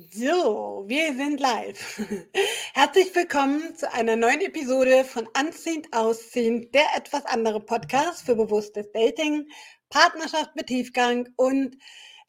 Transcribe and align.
So, 0.00 0.84
wir 0.86 1.12
sind 1.14 1.40
live. 1.40 2.00
Herzlich 2.74 3.12
willkommen 3.16 3.74
zu 3.74 3.92
einer 3.92 4.14
neuen 4.14 4.40
Episode 4.42 5.04
von 5.04 5.28
Anziehend 5.32 5.88
Ausziehend, 5.92 6.72
der 6.72 6.84
etwas 6.96 7.24
andere 7.26 7.58
Podcast 7.58 8.24
für 8.24 8.36
bewusstes 8.36 8.92
Dating, 8.92 9.48
Partnerschaft 9.88 10.54
mit 10.54 10.68
Tiefgang 10.68 11.28
und 11.36 11.78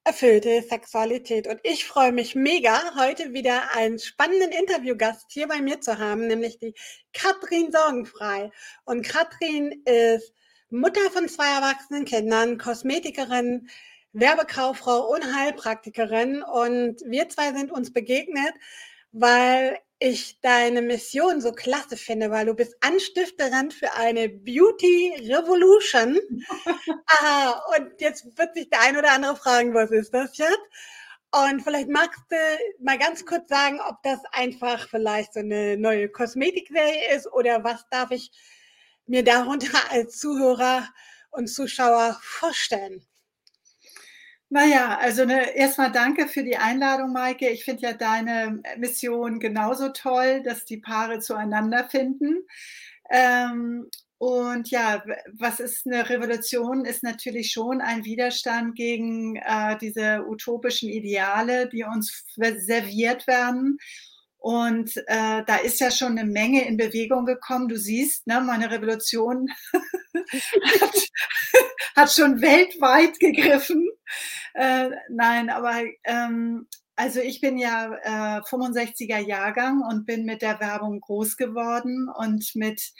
erfüllte 0.04 0.64
Sexualität. 0.64 1.48
Und 1.48 1.60
ich 1.64 1.86
freue 1.86 2.12
mich 2.12 2.34
mega, 2.34 2.96
heute 2.98 3.34
wieder 3.34 3.76
einen 3.76 4.00
spannenden 4.00 4.52
Interviewgast 4.52 5.28
hier 5.30 5.48
bei 5.48 5.62
mir 5.62 5.80
zu 5.80 6.00
haben, 6.00 6.26
nämlich 6.26 6.58
die 6.58 6.74
Katrin 7.14 7.72
Sorgenfrei. 7.72 8.52
Und 8.86 9.06
Katrin 9.06 9.84
ist 9.86 10.34
Mutter 10.72 11.12
von 11.12 11.28
zwei 11.28 11.54
erwachsenen 11.54 12.06
Kindern, 12.06 12.58
Kosmetikerin, 12.58 13.70
Werbekauffrau 14.14 15.12
und 15.14 15.36
Heilpraktikerin. 15.36 16.42
Und 16.44 17.02
wir 17.06 17.30
zwei 17.30 17.54
sind 17.54 17.72
uns 17.72 17.94
begegnet, 17.94 18.54
weil 19.12 19.80
ich 20.00 20.40
deine 20.40 20.82
Mission 20.82 21.42
so 21.42 21.52
klasse 21.52 21.98
finde, 21.98 22.32
weil 22.32 22.46
du 22.46 22.54
bist 22.54 22.76
Anstifterin 22.80 23.70
für 23.70 23.94
eine 23.94 24.30
Beauty 24.30 25.14
Revolution. 25.28 26.18
Aha, 27.08 27.62
und 27.76 28.00
jetzt 28.00 28.26
wird 28.38 28.56
sich 28.56 28.70
der 28.70 28.82
ein 28.82 28.98
oder 28.98 29.12
andere 29.12 29.36
fragen, 29.36 29.74
was 29.74 29.92
ist 29.92 30.14
das 30.14 30.38
jetzt? 30.38 30.58
Und 31.32 31.62
vielleicht 31.62 31.90
magst 31.90 32.22
du 32.30 32.38
mal 32.82 32.98
ganz 32.98 33.26
kurz 33.26 33.50
sagen, 33.50 33.80
ob 33.88 34.02
das 34.04 34.20
einfach 34.32 34.88
vielleicht 34.90 35.34
so 35.34 35.42
eine 35.42 35.78
neue 35.78 36.10
Kosmetikserie 36.10 37.14
ist 37.16 37.32
oder 37.32 37.64
was 37.64 37.86
darf 37.92 38.12
ich 38.12 38.32
mir 39.06 39.24
darunter 39.24 39.92
als 39.92 40.18
Zuhörer 40.18 40.88
und 41.32 41.48
Zuschauer 41.48 42.18
vorstellen? 42.22 43.06
Naja, 44.52 44.98
also 45.00 45.26
ne, 45.26 45.56
erstmal 45.56 45.92
danke 45.92 46.28
für 46.28 46.44
die 46.44 46.58
Einladung, 46.58 47.14
Maike. 47.14 47.50
Ich 47.50 47.64
finde 47.66 47.84
ja 47.84 47.94
deine 47.94 48.62
Mission 48.78 49.40
genauso 49.40 49.90
toll, 49.90 50.42
dass 50.44 50.66
die 50.66 50.78
Paare 50.78 51.20
zueinander 51.20 51.88
finden. 51.88 52.48
Ähm, 53.12 53.90
und 54.18 54.70
ja, 54.70 55.04
was 55.38 55.60
ist 55.60 55.86
eine 55.86 56.10
Revolution? 56.10 56.84
Ist 56.84 57.04
natürlich 57.04 57.52
schon 57.52 57.80
ein 57.80 58.04
Widerstand 58.04 58.76
gegen 58.76 59.38
äh, 59.38 59.78
diese 59.78 60.26
utopischen 60.28 60.90
Ideale, 60.90 61.70
die 61.70 61.84
uns 61.84 62.26
serviert 62.36 63.28
werden. 63.28 63.78
Und 64.40 64.96
äh, 65.08 65.44
da 65.46 65.58
ist 65.64 65.80
ja 65.80 65.92
schon 65.92 66.18
eine 66.18 66.30
Menge 66.30 66.66
in 66.66 66.78
Bewegung 66.78 67.26
gekommen. 67.26 67.68
Du 67.68 67.78
siehst, 67.78 68.26
ne, 68.26 68.42
meine 68.42 68.72
Revolution 68.72 69.50
hat, 70.82 71.10
hat, 71.96 72.12
schon 72.12 72.42
weltweit 72.42 73.20
gegriffen. 73.20 73.88
Äh, 74.54 74.90
nein, 75.10 75.50
aber 75.50 75.82
ähm, 76.04 76.68
also 76.96 77.22
ich 77.22 77.40
bin 77.42 77.58
ja 77.58 77.94
äh, 78.04 78.42
65er 78.42 79.20
Jahrgang 79.20 79.82
und 79.82 80.06
bin 80.06 80.26
mit 80.26 80.42
der 80.42 80.60
Werbung 80.60 81.00
groß 81.00 81.38
geworden 81.38 82.10
und 82.14 82.52
mit 82.56 82.92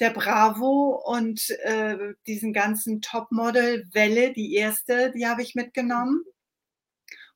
der 0.00 0.10
Bravo 0.10 1.02
und 1.04 1.50
äh, 1.62 2.14
diesen 2.26 2.52
ganzen 2.52 3.00
Topmodel-Welle, 3.00 4.32
die 4.32 4.54
erste, 4.54 5.12
die 5.12 5.26
habe 5.26 5.42
ich 5.42 5.54
mitgenommen. 5.54 6.24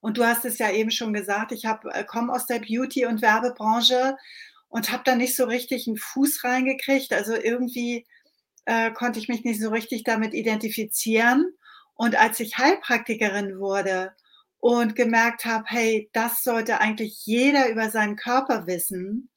Und 0.01 0.17
du 0.19 0.25
hast 0.25 0.45
es 0.45 0.59
ja 0.59 0.71
eben 0.71 0.91
schon 0.91 1.13
gesagt, 1.13 1.53
ich 1.53 1.65
äh, 1.65 2.05
komme 2.05 2.33
aus 2.33 2.47
der 2.47 2.61
Beauty- 2.61 3.07
und 3.07 3.23
Werbebranche 3.23 4.17
und 4.69 4.93
habe 4.93 5.03
da 5.05 5.15
nicht 5.15 5.37
so 5.37 5.45
richtig 5.45 5.87
einen 5.87 5.97
Fuß 5.97 6.45
reingekriegt. 6.45 7.13
Also 7.13 7.35
irgendwie 7.35 8.07
äh, 8.65 8.93
konnte 8.93 9.19
ich 9.19 9.29
mich 9.29 9.45
nicht 9.45 9.61
so 9.61 9.71
richtig 9.71 10.05
damit 10.05 10.35
identifizieren. 10.35 11.53
Und 11.99 12.17
als 12.17 12.39
ich 12.39 12.59
Heilpraktikerin 12.59 13.59
wurde 13.59 14.13
und 14.61 14.95
gemerkt 14.95 15.45
habe, 15.45 15.65
hey, 15.67 16.09
das 16.13 16.45
sollte 16.45 16.81
eigentlich 16.81 17.27
jeder 17.27 17.69
über 17.71 17.91
seinen 17.91 18.15
Körper 18.15 18.69
wissen. 18.69 19.31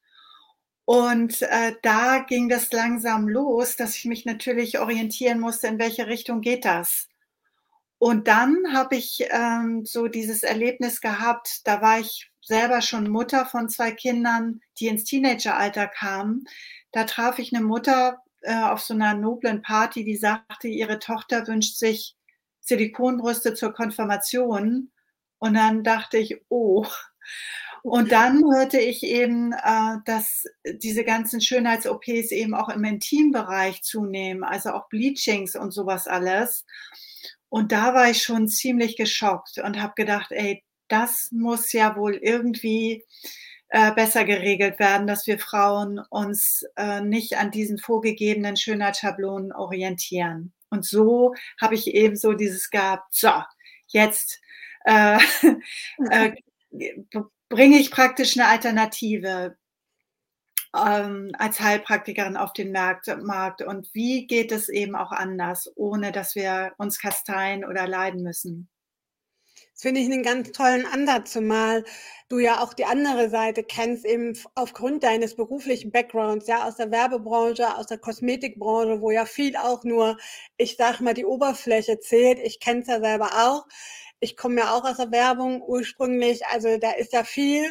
Und 0.84 1.42
äh, 1.42 1.74
da 1.82 2.20
ging 2.20 2.48
das 2.48 2.70
langsam 2.72 3.28
los, 3.28 3.74
dass 3.74 3.96
ich 3.96 4.04
mich 4.04 4.26
natürlich 4.26 4.78
orientieren 4.78 5.40
musste, 5.40 5.66
in 5.66 5.80
welche 5.80 6.06
Richtung 6.06 6.40
geht 6.40 6.64
das. 6.64 7.08
Und 7.98 8.28
dann 8.28 8.56
habe 8.72 8.94
ich 8.94 9.24
ähm, 9.30 9.84
so 9.84 10.06
dieses 10.06 10.44
Erlebnis 10.44 11.00
gehabt, 11.00 11.62
da 11.64 11.82
war 11.82 11.98
ich 11.98 12.30
selber 12.42 12.80
schon 12.80 13.10
Mutter 13.10 13.44
von 13.44 13.68
zwei 13.68 13.90
Kindern, 13.90 14.60
die 14.78 14.86
ins 14.86 15.02
Teenageralter 15.02 15.88
kamen. 15.88 16.44
Da 16.92 17.04
traf 17.04 17.40
ich 17.40 17.52
eine 17.52 17.64
Mutter 17.64 18.22
äh, 18.42 18.54
auf 18.54 18.80
so 18.80 18.94
einer 18.94 19.14
noblen 19.14 19.62
Party, 19.62 20.04
die 20.04 20.16
sagte, 20.16 20.68
ihre 20.68 21.00
Tochter 21.00 21.44
wünscht 21.48 21.76
sich 21.76 22.16
Silikonbrüste 22.62 23.54
zur 23.54 23.72
Konfirmation. 23.72 24.90
Und 25.38 25.54
dann 25.54 25.84
dachte 25.84 26.18
ich, 26.18 26.40
oh. 26.48 26.86
Und 27.82 28.12
dann 28.12 28.42
hörte 28.54 28.78
ich 28.78 29.02
eben, 29.02 29.52
äh, 29.52 29.96
dass 30.04 30.44
diese 30.64 31.04
ganzen 31.04 31.40
Schönheits-OPs 31.40 32.30
eben 32.30 32.54
auch 32.54 32.68
im 32.68 32.84
Intimbereich 32.84 33.82
zunehmen, 33.82 34.44
also 34.44 34.70
auch 34.70 34.88
Bleachings 34.88 35.56
und 35.56 35.72
sowas 35.72 36.06
alles. 36.06 36.64
Und 37.48 37.72
da 37.72 37.92
war 37.92 38.08
ich 38.08 38.22
schon 38.22 38.48
ziemlich 38.48 38.96
geschockt 38.96 39.58
und 39.58 39.82
habe 39.82 39.94
gedacht, 39.96 40.30
ey, 40.30 40.64
das 40.88 41.30
muss 41.32 41.72
ja 41.72 41.96
wohl 41.96 42.14
irgendwie 42.14 43.04
äh, 43.68 43.92
besser 43.92 44.24
geregelt 44.24 44.78
werden, 44.78 45.06
dass 45.06 45.26
wir 45.26 45.38
Frauen 45.38 46.00
uns 46.10 46.64
äh, 46.76 47.00
nicht 47.00 47.36
an 47.36 47.50
diesen 47.50 47.78
vorgegebenen 47.78 48.56
Schönheitsschablonen 48.56 49.52
orientieren. 49.52 50.52
Und 50.72 50.86
so 50.86 51.34
habe 51.60 51.74
ich 51.74 51.88
eben 51.88 52.16
so 52.16 52.32
dieses 52.32 52.70
gehabt, 52.70 53.14
so, 53.14 53.30
jetzt 53.88 54.40
äh, 54.84 55.18
äh, 56.10 56.32
bringe 57.48 57.78
ich 57.78 57.90
praktisch 57.90 58.36
eine 58.36 58.48
Alternative 58.48 59.56
ähm, 60.74 61.30
als 61.38 61.60
Heilpraktikerin 61.60 62.38
auf 62.38 62.54
den 62.54 62.72
Markt, 62.72 63.06
Markt 63.22 63.60
und 63.60 63.92
wie 63.92 64.26
geht 64.26 64.50
es 64.50 64.70
eben 64.70 64.96
auch 64.96 65.12
anders, 65.12 65.70
ohne 65.76 66.10
dass 66.10 66.34
wir 66.34 66.72
uns 66.78 66.98
kasteien 66.98 67.64
oder 67.66 67.86
leiden 67.86 68.22
müssen. 68.22 68.70
Das 69.74 69.82
finde 69.82 70.00
ich 70.00 70.06
einen 70.06 70.22
ganz 70.22 70.52
tollen 70.52 70.86
Ansatz, 70.86 71.32
zumal 71.32 71.84
du 72.32 72.38
ja 72.38 72.62
auch 72.62 72.72
die 72.72 72.86
andere 72.86 73.28
Seite 73.28 73.62
kennst, 73.62 74.04
eben 74.06 74.36
aufgrund 74.54 75.04
deines 75.04 75.36
beruflichen 75.36 75.92
Backgrounds, 75.92 76.46
ja, 76.46 76.66
aus 76.66 76.76
der 76.76 76.90
Werbebranche, 76.90 77.76
aus 77.76 77.86
der 77.86 77.98
Kosmetikbranche, 77.98 79.02
wo 79.02 79.10
ja 79.10 79.26
viel 79.26 79.56
auch 79.56 79.84
nur, 79.84 80.16
ich 80.56 80.76
sag 80.76 81.00
mal, 81.00 81.14
die 81.14 81.26
Oberfläche 81.26 82.00
zählt. 82.00 82.38
Ich 82.38 82.58
kenne 82.58 82.80
es 82.80 82.88
ja 82.88 83.00
selber 83.00 83.30
auch 83.34 83.66
ich 84.22 84.36
komme 84.36 84.60
ja 84.60 84.72
auch 84.72 84.84
aus 84.84 84.98
der 84.98 85.10
Werbung 85.10 85.62
ursprünglich, 85.62 86.46
also 86.46 86.78
da 86.78 86.92
ist 86.92 87.12
ja 87.12 87.24
viel 87.24 87.64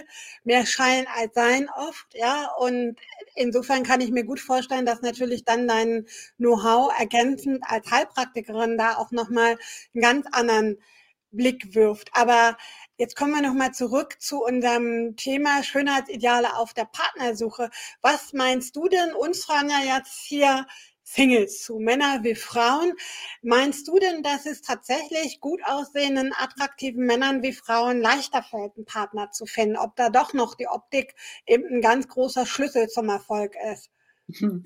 mehr 0.43 0.65
Schein 0.65 1.05
als 1.15 1.33
Sein 1.33 1.69
oft, 1.69 2.07
ja, 2.13 2.49
und 2.59 2.97
insofern 3.35 3.83
kann 3.83 4.01
ich 4.01 4.11
mir 4.11 4.25
gut 4.25 4.41
vorstellen, 4.41 4.85
dass 4.85 5.01
natürlich 5.01 5.45
dann 5.45 5.65
dein 5.65 6.05
Know-how 6.37 6.91
ergänzend 6.99 7.63
als 7.65 7.89
Heilpraktikerin 7.89 8.77
da 8.77 8.97
auch 8.97 9.11
nochmal 9.11 9.57
einen 9.93 10.01
ganz 10.01 10.27
anderen 10.33 10.77
Blick 11.31 11.73
wirft. 11.73 12.09
Aber 12.13 12.57
jetzt 13.01 13.15
kommen 13.15 13.33
wir 13.33 13.41
nochmal 13.41 13.73
zurück 13.73 14.21
zu 14.21 14.43
unserem 14.43 15.15
Thema 15.15 15.63
Schönheitsideale 15.63 16.55
auf 16.55 16.75
der 16.75 16.85
Partnersuche. 16.85 17.71
Was 18.01 18.31
meinst 18.33 18.75
du 18.75 18.87
denn? 18.87 19.13
Uns 19.13 19.43
fragen 19.43 19.71
ja 19.71 19.97
jetzt 19.97 20.21
hier 20.27 20.67
Singles 21.03 21.63
zu, 21.63 21.79
Männer 21.79 22.23
wie 22.23 22.35
Frauen. 22.35 22.93
Meinst 23.41 23.87
du 23.87 23.97
denn, 23.97 24.21
dass 24.21 24.45
es 24.45 24.61
tatsächlich 24.61 25.39
gut 25.39 25.61
aussehenden, 25.65 26.31
attraktiven 26.37 27.07
Männern 27.07 27.41
wie 27.41 27.53
Frauen 27.53 28.01
leichter 28.01 28.43
fällt, 28.43 28.75
einen 28.75 28.85
Partner 28.85 29.31
zu 29.31 29.47
finden? 29.47 29.77
Ob 29.77 29.95
da 29.95 30.11
doch 30.11 30.33
noch 30.33 30.53
die 30.53 30.67
Optik 30.67 31.15
eben 31.47 31.65
ein 31.73 31.81
ganz 31.81 32.07
großer 32.07 32.45
Schlüssel 32.45 32.87
zum 32.87 33.09
Erfolg 33.09 33.55
ist? 33.73 33.89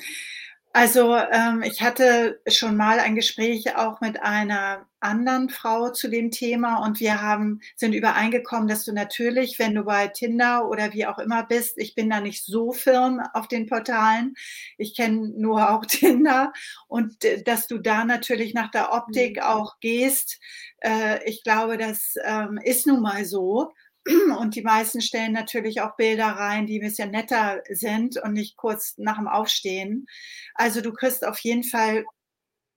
Also 0.75 1.16
ähm, 1.16 1.63
ich 1.63 1.81
hatte 1.81 2.41
schon 2.47 2.75
mal 2.75 3.00
ein 3.00 3.16
Gespräch 3.16 3.78
auch 3.78 4.02
mit 4.02 4.22
einer 4.22 4.86
anderen 5.00 5.47
Frau 5.47 5.90
zu 5.91 6.09
dem 6.09 6.31
Thema 6.31 6.84
und 6.84 7.00
wir 7.00 7.22
haben 7.22 7.62
sind 7.78 7.94
übereingekommen, 7.94 8.68
dass 8.68 8.83
du 8.83 8.92
natürlich, 8.92 9.57
wenn 9.57 9.74
du 9.74 9.86
bei 9.86 10.10
Tinder 10.10 10.68
oder 10.68 10.92
wie 10.92 11.06
auch 11.06 11.18
immer 11.18 11.45
bist, 11.45 11.77
ich 11.77 11.95
bin 11.95 12.10
da 12.10 12.19
nicht 12.19 12.44
so 12.44 12.74
firm 12.74 13.22
auf 13.31 13.48
den 13.48 13.68
Portalen, 13.68 14.33
ich 14.77 14.98
kenne 14.98 15.30
nur 15.38 15.69
auch 15.69 15.86
Tinder 15.88 16.51
und 16.89 17.16
dass 17.45 17.68
du 17.68 17.78
da 17.78 18.04
natürlich 18.04 18.54
nach 18.54 18.69
der 18.69 18.92
Optik 18.92 19.38
mhm. 19.38 19.44
auch 19.44 19.80
gehst. 19.80 20.42
Äh, 20.81 21.24
ich 21.24 21.42
glaube, 21.44 21.78
das 21.78 22.16
ähm, 22.25 22.60
ist 22.62 22.86
nun 22.86 23.01
mal 23.01 23.24
so. 23.24 23.71
Und 24.40 24.56
die 24.56 24.62
meisten 24.62 25.02
stellen 25.02 25.34
natürlich 25.34 25.81
auch 25.81 25.96
Bilder 25.96 26.28
rein, 26.28 26.68
die 26.68 26.80
ein 26.80 26.86
bisschen 26.86 27.12
netter 27.12 27.62
sind 27.69 28.22
und 28.22 28.34
nicht 28.34 28.56
kurz 28.57 28.96
nach 28.98 29.18
dem 29.18 29.28
Aufstehen. 29.28 30.06
Also 30.54 30.81
du 30.81 30.94
kriegst 30.94 31.25
auf 31.25 31.40
jeden 31.40 31.63
Fall 31.63 32.06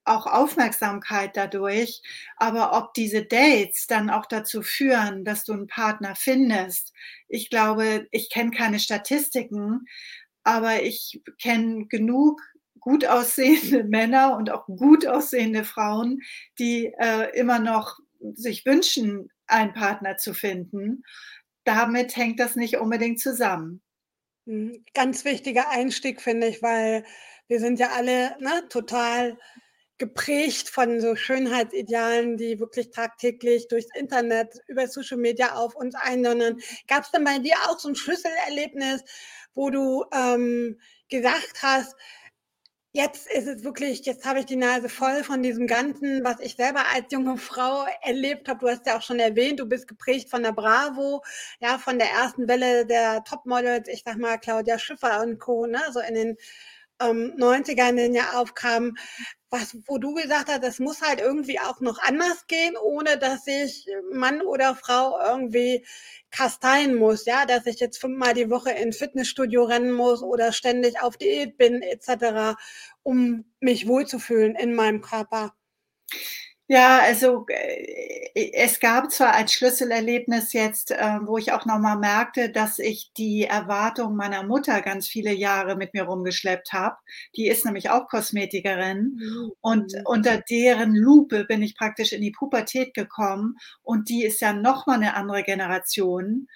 auch 0.09 0.27
Aufmerksamkeit 0.27 1.37
dadurch. 1.37 2.03
Aber 2.37 2.77
ob 2.77 2.95
diese 2.95 3.25
Dates 3.25 3.87
dann 3.87 4.11
auch 4.11 4.27
dazu 4.27 4.63
führen, 4.63 5.25
dass 5.25 5.45
du 5.45 5.53
einen 5.53 5.67
Partner 5.67 6.15
findest, 6.17 6.93
ich 7.29 7.51
glaube, 7.51 8.09
ich 8.11 8.31
kenne 8.31 8.51
keine 8.51 8.81
Statistiken, 8.81 9.87
aber 10.45 10.83
ich 10.83 11.23
kenne 11.41 11.87
genug 11.87 12.41
gut 12.81 13.05
aussehende 13.05 13.85
Männer 13.89 14.37
und 14.37 14.51
auch 14.51 14.67
gut 14.67 15.07
aussehende 15.07 15.65
Frauen, 15.65 16.23
die 16.59 16.87
äh, 16.99 17.39
immer 17.39 17.59
noch 17.59 17.99
sich 18.35 18.65
wünschen, 18.67 19.31
einen 19.49 19.75
Partner 19.75 20.17
zu 20.17 20.35
finden. 20.35 21.03
damit 21.65 22.17
hängt 22.17 22.41
das 22.41 22.57
nicht 22.57 22.79
unbedingt 22.79 23.21
zusammen. 23.21 23.83
Mhm. 24.47 24.85
Ganz 24.95 25.27
wichtiger 25.27 25.69
Einstieg, 25.71 26.23
finde 26.23 26.49
ich, 26.49 26.63
weil 26.63 27.05
wir 27.49 27.61
sind 27.61 27.79
ja 27.79 27.91
alle, 27.91 28.37
ne, 28.41 28.67
total 28.71 29.37
geprägt 29.99 30.69
von 30.71 31.01
so 31.01 31.17
Schönheitsidealen, 31.17 32.37
die 32.37 32.61
wirklich 32.61 32.91
tagtäglich 32.91 33.69
durchs 33.69 33.95
Internet, 33.95 34.55
über 34.69 34.87
Social 34.87 35.19
Media 35.19 35.57
auf 35.57 35.75
uns 35.75 35.95
eindonnern. 35.97 36.59
Gab 36.87 37.05
es 37.05 37.11
denn 37.11 37.25
bei 37.25 37.39
dir 37.39 37.57
auch 37.67 37.79
so 37.79 37.89
ein 37.89 37.97
Schlüsselerlebnis, 37.97 39.03
wo 39.55 39.71
du 39.71 40.05
ähm, 40.13 40.81
gesagt 41.11 41.63
hast, 41.63 41.95
jetzt 42.93 43.31
ist 43.31 43.47
es 43.47 43.65
wirklich, 43.65 44.05
jetzt 44.07 44.25
habe 44.25 44.41
ich 44.41 44.47
die 44.47 44.57
Nase 44.57 44.89
voll 44.89 45.23
von 45.25 45.43
diesem 45.43 45.67
Ganzen, 45.67 46.25
was 46.25 46.41
ich 46.41 46.57
selber 46.57 46.85
als 46.95 47.13
junge 47.13 47.37
Frau 47.37 47.87
erlebt 48.03 48.49
habe. 48.49 48.61
Du 48.61 48.69
hast 48.69 48.87
ja 48.87 48.97
auch 48.99 49.03
schon 49.03 49.21
erwähnt, 49.21 49.61
du 49.61 49.67
bist 49.67 49.87
geprägt 49.89 50.31
von 50.31 50.43
der 50.43 50.53
Bravo, 50.53 51.23
ja, 51.61 51.79
von 51.79 51.99
der 51.99 52.11
ersten 52.11 52.49
Welle 52.49 52.87
der 52.87 53.25
Topmodels, 53.25 53.89
ich 53.89 54.03
sag 54.05 54.17
mal 54.19 54.39
Claudia 54.39 54.79
Schiffer 54.79 55.23
und 55.23 55.39
Co., 55.39 55.67
ne, 55.67 55.81
so 55.93 56.01
in 56.01 56.15
den 56.15 56.37
ähm, 57.01 57.35
90ern, 57.37 57.91
in 57.91 57.97
denen 57.97 58.15
ja 58.15 58.33
aufkamen 58.41 58.97
was, 59.51 59.77
wo 59.87 59.99
du 59.99 60.15
gesagt 60.15 60.49
hast, 60.49 60.63
das 60.63 60.79
muss 60.79 61.01
halt 61.01 61.21
irgendwie 61.21 61.59
auch 61.59 61.81
noch 61.81 61.99
anders 62.01 62.47
gehen, 62.47 62.77
ohne 62.77 63.19
dass 63.19 63.47
ich 63.47 63.87
Mann 64.13 64.43
oder 64.43 64.75
Frau 64.75 65.19
irgendwie 65.21 65.87
kasteien 66.31 66.95
muss, 66.95 67.25
ja, 67.25 67.47
dass 67.47 67.67
ich 67.67 67.81
jetzt 67.81 67.99
fünfmal 67.99 68.35
die 68.35 68.51
Woche 68.51 68.71
in 68.73 68.93
Fitnessstudio 68.93 69.65
rennen 69.65 69.93
muss 69.93 70.23
oder 70.23 70.53
ständig 70.53 71.01
auf 71.01 71.17
Diät 71.17 71.57
bin, 71.57 71.83
etc., 71.83 72.59
um 73.03 73.47
mich 73.61 73.89
wohlzufühlen 73.89 74.55
in 74.55 74.75
meinem 74.75 75.01
Körper. 75.01 75.55
Ja, 76.71 77.01
also 77.01 77.47
äh, 77.49 78.53
es 78.53 78.79
gab 78.79 79.11
zwar 79.11 79.33
als 79.35 79.55
Schlüsselerlebnis 79.55 80.53
jetzt, 80.53 80.91
äh, 80.91 81.19
wo 81.23 81.39
ich 81.39 81.53
auch 81.53 81.65
nochmal 81.65 81.99
merkte, 81.99 82.51
dass 82.51 82.79
ich 82.79 83.11
die 83.17 83.45
Erwartung 83.45 84.17
meiner 84.17 84.43
Mutter 84.43 84.83
ganz 84.83 85.09
viele 85.09 85.33
Jahre 85.33 85.77
mit 85.77 85.95
mir 85.95 86.03
rumgeschleppt 86.03 86.75
habe. 86.75 86.97
Die 87.37 87.49
ist 87.49 87.65
nämlich 87.65 87.89
auch 87.89 88.07
Kosmetikerin 88.09 89.19
mhm. 89.19 89.53
und 89.63 89.95
unter 90.05 90.39
deren 90.43 90.95
Lupe 90.95 91.47
bin 91.47 91.63
ich 91.63 91.75
praktisch 91.75 92.13
in 92.13 92.21
die 92.21 92.33
Pubertät 92.33 92.93
gekommen 92.93 93.57
und 93.83 94.11
die 94.11 94.25
ist 94.25 94.43
ja 94.43 94.53
nochmal 94.53 94.97
eine 94.97 95.15
andere 95.15 95.45
Generation. 95.45 96.49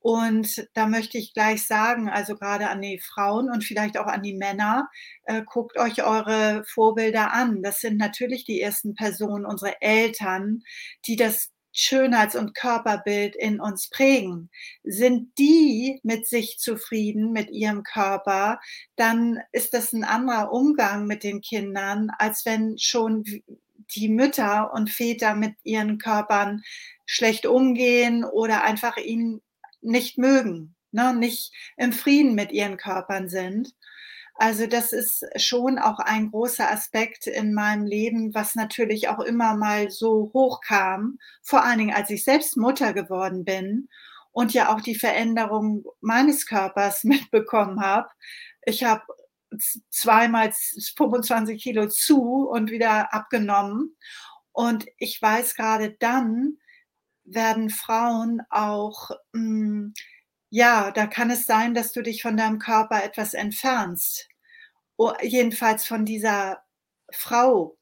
Und 0.00 0.68
da 0.74 0.86
möchte 0.86 1.18
ich 1.18 1.34
gleich 1.34 1.66
sagen, 1.66 2.08
also 2.08 2.36
gerade 2.36 2.68
an 2.68 2.80
die 2.80 3.00
Frauen 3.00 3.50
und 3.50 3.64
vielleicht 3.64 3.98
auch 3.98 4.06
an 4.06 4.22
die 4.22 4.34
Männer, 4.34 4.88
äh, 5.24 5.42
guckt 5.44 5.76
euch 5.78 6.04
eure 6.04 6.62
Vorbilder 6.66 7.32
an. 7.32 7.62
Das 7.62 7.80
sind 7.80 7.96
natürlich 7.98 8.44
die 8.44 8.60
ersten 8.60 8.94
Personen, 8.94 9.44
unsere 9.44 9.80
Eltern, 9.82 10.62
die 11.06 11.16
das 11.16 11.50
Schönheits- 11.72 12.36
und 12.36 12.54
Körperbild 12.54 13.36
in 13.36 13.60
uns 13.60 13.88
prägen. 13.88 14.50
Sind 14.82 15.36
die 15.38 16.00
mit 16.02 16.26
sich 16.26 16.58
zufrieden, 16.58 17.32
mit 17.32 17.50
ihrem 17.50 17.82
Körper, 17.82 18.58
dann 18.96 19.40
ist 19.52 19.74
das 19.74 19.92
ein 19.92 20.04
anderer 20.04 20.52
Umgang 20.52 21.06
mit 21.06 21.22
den 21.22 21.40
Kindern, 21.40 22.10
als 22.18 22.44
wenn 22.44 22.78
schon 22.78 23.24
die 23.94 24.08
Mütter 24.08 24.72
und 24.72 24.90
Väter 24.90 25.34
mit 25.34 25.54
ihren 25.62 25.98
Körpern 25.98 26.62
schlecht 27.06 27.46
umgehen 27.46 28.24
oder 28.24 28.64
einfach 28.64 28.96
ihnen 28.96 29.40
nicht 29.80 30.18
mögen, 30.18 30.76
ne, 30.92 31.14
nicht 31.14 31.52
im 31.76 31.92
Frieden 31.92 32.34
mit 32.34 32.52
ihren 32.52 32.76
Körpern 32.76 33.28
sind. 33.28 33.74
Also 34.34 34.68
das 34.68 34.92
ist 34.92 35.24
schon 35.36 35.78
auch 35.80 35.98
ein 35.98 36.30
großer 36.30 36.70
Aspekt 36.70 37.26
in 37.26 37.54
meinem 37.54 37.84
Leben, 37.84 38.34
was 38.34 38.54
natürlich 38.54 39.08
auch 39.08 39.18
immer 39.18 39.56
mal 39.56 39.90
so 39.90 40.30
hochkam, 40.32 41.18
vor 41.42 41.64
allen 41.64 41.78
Dingen 41.78 41.94
als 41.94 42.10
ich 42.10 42.22
selbst 42.22 42.56
Mutter 42.56 42.92
geworden 42.92 43.44
bin 43.44 43.88
und 44.30 44.54
ja 44.54 44.72
auch 44.72 44.80
die 44.80 44.94
Veränderung 44.94 45.84
meines 46.00 46.46
Körpers 46.46 47.02
mitbekommen 47.04 47.80
habe. 47.80 48.08
Ich 48.64 48.84
habe 48.84 49.02
zweimal 49.90 50.52
25 50.96 51.60
Kilo 51.60 51.88
zu 51.88 52.48
und 52.48 52.70
wieder 52.70 53.12
abgenommen. 53.12 53.96
Und 54.52 54.86
ich 54.98 55.20
weiß 55.20 55.54
gerade 55.54 55.96
dann, 55.98 56.58
werden 57.34 57.70
Frauen 57.70 58.42
auch, 58.50 59.10
mh, 59.32 59.40
hm, 59.40 59.94
ja, 60.50 60.90
da 60.92 61.06
kann 61.06 61.30
es 61.30 61.46
sein, 61.46 61.74
dass 61.74 61.92
du 61.92 62.02
dich 62.02 62.22
von 62.22 62.36
deinem 62.36 62.58
Körper 62.58 63.04
etwas 63.04 63.34
entfernst. 63.34 64.28
O, 64.96 65.12
jedenfalls 65.22 65.86
von 65.86 66.04
dieser 66.04 66.62
Frau, 67.12 67.76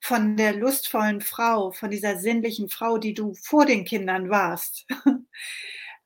von 0.00 0.36
der 0.36 0.54
lustvollen 0.54 1.20
Frau, 1.20 1.72
von 1.72 1.90
dieser 1.90 2.18
sinnlichen 2.18 2.68
Frau, 2.68 2.98
die 2.98 3.14
du 3.14 3.34
vor 3.34 3.66
den 3.66 3.84
Kindern 3.84 4.30
warst. 4.30 4.86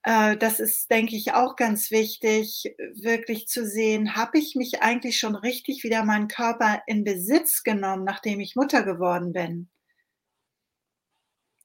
Äh, 0.06 0.36
das 0.36 0.60
ist, 0.60 0.88
denke 0.90 1.16
ich, 1.16 1.32
auch 1.34 1.56
ganz 1.56 1.90
wichtig, 1.90 2.76
wirklich 2.94 3.48
zu 3.48 3.66
sehen, 3.66 4.14
habe 4.14 4.38
ich 4.38 4.54
mich 4.54 4.80
eigentlich 4.80 5.18
schon 5.18 5.34
richtig 5.34 5.82
wieder 5.82 6.04
meinen 6.04 6.28
Körper 6.28 6.80
in 6.86 7.02
Besitz 7.02 7.64
genommen, 7.64 8.04
nachdem 8.04 8.38
ich 8.38 8.54
Mutter 8.54 8.84
geworden 8.84 9.32
bin? 9.32 9.68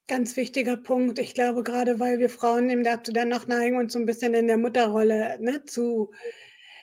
Ganz 0.08 0.36
wichtiger 0.36 0.76
Punkt. 0.76 1.18
Ich 1.18 1.34
glaube, 1.34 1.62
gerade 1.62 2.00
weil 2.00 2.18
wir 2.18 2.28
Frauen 2.28 2.68
eben 2.70 2.84
dazu 2.84 3.12
dann 3.12 3.28
noch 3.28 3.46
neigen, 3.46 3.76
uns 3.76 3.92
so 3.92 3.98
ein 3.98 4.06
bisschen 4.06 4.34
in 4.34 4.48
der 4.48 4.58
Mutterrolle, 4.58 5.38
ne, 5.40 5.64
zu 5.64 6.10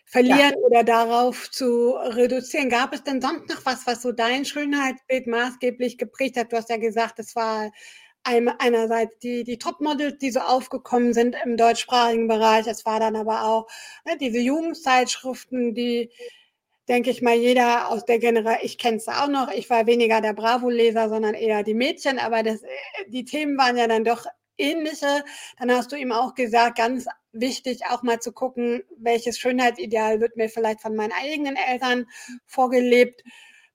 verlieren 0.06 0.40
ja. 0.40 0.66
oder 0.66 0.84
darauf 0.84 1.52
zu 1.52 1.92
reduzieren. 1.92 2.70
Gab 2.70 2.94
es 2.94 3.04
denn 3.04 3.22
sonst 3.22 3.48
noch 3.50 3.66
was, 3.66 3.86
was 3.86 4.02
so 4.02 4.12
dein 4.12 4.46
Schönheitsbild 4.46 5.28
maßgeblich 5.28 5.98
geprägt 5.98 6.38
hat? 6.38 6.52
Du 6.52 6.58
hast 6.58 6.70
ja 6.70 6.78
gesagt, 6.78 7.20
es 7.20 7.36
war 7.36 7.72
einerseits 8.24 9.18
die, 9.20 9.44
die 9.44 9.58
Topmodels, 9.60 10.18
die 10.18 10.32
so 10.32 10.40
aufgekommen 10.40 11.14
sind 11.14 11.36
im 11.44 11.58
deutschsprachigen 11.58 12.28
Bereich. 12.28 12.68
Es 12.68 12.86
war 12.86 13.00
dann 13.00 13.16
aber 13.16 13.44
auch 13.44 13.68
ne, 14.06 14.18
diese 14.18 14.40
Jugendzeitschriften, 14.40 15.74
die 15.76 16.10
denke 16.90 17.12
ich 17.12 17.22
mal, 17.22 17.36
jeder 17.36 17.90
aus 17.90 18.04
der 18.04 18.20
Generation, 18.20 18.66
ich 18.66 18.78
kenne 18.78 18.98
es 18.98 19.08
auch 19.08 19.28
noch, 19.28 19.52
ich 19.52 19.70
war 19.70 19.86
weniger 19.86 20.22
der 20.22 20.34
Bravo-Leser, 20.34 21.08
sondern 21.08 21.36
eher 21.36 21.64
die 21.64 21.76
Mädchen, 21.76 22.20
aber 22.20 22.44
das, 22.44 22.62
die 23.08 23.24
Themen 23.24 23.58
waren 23.58 23.78
ja 23.78 23.88
dann 23.88 24.04
doch 24.04 24.26
ähnliche. 24.58 25.24
Dann 25.58 25.72
hast 25.72 25.92
du 25.92 25.96
ihm 25.96 26.12
auch 26.12 26.36
gesagt, 26.36 26.78
ganz 26.78 27.06
wichtig 27.32 27.86
auch 27.90 28.04
mal 28.04 28.20
zu 28.20 28.32
gucken, 28.34 28.84
welches 28.98 29.38
Schönheitsideal 29.40 30.20
wird 30.20 30.36
mir 30.36 30.50
vielleicht 30.50 30.82
von 30.82 30.96
meinen 30.96 31.14
eigenen 31.14 31.56
Eltern 31.56 32.08
vorgelebt 32.48 33.24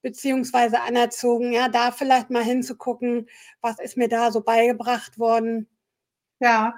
beziehungsweise 0.03 0.83
anerzogen. 0.83 1.53
Ja, 1.53 1.69
da 1.69 1.93
vielleicht 1.93 2.31
mal 2.31 2.45
hinzugucken, 2.45 3.29
was 3.61 3.79
ist 3.79 3.97
mir 3.97 4.09
da 4.09 4.31
so 4.33 4.43
beigebracht 4.43 5.19
worden. 5.19 5.69
Ja, 6.41 6.75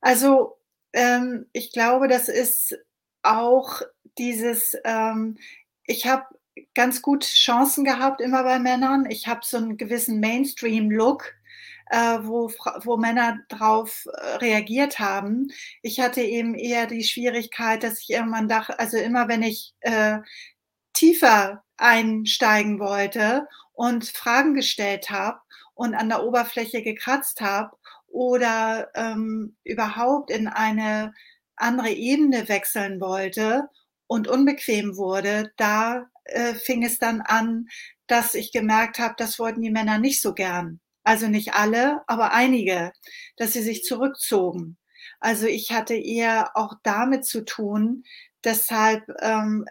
also 0.00 0.58
ähm, 0.92 1.46
ich 1.52 1.72
glaube, 1.72 2.08
das 2.08 2.28
ist 2.28 2.76
auch 3.22 3.82
dieses, 4.18 4.76
ähm, 4.84 5.38
ich 5.88 6.06
habe 6.06 6.26
ganz 6.74 7.02
gut 7.02 7.24
Chancen 7.24 7.84
gehabt 7.84 8.20
immer 8.20 8.44
bei 8.44 8.58
Männern. 8.60 9.06
Ich 9.10 9.26
habe 9.26 9.40
so 9.42 9.56
einen 9.56 9.76
gewissen 9.78 10.20
Mainstream-Look, 10.20 11.34
äh, 11.90 12.18
wo, 12.22 12.52
wo 12.84 12.96
Männer 12.98 13.40
drauf 13.48 14.06
äh, 14.12 14.36
reagiert 14.36 14.98
haben. 14.98 15.50
Ich 15.82 15.98
hatte 16.00 16.20
eben 16.20 16.54
eher 16.54 16.86
die 16.86 17.04
Schwierigkeit, 17.04 17.82
dass 17.82 18.00
ich 18.02 18.10
irgendwann 18.10 18.48
dachte, 18.48 18.78
also 18.78 18.98
immer 18.98 19.28
wenn 19.28 19.42
ich 19.42 19.74
äh, 19.80 20.18
tiefer 20.92 21.64
einsteigen 21.78 22.78
wollte 22.80 23.48
und 23.72 24.06
Fragen 24.06 24.54
gestellt 24.54 25.10
habe 25.10 25.40
und 25.74 25.94
an 25.94 26.08
der 26.10 26.24
Oberfläche 26.24 26.82
gekratzt 26.82 27.40
habe 27.40 27.76
oder 28.08 28.90
ähm, 28.94 29.56
überhaupt 29.64 30.30
in 30.30 30.48
eine 30.48 31.14
andere 31.56 31.90
Ebene 31.90 32.48
wechseln 32.48 33.00
wollte 33.00 33.68
und 34.08 34.26
unbequem 34.26 34.96
wurde, 34.96 35.52
da 35.56 36.06
äh, 36.24 36.54
fing 36.54 36.84
es 36.84 36.98
dann 36.98 37.20
an, 37.20 37.68
dass 38.08 38.34
ich 38.34 38.50
gemerkt 38.52 38.98
habe, 38.98 39.14
das 39.16 39.38
wollten 39.38 39.62
die 39.62 39.70
Männer 39.70 39.98
nicht 39.98 40.20
so 40.20 40.34
gern. 40.34 40.80
Also 41.04 41.28
nicht 41.28 41.54
alle, 41.54 42.02
aber 42.06 42.32
einige, 42.32 42.92
dass 43.36 43.52
sie 43.52 43.62
sich 43.62 43.84
zurückzogen. 43.84 44.76
Also 45.20 45.46
ich 45.46 45.72
hatte 45.72 45.94
eher 45.94 46.56
auch 46.56 46.74
damit 46.82 47.24
zu 47.24 47.44
tun, 47.44 48.04
deshalb 48.44 49.04
ähm, 49.20 49.64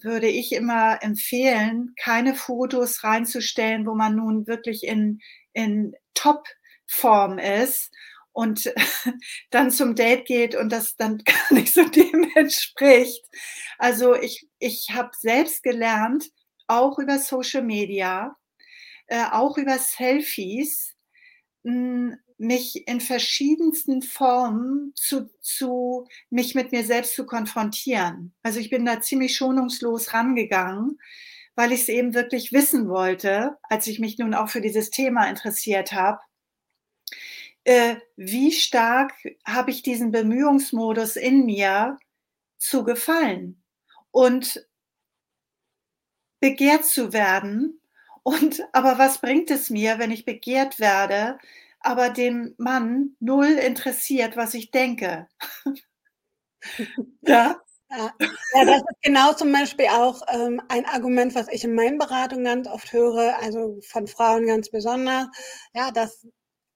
würde 0.00 0.28
ich 0.28 0.52
immer 0.52 1.02
empfehlen, 1.02 1.94
keine 2.00 2.34
Fotos 2.34 3.04
reinzustellen, 3.04 3.86
wo 3.86 3.94
man 3.94 4.16
nun 4.16 4.46
wirklich 4.46 4.84
in, 4.84 5.20
in 5.52 5.94
Top-Form 6.14 7.38
ist 7.38 7.90
und 8.32 8.72
dann 9.50 9.70
zum 9.70 9.94
Date 9.94 10.26
geht 10.26 10.54
und 10.54 10.70
das 10.70 10.96
dann 10.96 11.18
gar 11.24 11.52
nicht 11.52 11.72
so 11.72 11.84
dem 11.84 12.30
entspricht. 12.34 13.24
Also 13.78 14.14
ich, 14.14 14.48
ich 14.58 14.88
habe 14.92 15.10
selbst 15.18 15.62
gelernt, 15.62 16.30
auch 16.66 16.98
über 16.98 17.18
Social 17.18 17.62
Media, 17.62 18.36
äh, 19.06 19.24
auch 19.30 19.58
über 19.58 19.78
Selfies, 19.78 20.94
hm, 21.64 22.16
mich 22.38 22.88
in 22.88 23.00
verschiedensten 23.00 24.02
Formen 24.02 24.92
zu, 24.96 25.30
zu, 25.40 26.08
mich 26.28 26.56
mit 26.56 26.72
mir 26.72 26.84
selbst 26.84 27.14
zu 27.14 27.24
konfrontieren. 27.24 28.34
Also 28.42 28.58
ich 28.58 28.68
bin 28.68 28.84
da 28.84 29.00
ziemlich 29.00 29.36
schonungslos 29.36 30.12
rangegangen, 30.12 30.98
weil 31.54 31.70
ich 31.70 31.82
es 31.82 31.88
eben 31.88 32.14
wirklich 32.14 32.52
wissen 32.52 32.88
wollte, 32.88 33.58
als 33.62 33.86
ich 33.86 34.00
mich 34.00 34.18
nun 34.18 34.34
auch 34.34 34.48
für 34.48 34.60
dieses 34.60 34.90
Thema 34.90 35.28
interessiert 35.28 35.92
habe 35.92 36.18
äh, 37.64 37.96
wie 38.16 38.52
stark 38.52 39.12
habe 39.46 39.70
ich 39.70 39.82
diesen 39.82 40.10
Bemühungsmodus 40.12 41.16
in 41.16 41.44
mir 41.46 41.98
zu 42.58 42.84
gefallen 42.84 43.62
und 44.10 44.66
begehrt 46.40 46.84
zu 46.84 47.12
werden. 47.12 47.80
Und 48.24 48.62
aber 48.72 48.98
was 48.98 49.20
bringt 49.20 49.50
es 49.50 49.70
mir, 49.70 49.98
wenn 49.98 50.10
ich 50.10 50.24
begehrt 50.24 50.78
werde, 50.80 51.38
aber 51.80 52.10
dem 52.10 52.54
Mann 52.58 53.16
null 53.20 53.46
interessiert, 53.46 54.36
was 54.36 54.54
ich 54.54 54.70
denke? 54.70 55.28
ja. 57.22 57.60
Ja, 57.94 58.64
das 58.64 58.78
ist 58.78 59.02
genau 59.02 59.34
zum 59.34 59.52
Beispiel 59.52 59.84
auch 59.86 60.22
ähm, 60.28 60.62
ein 60.68 60.86
Argument, 60.86 61.34
was 61.34 61.48
ich 61.48 61.62
in 61.64 61.74
meinen 61.74 61.98
Beratungen 61.98 62.44
ganz 62.44 62.66
oft 62.66 62.90
höre, 62.92 63.38
also 63.42 63.78
von 63.82 64.06
Frauen 64.06 64.46
ganz 64.46 64.70
besonders, 64.70 65.26
ja, 65.74 65.90
dass 65.90 66.26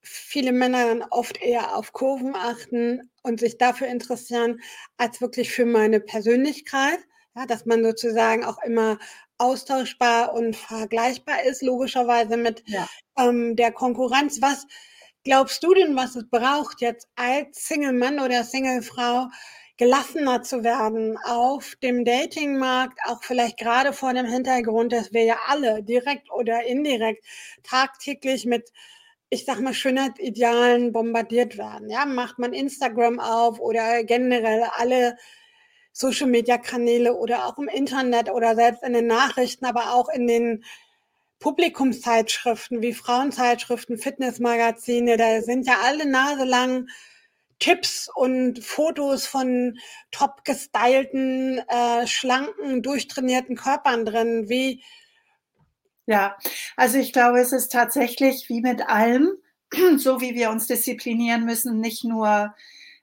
viele 0.07 0.53
Männer 0.53 0.87
dann 0.87 1.03
oft 1.11 1.41
eher 1.43 1.77
auf 1.77 1.93
Kurven 1.93 2.35
achten 2.35 3.11
und 3.23 3.41
sich 3.41 3.59
dafür 3.59 3.89
interessieren, 3.89 4.61
als 4.97 5.21
wirklich 5.21 5.51
für 5.51 5.67
meine 5.67 6.01
Persönlichkeit. 6.01 6.99
Ja, 7.35 7.45
dass 7.45 7.67
man 7.67 7.85
sozusagen 7.85 8.45
auch 8.45 8.63
immer 8.63 8.99
austauschbar 9.37 10.33
und 10.33 10.57
vergleichbar 10.57 11.43
ist, 11.43 11.63
logischerweise 11.63 12.39
mit 12.39 12.63
ja. 12.67 12.89
ähm, 13.19 13.57
der 13.57 13.73
Konkurrenz. 13.73 14.41
Was 14.41 14.67
glaubst 15.25 15.63
du 15.63 15.75
denn, 15.75 15.97
was 15.97 16.17
es 16.17 16.29
braucht, 16.31 16.81
jetzt 16.81 17.09
als 17.17 17.67
Single-Mann 17.67 18.21
oder 18.21 18.45
Single-Frau, 18.45 19.29
gelassener 19.77 20.43
zu 20.43 20.65
werden 20.65 21.19
auf 21.25 21.75
dem 21.83 22.05
Datingmarkt, 22.05 22.99
auch 23.05 23.23
vielleicht 23.23 23.59
gerade 23.59 23.93
vor 23.93 24.15
dem 24.15 24.25
Hintergrund, 24.25 24.93
dass 24.93 25.13
wir 25.13 25.25
ja 25.25 25.37
alle 25.49 25.83
direkt 25.83 26.31
oder 26.31 26.65
indirekt 26.65 27.25
tagtäglich 27.63 28.47
mit 28.47 28.73
ich 29.31 29.45
sag 29.45 29.61
mal, 29.61 29.75
Schönheitsidealen 29.75 30.93
bombardiert 30.93 31.59
werden. 31.59 31.91
Ja, 31.91 32.07
macht 32.07 32.39
man 32.39 32.53
Instagram 32.53 33.21
auf 33.21 33.61
oder 33.61 34.05
generell 34.05 34.65
alle 34.77 35.17
Social 35.93 36.29
Media 36.29 36.59
Kanäle 36.59 37.15
oder 37.15 37.47
auch 37.47 37.59
im 37.59 37.69
Internet 37.69 38.31
oder 38.31 38.55
selbst 38.55 38.83
in 38.83 38.93
den 38.93 39.07
Nachrichten, 39.07 39.65
aber 39.65 39.95
auch 39.95 40.09
in 40.09 40.27
den 40.27 40.65
Publikumszeitschriften 41.41 42.83
wie 42.83 42.95
Frauenzeitschriften, 42.95 43.99
Fitnessmagazine, 43.99 45.17
da 45.17 45.43
sind 45.43 45.67
ja 45.67 45.79
alle 45.85 46.07
naselang 46.09 46.89
Tipps 47.59 48.11
und 48.15 48.63
Fotos 48.63 49.27
von 49.27 49.79
top 50.11 50.45
gestylten, 50.45 51.59
äh, 51.69 52.07
schlanken, 52.07 52.83
durchtrainierten 52.83 53.57
Körpern 53.57 54.05
drin. 54.05 54.49
Wie 54.49 54.83
ja, 56.07 56.37
also 56.77 56.99
ich 56.99 57.13
glaube, 57.13 57.41
es 57.41 57.53
ist 57.53 57.73
tatsächlich 57.73 58.49
wie 58.49 58.61
mit 58.61 58.89
allem, 58.89 59.31
so 59.99 60.21
wie 60.21 60.35
wir 60.35 60.51
uns 60.51 60.67
disziplinieren 60.67 61.45
müssen, 61.45 61.81
nicht 61.81 62.05
nur 62.05 62.55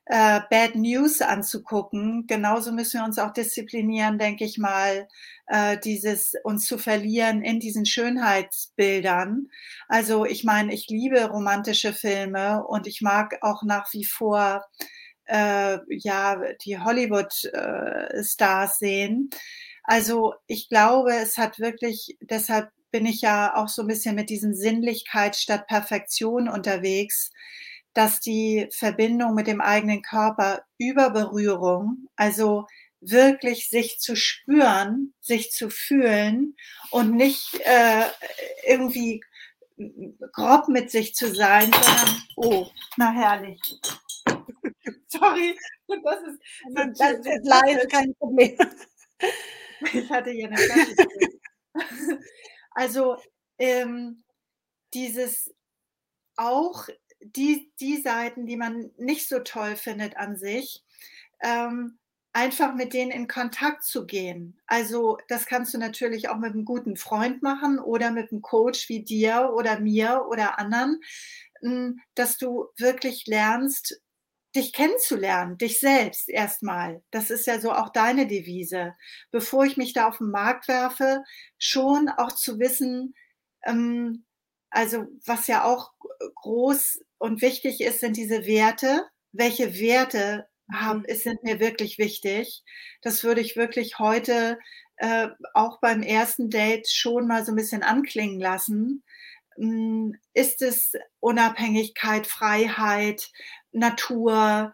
äh, 0.06 0.40
Bad 0.50 0.74
News 0.74 1.20
anzugucken. 1.20 2.26
Genauso 2.26 2.72
müssen 2.72 3.00
wir 3.00 3.04
uns 3.04 3.18
auch 3.18 3.32
disziplinieren, 3.32 4.18
denke 4.18 4.44
ich 4.44 4.58
mal, 4.58 5.08
äh, 5.46 5.78
dieses 5.78 6.34
uns 6.44 6.66
zu 6.66 6.78
verlieren 6.78 7.42
in 7.42 7.60
diesen 7.60 7.86
Schönheitsbildern. 7.86 9.48
Also 9.88 10.24
ich 10.24 10.44
meine, 10.44 10.72
ich 10.74 10.88
liebe 10.88 11.24
romantische 11.26 11.92
Filme 11.92 12.64
und 12.66 12.86
ich 12.86 13.00
mag 13.00 13.38
auch 13.42 13.62
nach 13.62 13.92
wie 13.92 14.04
vor 14.04 14.64
äh, 15.26 15.78
ja 15.88 16.40
die 16.64 16.78
Hollywood-Stars 16.78 18.72
äh, 18.72 18.78
sehen. 18.78 19.30
Also 19.84 20.34
ich 20.46 20.68
glaube, 20.68 21.14
es 21.14 21.36
hat 21.36 21.58
wirklich, 21.58 22.16
deshalb 22.22 22.70
bin 22.94 23.06
ich 23.06 23.22
ja 23.22 23.56
auch 23.56 23.66
so 23.66 23.82
ein 23.82 23.88
bisschen 23.88 24.14
mit 24.14 24.30
diesem 24.30 24.54
Sinnlichkeit 24.54 25.34
statt 25.34 25.66
Perfektion 25.66 26.48
unterwegs, 26.48 27.32
dass 27.92 28.20
die 28.20 28.68
Verbindung 28.70 29.34
mit 29.34 29.48
dem 29.48 29.60
eigenen 29.60 30.00
Körper 30.00 30.62
über 30.78 31.10
Berührung, 31.10 32.06
also 32.14 32.68
wirklich 33.00 33.68
sich 33.68 33.98
zu 33.98 34.14
spüren, 34.14 35.12
sich 35.20 35.50
zu 35.50 35.70
fühlen 35.70 36.54
und 36.92 37.16
nicht 37.16 37.60
äh, 37.64 38.04
irgendwie 38.64 39.24
grob 40.30 40.68
mit 40.68 40.92
sich 40.92 41.16
zu 41.16 41.34
sein, 41.34 41.72
sondern, 41.72 42.22
oh, 42.36 42.70
na 42.96 43.10
herrlich. 43.10 43.60
Sorry, 45.08 45.58
das 45.88 46.20
ist, 46.28 46.40
das, 46.76 46.98
das 46.98 47.26
ist 47.26 47.44
live 47.44 47.88
kein 47.88 48.14
Problem. 48.14 48.56
Ich 49.92 50.08
hatte 50.08 50.30
hier 50.30 50.46
eine 50.46 50.58
Flasche. 50.58 50.94
Also 52.74 53.16
ähm, 53.58 54.24
dieses 54.94 55.54
auch 56.36 56.88
die, 57.20 57.72
die 57.80 58.00
Seiten, 58.02 58.46
die 58.46 58.56
man 58.56 58.90
nicht 58.98 59.28
so 59.28 59.40
toll 59.40 59.76
findet 59.76 60.16
an 60.16 60.36
sich, 60.36 60.84
ähm, 61.42 61.98
einfach 62.32 62.74
mit 62.74 62.92
denen 62.92 63.12
in 63.12 63.28
Kontakt 63.28 63.84
zu 63.84 64.06
gehen. 64.06 64.58
Also 64.66 65.18
das 65.28 65.46
kannst 65.46 65.72
du 65.74 65.78
natürlich 65.78 66.28
auch 66.28 66.38
mit 66.38 66.52
einem 66.52 66.64
guten 66.64 66.96
Freund 66.96 67.42
machen 67.42 67.78
oder 67.78 68.10
mit 68.10 68.32
einem 68.32 68.42
Coach 68.42 68.88
wie 68.88 69.02
dir 69.04 69.52
oder 69.54 69.80
mir 69.80 70.26
oder 70.28 70.58
anderen, 70.58 71.00
hm, 71.60 72.00
dass 72.14 72.36
du 72.38 72.66
wirklich 72.76 73.26
lernst, 73.26 74.00
dich 74.54 74.72
kennenzulernen, 74.72 75.58
dich 75.58 75.80
selbst 75.80 76.28
erstmal. 76.28 77.02
Das 77.10 77.30
ist 77.30 77.46
ja 77.46 77.60
so 77.60 77.72
auch 77.72 77.90
deine 77.90 78.26
Devise. 78.26 78.94
Bevor 79.30 79.64
ich 79.64 79.76
mich 79.76 79.92
da 79.92 80.08
auf 80.08 80.18
den 80.18 80.30
Markt 80.30 80.68
werfe, 80.68 81.22
schon 81.58 82.08
auch 82.08 82.32
zu 82.32 82.58
wissen, 82.58 83.14
ähm, 83.64 84.24
also 84.70 85.06
was 85.24 85.46
ja 85.46 85.64
auch 85.64 85.92
groß 86.36 87.00
und 87.18 87.42
wichtig 87.42 87.80
ist, 87.80 88.00
sind 88.00 88.16
diese 88.16 88.44
Werte. 88.46 89.06
Welche 89.32 89.78
Werte 89.78 90.46
haben, 90.72 91.04
mhm. 91.08 91.14
sind 91.14 91.42
mir 91.44 91.60
wirklich 91.60 91.98
wichtig? 91.98 92.62
Das 93.02 93.24
würde 93.24 93.40
ich 93.40 93.56
wirklich 93.56 93.98
heute 93.98 94.58
äh, 94.96 95.28
auch 95.54 95.80
beim 95.80 96.02
ersten 96.02 96.50
Date 96.50 96.88
schon 96.88 97.26
mal 97.26 97.44
so 97.44 97.52
ein 97.52 97.56
bisschen 97.56 97.82
anklingen 97.82 98.40
lassen. 98.40 99.02
Hm, 99.56 100.16
ist 100.34 100.62
es 100.62 100.92
Unabhängigkeit, 101.20 102.26
Freiheit, 102.26 103.30
Natur, 103.72 104.72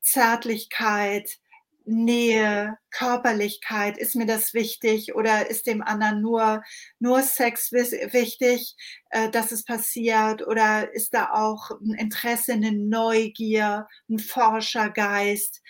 Zärtlichkeit, 0.00 1.38
Nähe, 1.84 2.78
Körperlichkeit, 2.90 3.98
ist 3.98 4.14
mir 4.14 4.26
das 4.26 4.54
wichtig 4.54 5.14
oder 5.14 5.50
ist 5.50 5.66
dem 5.66 5.82
anderen 5.82 6.20
nur, 6.20 6.62
nur 7.00 7.22
Sex 7.22 7.72
wichtig, 7.72 8.76
äh, 9.10 9.30
dass 9.30 9.52
es 9.52 9.64
passiert? 9.64 10.46
Oder 10.46 10.92
ist 10.94 11.14
da 11.14 11.30
auch 11.32 11.70
ein 11.80 11.94
Interesse, 11.94 12.52
eine 12.52 12.72
Neugier, 12.72 13.88
ein 14.08 14.18
Forschergeist? 14.20 15.62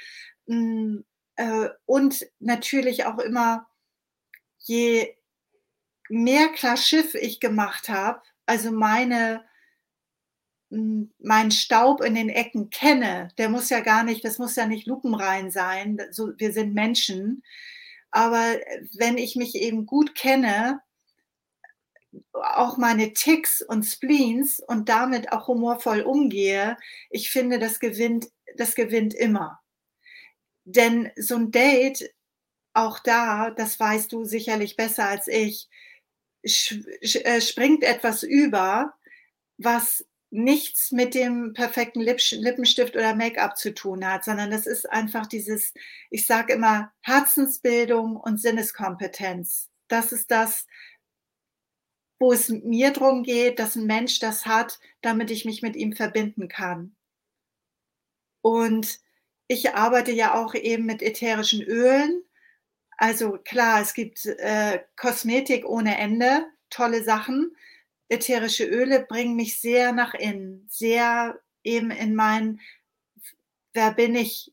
Hm, 0.46 1.04
äh, 1.36 1.68
und 1.86 2.26
natürlich 2.40 3.06
auch 3.06 3.18
immer, 3.18 3.66
je 4.58 5.16
mehr 6.10 6.48
klar 6.50 6.76
Schiff 6.76 7.14
ich 7.14 7.40
gemacht 7.40 7.88
habe, 7.88 8.22
also 8.46 8.70
meine 8.72 9.44
meinen 11.18 11.50
Staub 11.50 12.02
in 12.02 12.14
den 12.14 12.30
Ecken 12.30 12.70
kenne, 12.70 13.28
der 13.36 13.50
muss 13.50 13.68
ja 13.68 13.80
gar 13.80 14.04
nicht, 14.04 14.24
das 14.24 14.38
muss 14.38 14.56
ja 14.56 14.66
nicht 14.66 14.86
lupenrein 14.86 15.50
sein, 15.50 16.00
so, 16.10 16.30
wir 16.38 16.52
sind 16.52 16.72
Menschen, 16.72 17.42
aber 18.10 18.56
wenn 18.96 19.18
ich 19.18 19.36
mich 19.36 19.54
eben 19.54 19.84
gut 19.84 20.14
kenne, 20.14 20.80
auch 22.32 22.78
meine 22.78 23.12
Ticks 23.12 23.62
und 23.62 23.84
Spleens 23.84 24.60
und 24.60 24.88
damit 24.88 25.32
auch 25.32 25.48
humorvoll 25.48 26.00
umgehe, 26.02 26.76
ich 27.10 27.30
finde, 27.30 27.58
das 27.58 27.78
gewinnt, 27.78 28.28
das 28.56 28.74
gewinnt 28.74 29.14
immer. 29.14 29.60
Denn 30.64 31.10
so 31.16 31.36
ein 31.36 31.50
Date, 31.50 32.10
auch 32.74 32.98
da, 32.98 33.50
das 33.50 33.78
weißt 33.78 34.12
du 34.12 34.24
sicherlich 34.24 34.76
besser 34.76 35.08
als 35.08 35.28
ich, 35.28 35.68
äh, 35.70 35.91
springt 36.44 37.84
etwas 37.84 38.22
über, 38.22 38.94
was 39.58 40.04
nichts 40.30 40.92
mit 40.92 41.14
dem 41.14 41.52
perfekten 41.52 42.00
Lippenstift 42.00 42.96
oder 42.96 43.14
Make-up 43.14 43.56
zu 43.58 43.74
tun 43.74 44.06
hat, 44.06 44.24
sondern 44.24 44.50
das 44.50 44.66
ist 44.66 44.90
einfach 44.90 45.26
dieses, 45.26 45.74
ich 46.10 46.26
sage 46.26 46.54
immer, 46.54 46.90
Herzensbildung 47.02 48.16
und 48.16 48.40
Sinneskompetenz. 48.40 49.68
Das 49.88 50.10
ist 50.10 50.30
das, 50.30 50.66
wo 52.18 52.32
es 52.32 52.48
mir 52.48 52.92
darum 52.92 53.24
geht, 53.24 53.58
dass 53.58 53.76
ein 53.76 53.84
Mensch 53.84 54.20
das 54.20 54.46
hat, 54.46 54.80
damit 55.02 55.30
ich 55.30 55.44
mich 55.44 55.60
mit 55.60 55.76
ihm 55.76 55.92
verbinden 55.92 56.48
kann. 56.48 56.96
Und 58.40 59.00
ich 59.48 59.74
arbeite 59.74 60.12
ja 60.12 60.34
auch 60.34 60.54
eben 60.54 60.86
mit 60.86 61.02
ätherischen 61.02 61.62
Ölen. 61.62 62.22
Also 63.02 63.32
klar, 63.32 63.80
es 63.80 63.94
gibt 63.94 64.26
äh, 64.26 64.78
Kosmetik 64.96 65.64
ohne 65.68 65.98
Ende, 65.98 66.46
tolle 66.70 67.02
Sachen 67.02 67.56
ätherische 68.08 68.64
Öle 68.64 69.00
bringen 69.08 69.34
mich 69.36 69.58
sehr 69.58 69.92
nach 69.92 70.14
innen, 70.14 70.66
sehr 70.70 71.40
eben 71.64 71.90
in 71.90 72.14
mein, 72.14 72.60
wer 73.72 73.92
bin 73.92 74.14
ich, 74.14 74.52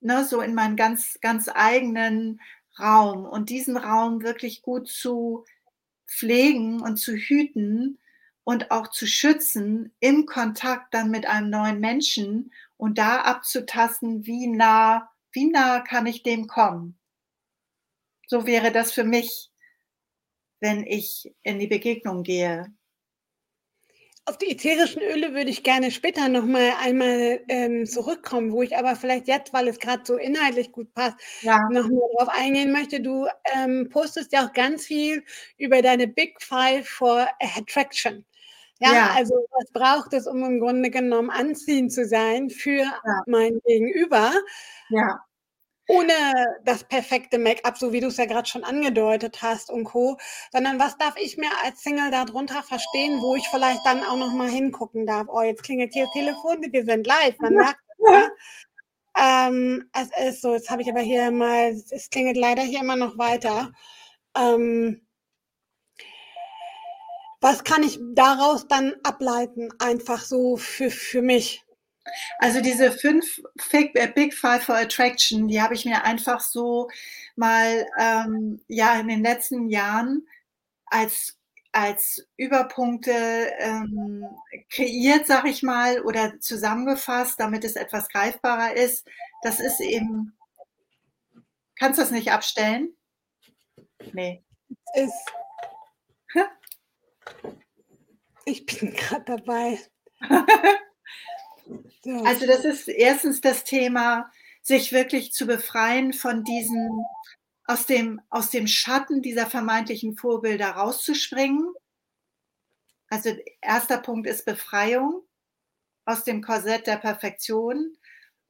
ne, 0.00 0.24
so 0.24 0.40
in 0.40 0.54
meinen 0.54 0.76
ganz, 0.76 1.18
ganz 1.20 1.48
eigenen 1.54 2.40
Raum 2.80 3.26
und 3.26 3.50
diesen 3.50 3.76
Raum 3.76 4.22
wirklich 4.22 4.62
gut 4.62 4.88
zu 4.88 5.44
pflegen 6.08 6.80
und 6.82 6.96
zu 6.98 7.14
hüten 7.14 7.98
und 8.44 8.72
auch 8.72 8.88
zu 8.88 9.06
schützen 9.06 9.92
im 10.00 10.26
Kontakt 10.26 10.94
dann 10.94 11.10
mit 11.12 11.26
einem 11.26 11.50
neuen 11.50 11.80
Menschen 11.80 12.52
und 12.76 12.98
da 12.98 13.22
abzutasten, 13.22 14.26
wie 14.26 14.48
nah, 14.48 15.10
wie 15.32 15.46
nah 15.50 15.80
kann 15.80 16.06
ich 16.06 16.24
dem 16.24 16.48
kommen. 16.48 16.97
So 18.28 18.46
wäre 18.46 18.70
das 18.70 18.92
für 18.92 19.04
mich, 19.04 19.50
wenn 20.60 20.86
ich 20.86 21.34
in 21.42 21.58
die 21.58 21.66
Begegnung 21.66 22.22
gehe. 22.22 22.66
Auf 24.26 24.36
die 24.36 24.50
ätherischen 24.50 25.00
Öle 25.00 25.32
würde 25.32 25.48
ich 25.48 25.62
gerne 25.62 25.90
später 25.90 26.28
noch 26.28 26.44
mal 26.44 26.72
einmal 26.78 27.40
ähm, 27.48 27.86
zurückkommen, 27.86 28.52
wo 28.52 28.60
ich 28.60 28.76
aber 28.76 28.94
vielleicht 28.94 29.26
jetzt, 29.28 29.54
weil 29.54 29.66
es 29.68 29.78
gerade 29.78 30.02
so 30.04 30.18
inhaltlich 30.18 30.70
gut 30.70 30.92
passt, 30.92 31.16
ja. 31.40 31.58
noch 31.70 31.88
mal 31.88 32.02
darauf 32.18 32.28
eingehen 32.28 32.70
möchte. 32.70 33.00
Du 33.00 33.26
ähm, 33.56 33.88
postest 33.88 34.30
ja 34.34 34.46
auch 34.46 34.52
ganz 34.52 34.84
viel 34.84 35.24
über 35.56 35.80
deine 35.80 36.06
Big 36.06 36.42
Five 36.42 36.86
for 36.86 37.26
Attraction. 37.40 38.26
Ja, 38.80 38.92
ja, 38.92 39.14
also 39.14 39.34
was 39.50 39.72
braucht 39.72 40.12
es, 40.12 40.26
um 40.26 40.44
im 40.44 40.60
Grunde 40.60 40.90
genommen 40.90 41.30
anziehend 41.30 41.92
zu 41.94 42.04
sein 42.04 42.50
für 42.50 42.82
ja. 42.82 43.22
mein 43.26 43.58
Gegenüber? 43.64 44.34
Ja 44.90 45.24
ohne 45.88 46.12
das 46.64 46.84
perfekte 46.84 47.38
Make-up, 47.38 47.78
so 47.78 47.92
wie 47.92 48.00
du 48.00 48.08
es 48.08 48.18
ja 48.18 48.26
gerade 48.26 48.48
schon 48.48 48.62
angedeutet 48.62 49.42
hast 49.42 49.70
und 49.70 49.84
Co., 49.84 50.18
sondern 50.52 50.78
was 50.78 50.98
darf 50.98 51.14
ich 51.16 51.36
mir 51.38 51.50
als 51.64 51.82
Single 51.82 52.10
darunter 52.10 52.62
verstehen, 52.62 53.20
wo 53.20 53.34
ich 53.36 53.48
vielleicht 53.48 53.84
dann 53.84 54.04
auch 54.04 54.16
noch 54.16 54.32
mal 54.32 54.48
hingucken 54.48 55.06
darf. 55.06 55.26
Oh, 55.28 55.42
jetzt 55.42 55.62
klingelt 55.62 55.94
hier 55.94 56.04
das 56.04 56.12
Telefon, 56.12 56.58
wir 56.70 56.84
sind 56.84 57.06
live, 57.06 57.38
man 57.38 57.54
merkt 57.54 57.80
ja. 57.98 58.28
ähm, 59.48 59.90
es 59.92 60.28
ist 60.28 60.42
so, 60.42 60.54
jetzt 60.54 60.70
habe 60.70 60.82
ich 60.82 60.88
aber 60.88 61.00
hier 61.00 61.30
mal, 61.30 61.70
es 61.90 62.10
klingelt 62.10 62.36
leider 62.36 62.62
hier 62.62 62.80
immer 62.80 62.96
noch 62.96 63.18
weiter. 63.18 63.72
Ähm, 64.36 65.06
was 67.40 67.64
kann 67.64 67.82
ich 67.82 67.98
daraus 68.14 68.66
dann 68.66 68.94
ableiten, 69.04 69.70
einfach 69.78 70.24
so 70.24 70.56
für, 70.56 70.90
für 70.90 71.22
mich? 71.22 71.64
Also 72.38 72.60
diese 72.60 72.92
fünf 72.92 73.40
äh, 73.72 74.08
Big 74.08 74.34
Five 74.34 74.64
for 74.64 74.76
Attraction, 74.76 75.48
die 75.48 75.60
habe 75.60 75.74
ich 75.74 75.84
mir 75.84 76.04
einfach 76.04 76.40
so 76.40 76.88
mal 77.36 77.86
ähm, 77.98 78.60
ja 78.68 78.98
in 78.98 79.08
den 79.08 79.22
letzten 79.22 79.68
Jahren 79.68 80.26
als 80.86 81.38
als 81.72 82.26
Überpunkte 82.36 83.52
ähm, 83.58 84.24
kreiert, 84.70 85.26
sag 85.26 85.44
ich 85.46 85.62
mal, 85.62 86.00
oder 86.00 86.40
zusammengefasst, 86.40 87.38
damit 87.38 87.62
es 87.64 87.76
etwas 87.76 88.08
greifbarer 88.08 88.74
ist. 88.74 89.06
Das 89.42 89.60
ist 89.60 89.80
eben. 89.80 90.36
Kannst 91.78 91.98
du 91.98 92.02
das 92.02 92.10
nicht 92.10 92.32
abstellen? 92.32 92.96
Nee. 94.12 94.42
Ist. 94.94 95.32
Ich 98.44 98.64
bin 98.64 98.92
gerade 98.96 99.36
dabei. 99.36 99.78
Also 102.24 102.46
das 102.46 102.64
ist 102.64 102.88
erstens 102.88 103.40
das 103.40 103.64
Thema, 103.64 104.30
sich 104.62 104.92
wirklich 104.92 105.32
zu 105.32 105.46
befreien 105.46 106.12
von 106.12 106.44
diesen, 106.44 107.04
aus 107.64 107.86
dem, 107.86 108.20
aus 108.30 108.50
dem 108.50 108.66
Schatten 108.66 109.22
dieser 109.22 109.46
vermeintlichen 109.46 110.16
Vorbilder 110.16 110.70
rauszuspringen. 110.70 111.72
Also 113.08 113.36
erster 113.60 113.98
Punkt 113.98 114.26
ist 114.26 114.44
Befreiung 114.44 115.22
aus 116.04 116.24
dem 116.24 116.42
Korsett 116.42 116.86
der 116.86 116.96
Perfektion, 116.96 117.96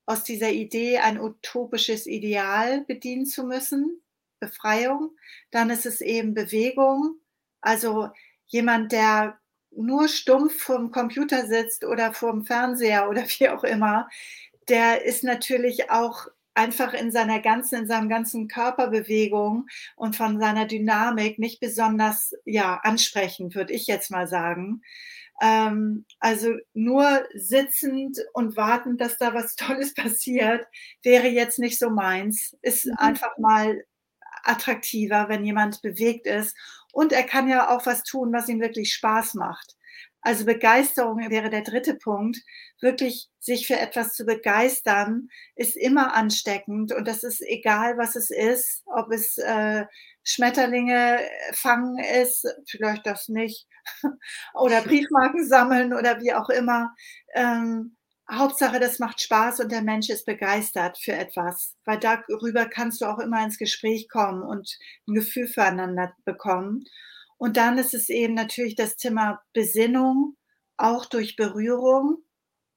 aus 0.07 0.25
dieser 0.25 0.51
Idee, 0.51 0.99
ein 0.99 1.21
utopisches 1.21 2.07
Ideal 2.07 2.85
bedienen 2.85 3.27
zu 3.27 3.45
müssen. 3.45 4.01
Befreiung. 4.41 5.17
Dann 5.51 5.71
ist 5.71 5.85
es 5.85 6.01
eben 6.01 6.35
Bewegung. 6.35 7.21
Also 7.61 8.11
jemand, 8.47 8.93
der 8.93 9.39
nur 9.71 10.09
stumpf 10.09 10.61
vorm 10.63 10.91
Computer 10.91 11.47
sitzt 11.47 11.85
oder 11.85 12.13
vorm 12.13 12.45
Fernseher 12.45 13.09
oder 13.09 13.23
wie 13.39 13.49
auch 13.49 13.65
immer, 13.65 14.09
der 14.69 15.05
ist 15.05 15.25
natürlich 15.25 15.91
auch 15.91 16.27
einfach 16.55 16.93
in 16.93 17.13
seiner 17.13 17.41
ganzen, 17.41 17.83
in 17.83 17.87
seinem 17.87 18.09
ganzen 18.09 18.49
Körperbewegung 18.49 19.69
und 19.97 20.17
von 20.17 20.41
seiner 20.41 20.67
Dynamik 20.67 21.39
nicht 21.39 21.61
besonders, 21.61 22.35
ja, 22.45 22.81
ansprechend, 22.83 23.55
würde 23.55 23.73
ich 23.73 23.87
jetzt 23.87 24.11
mal 24.11 24.27
sagen. 24.27 24.83
Ähm, 25.41 26.05
also 26.19 26.57
nur 26.75 27.25
sitzend 27.33 28.19
und 28.33 28.57
wartend, 28.57 29.01
dass 29.01 29.19
da 29.19 29.35
was 29.35 29.55
Tolles 29.57 29.95
passiert, 29.95 30.67
wäre 31.03 31.29
jetzt 31.29 31.61
nicht 31.61 31.79
so 31.79 31.91
meins. 31.91 32.57
Ist 32.61 32.87
mhm. 32.87 32.95
einfach 32.99 33.39
mal 33.39 33.85
attraktiver, 34.43 35.29
wenn 35.29 35.45
jemand 35.45 35.81
bewegt 35.83 36.27
ist 36.27 36.57
und 36.93 37.13
er 37.13 37.25
kann 37.25 37.49
ja 37.49 37.71
auch 37.71 37.87
was 37.87 38.03
tun, 38.03 38.33
was 38.33 38.49
ihm 38.49 38.61
wirklich 38.61 38.93
Spaß 38.95 39.35
macht. 39.35 39.77
Also 40.21 40.45
Begeisterung 40.45 41.19
wäre 41.31 41.49
der 41.49 41.63
dritte 41.63 41.95
Punkt. 41.95 42.39
Wirklich 42.81 43.29
sich 43.39 43.67
für 43.67 43.79
etwas 43.79 44.15
zu 44.15 44.25
begeistern, 44.25 45.29
ist 45.57 45.77
immer 45.77 46.15
ansteckend 46.15 46.93
und 46.93 47.09
das 47.09 47.25
ist 47.25 47.41
egal, 47.41 47.97
was 47.99 48.15
es 48.15 48.31
ist, 48.31 48.83
ob 48.87 49.11
es 49.11 49.39
äh, 49.39 49.87
Schmetterlinge 50.25 51.21
fangen 51.53 51.99
ist, 51.99 52.47
vielleicht 52.69 53.07
das 53.07 53.29
nicht, 53.29 53.67
oder 54.55 54.83
Briefmarken 54.83 55.47
sammeln 55.49 55.95
oder 55.95 56.21
wie 56.21 56.35
auch 56.35 56.51
immer. 56.51 56.95
Ähm, 57.35 57.97
Hauptsache, 58.31 58.79
das 58.79 58.99
macht 58.99 59.23
Spaß 59.23 59.61
und 59.61 59.73
der 59.73 59.83
Mensch 59.83 60.11
ist 60.11 60.27
begeistert 60.27 60.99
für 60.99 61.13
etwas, 61.13 61.75
weil 61.85 61.99
darüber 61.99 62.67
kannst 62.67 63.01
du 63.01 63.07
auch 63.07 63.19
immer 63.19 63.43
ins 63.43 63.57
Gespräch 63.57 64.09
kommen 64.09 64.43
und 64.43 64.77
ein 65.07 65.15
Gefühl 65.15 65.47
füreinander 65.47 66.15
bekommen. 66.25 66.85
Und 67.39 67.57
dann 67.57 67.79
ist 67.79 67.95
es 67.95 68.09
eben 68.11 68.35
natürlich 68.35 68.75
das 68.75 68.97
Thema 68.97 69.41
Besinnung, 69.55 70.37
auch 70.77 71.07
durch 71.07 71.37
Berührung. 71.37 72.19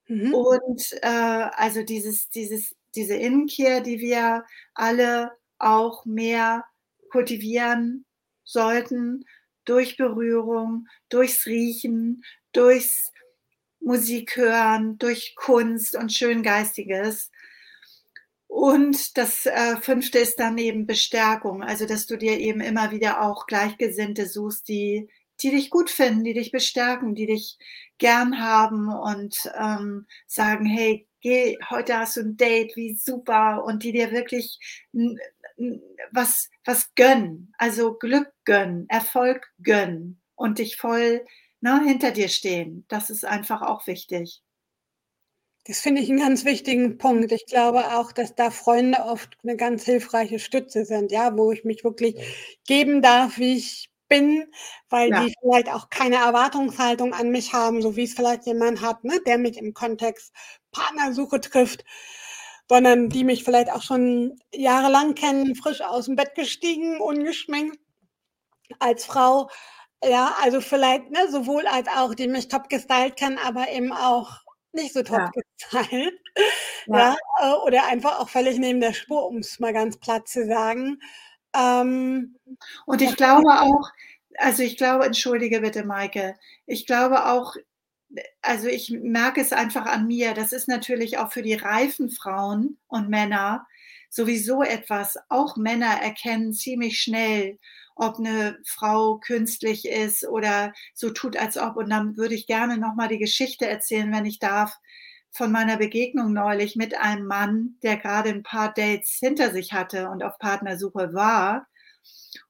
Mhm. 0.08 0.34
Und 0.34 0.84
äh, 1.02 1.08
also 1.08 1.84
dieses, 1.84 2.30
dieses, 2.30 2.76
diese 2.96 3.16
Innenkehr, 3.16 3.82
die 3.82 4.00
wir 4.00 4.46
alle 4.74 5.32
auch 5.58 6.06
mehr 6.06 6.64
kultivieren 7.12 8.06
sollten, 8.44 9.26
durch 9.66 9.98
Berührung, 9.98 10.88
durchs 11.10 11.46
Riechen, 11.46 12.24
durchs 12.54 13.12
Musik 13.82 14.38
hören, 14.38 14.98
durch 14.98 15.36
Kunst 15.36 15.96
und 15.96 16.14
Schöngeistiges. 16.14 17.32
Und 18.48 19.18
das 19.18 19.46
äh, 19.46 19.78
fünfte 19.78 20.20
ist 20.20 20.40
dann 20.40 20.58
eben 20.58 20.86
Bestärkung, 20.86 21.64
also 21.64 21.86
dass 21.86 22.06
du 22.06 22.18
dir 22.18 22.38
eben 22.38 22.62
immer 22.62 22.92
wieder 22.92 23.22
auch 23.22 23.48
Gleichgesinnte 23.48 24.28
suchst, 24.28 24.68
die, 24.68 25.10
die 25.42 25.52
dich 25.52 25.70
gut 25.70 25.90
finden, 25.90 26.24
die 26.24 26.34
dich 26.34 26.52
bestärken, 26.52 27.16
die 27.16 27.28
dich 27.28 27.58
gern 27.98 28.42
haben 28.42 28.90
und 28.90 29.50
ähm, 29.58 30.06
sagen, 30.28 30.66
hey, 30.66 31.08
geh, 31.22 31.58
heute 31.70 31.98
hast 31.98 32.18
du 32.18 32.22
ein 32.22 32.36
Date, 32.36 32.76
wie 32.76 32.96
super, 32.96 33.64
und 33.64 33.84
die 33.84 33.94
dir 33.94 34.12
wirklich 34.12 34.60
was, 36.12 36.50
was 36.66 36.94
gönnen, 36.96 37.54
also 37.58 37.94
Glück 37.94 38.32
gönnen, 38.46 38.86
Erfolg 38.90 39.48
gönnen 39.62 40.20
und 40.36 40.60
dich 40.60 40.78
voll 40.78 41.26
ne, 41.62 41.82
hinter 41.86 42.12
dir 42.12 42.30
stehen. 42.30 42.86
Das 42.90 43.10
ist 43.10 43.26
einfach 43.26 43.62
auch 43.62 43.88
wichtig. 43.88 44.42
Das 45.66 45.80
finde 45.80 46.02
ich 46.02 46.10
einen 46.10 46.20
ganz 46.20 46.44
wichtigen 46.44 46.98
Punkt. 46.98 47.32
Ich 47.32 47.46
glaube 47.46 47.96
auch, 47.96 48.12
dass 48.12 48.34
da 48.36 48.50
Freunde 48.50 49.00
oft 49.06 49.38
eine 49.44 49.56
ganz 49.56 49.84
hilfreiche 49.86 50.40
Stütze 50.40 50.86
sind, 50.86 51.12
ja, 51.12 51.38
wo 51.38 51.52
ich 51.52 51.64
mich 51.64 51.84
wirklich 51.84 52.16
geben 52.68 53.02
darf, 53.04 53.38
wie 53.38 53.58
ich 53.58 53.90
bin, 54.10 54.46
weil 54.90 55.12
Ja. 55.12 55.22
die 55.22 55.34
vielleicht 55.40 55.70
auch 55.70 55.90
keine 55.90 56.16
Erwartungshaltung 56.18 57.14
an 57.14 57.30
mich 57.30 57.54
haben, 57.54 57.82
so 57.82 57.96
wie 57.96 58.04
es 58.06 58.14
vielleicht 58.16 58.46
jemand 58.48 58.82
hat, 58.82 59.04
ne, 59.04 59.20
der 59.26 59.38
mich 59.38 59.58
im 59.58 59.74
Kontext 59.74 60.34
Partnersuche 60.72 61.40
trifft, 61.40 61.86
sondern 62.68 63.10
die 63.10 63.24
mich 63.24 63.44
vielleicht 63.44 63.72
auch 63.72 63.84
schon 63.84 64.40
jahrelang 64.54 65.14
kennen, 65.16 65.56
frisch 65.56 65.82
aus 65.82 66.06
dem 66.06 66.16
Bett 66.16 66.34
gestiegen, 66.36 67.00
ungeschminkt 67.00 67.78
als 68.80 69.06
Frau. 69.06 69.50
Ja, 70.04 70.36
also 70.42 70.62
vielleicht, 70.62 71.12
ne, 71.12 71.30
sowohl 71.30 71.68
als 71.68 71.88
auch, 71.88 72.16
die 72.16 72.28
mich 72.28 72.48
top 72.48 72.70
gestylt 72.70 73.18
kennen, 73.18 73.38
aber 73.38 73.70
eben 73.70 73.92
auch 73.94 74.40
nicht 74.74 74.94
so 74.94 75.04
top 75.04 75.20
Ja. 75.20 75.32
gestylt. 75.34 76.20
Ja. 76.88 77.16
Ja, 77.40 77.52
äh, 77.54 77.54
oder 77.68 77.86
einfach 77.88 78.20
auch 78.20 78.30
völlig 78.30 78.58
neben 78.58 78.82
der 78.82 78.94
Spur, 78.94 79.28
um 79.28 79.38
es 79.38 79.60
mal 79.60 79.74
ganz 79.74 79.98
platt 79.98 80.28
zu 80.28 80.46
sagen. 80.48 81.00
Ähm, 81.56 82.38
Und 82.86 83.02
ich 83.02 83.16
glaube 83.18 83.48
auch 83.62 83.90
also, 84.38 84.64
ich 84.64 84.78
glaube 84.78 85.06
entschuldige 85.06 85.60
bitte, 85.62 85.84
Maike. 85.86 86.36
Ich 86.66 86.86
glaube 86.88 87.26
auch 87.28 87.56
also, 88.42 88.68
ich 88.68 88.90
merke 88.92 89.42
es 89.42 89.54
einfach 89.54 89.86
an 89.86 90.08
mir, 90.08 90.34
das 90.34 90.52
ist 90.54 90.68
natürlich 90.68 91.18
auch 91.18 91.32
für 91.32 91.42
die 91.44 91.54
reifen 91.54 92.10
Frauen 92.10 92.78
und 92.88 93.10
Männer 93.10 93.68
sowieso 94.10 94.64
etwas 94.64 95.18
auch 95.30 95.56
Männer 95.58 96.02
erkennen 96.02 96.54
ziemlich 96.54 97.02
schnell, 97.02 97.60
ob 98.02 98.18
eine 98.18 98.58
Frau 98.66 99.20
künstlich 99.20 99.88
ist 99.88 100.28
oder 100.28 100.74
so 100.96 101.12
tut, 101.12 101.38
als 101.38 101.56
ob. 101.58 101.78
Und 101.78 101.92
dann 101.92 102.18
würde 102.18 102.34
ich 102.34 102.48
gerne 102.48 102.80
noch 102.80 102.96
mal 102.96 103.08
die 103.08 103.20
Geschichte 103.20 103.68
erzählen, 103.68 104.12
wenn 104.12 104.26
ich 104.26 104.40
darf, 104.40 104.76
von 105.34 105.52
meiner 105.52 105.78
Begegnung 105.78 106.34
neulich 106.34 106.76
mit 106.76 106.98
einem 106.98 107.28
Mann, 107.28 107.78
der 107.84 107.98
gerade 107.98 108.30
ein 108.30 108.44
paar 108.44 108.74
Dates 108.74 109.18
hinter 109.20 109.52
sich 109.52 109.72
hatte 109.72 110.10
und 110.10 110.24
auf 110.24 110.38
Partnersuche 110.40 111.14
war. 111.14 111.68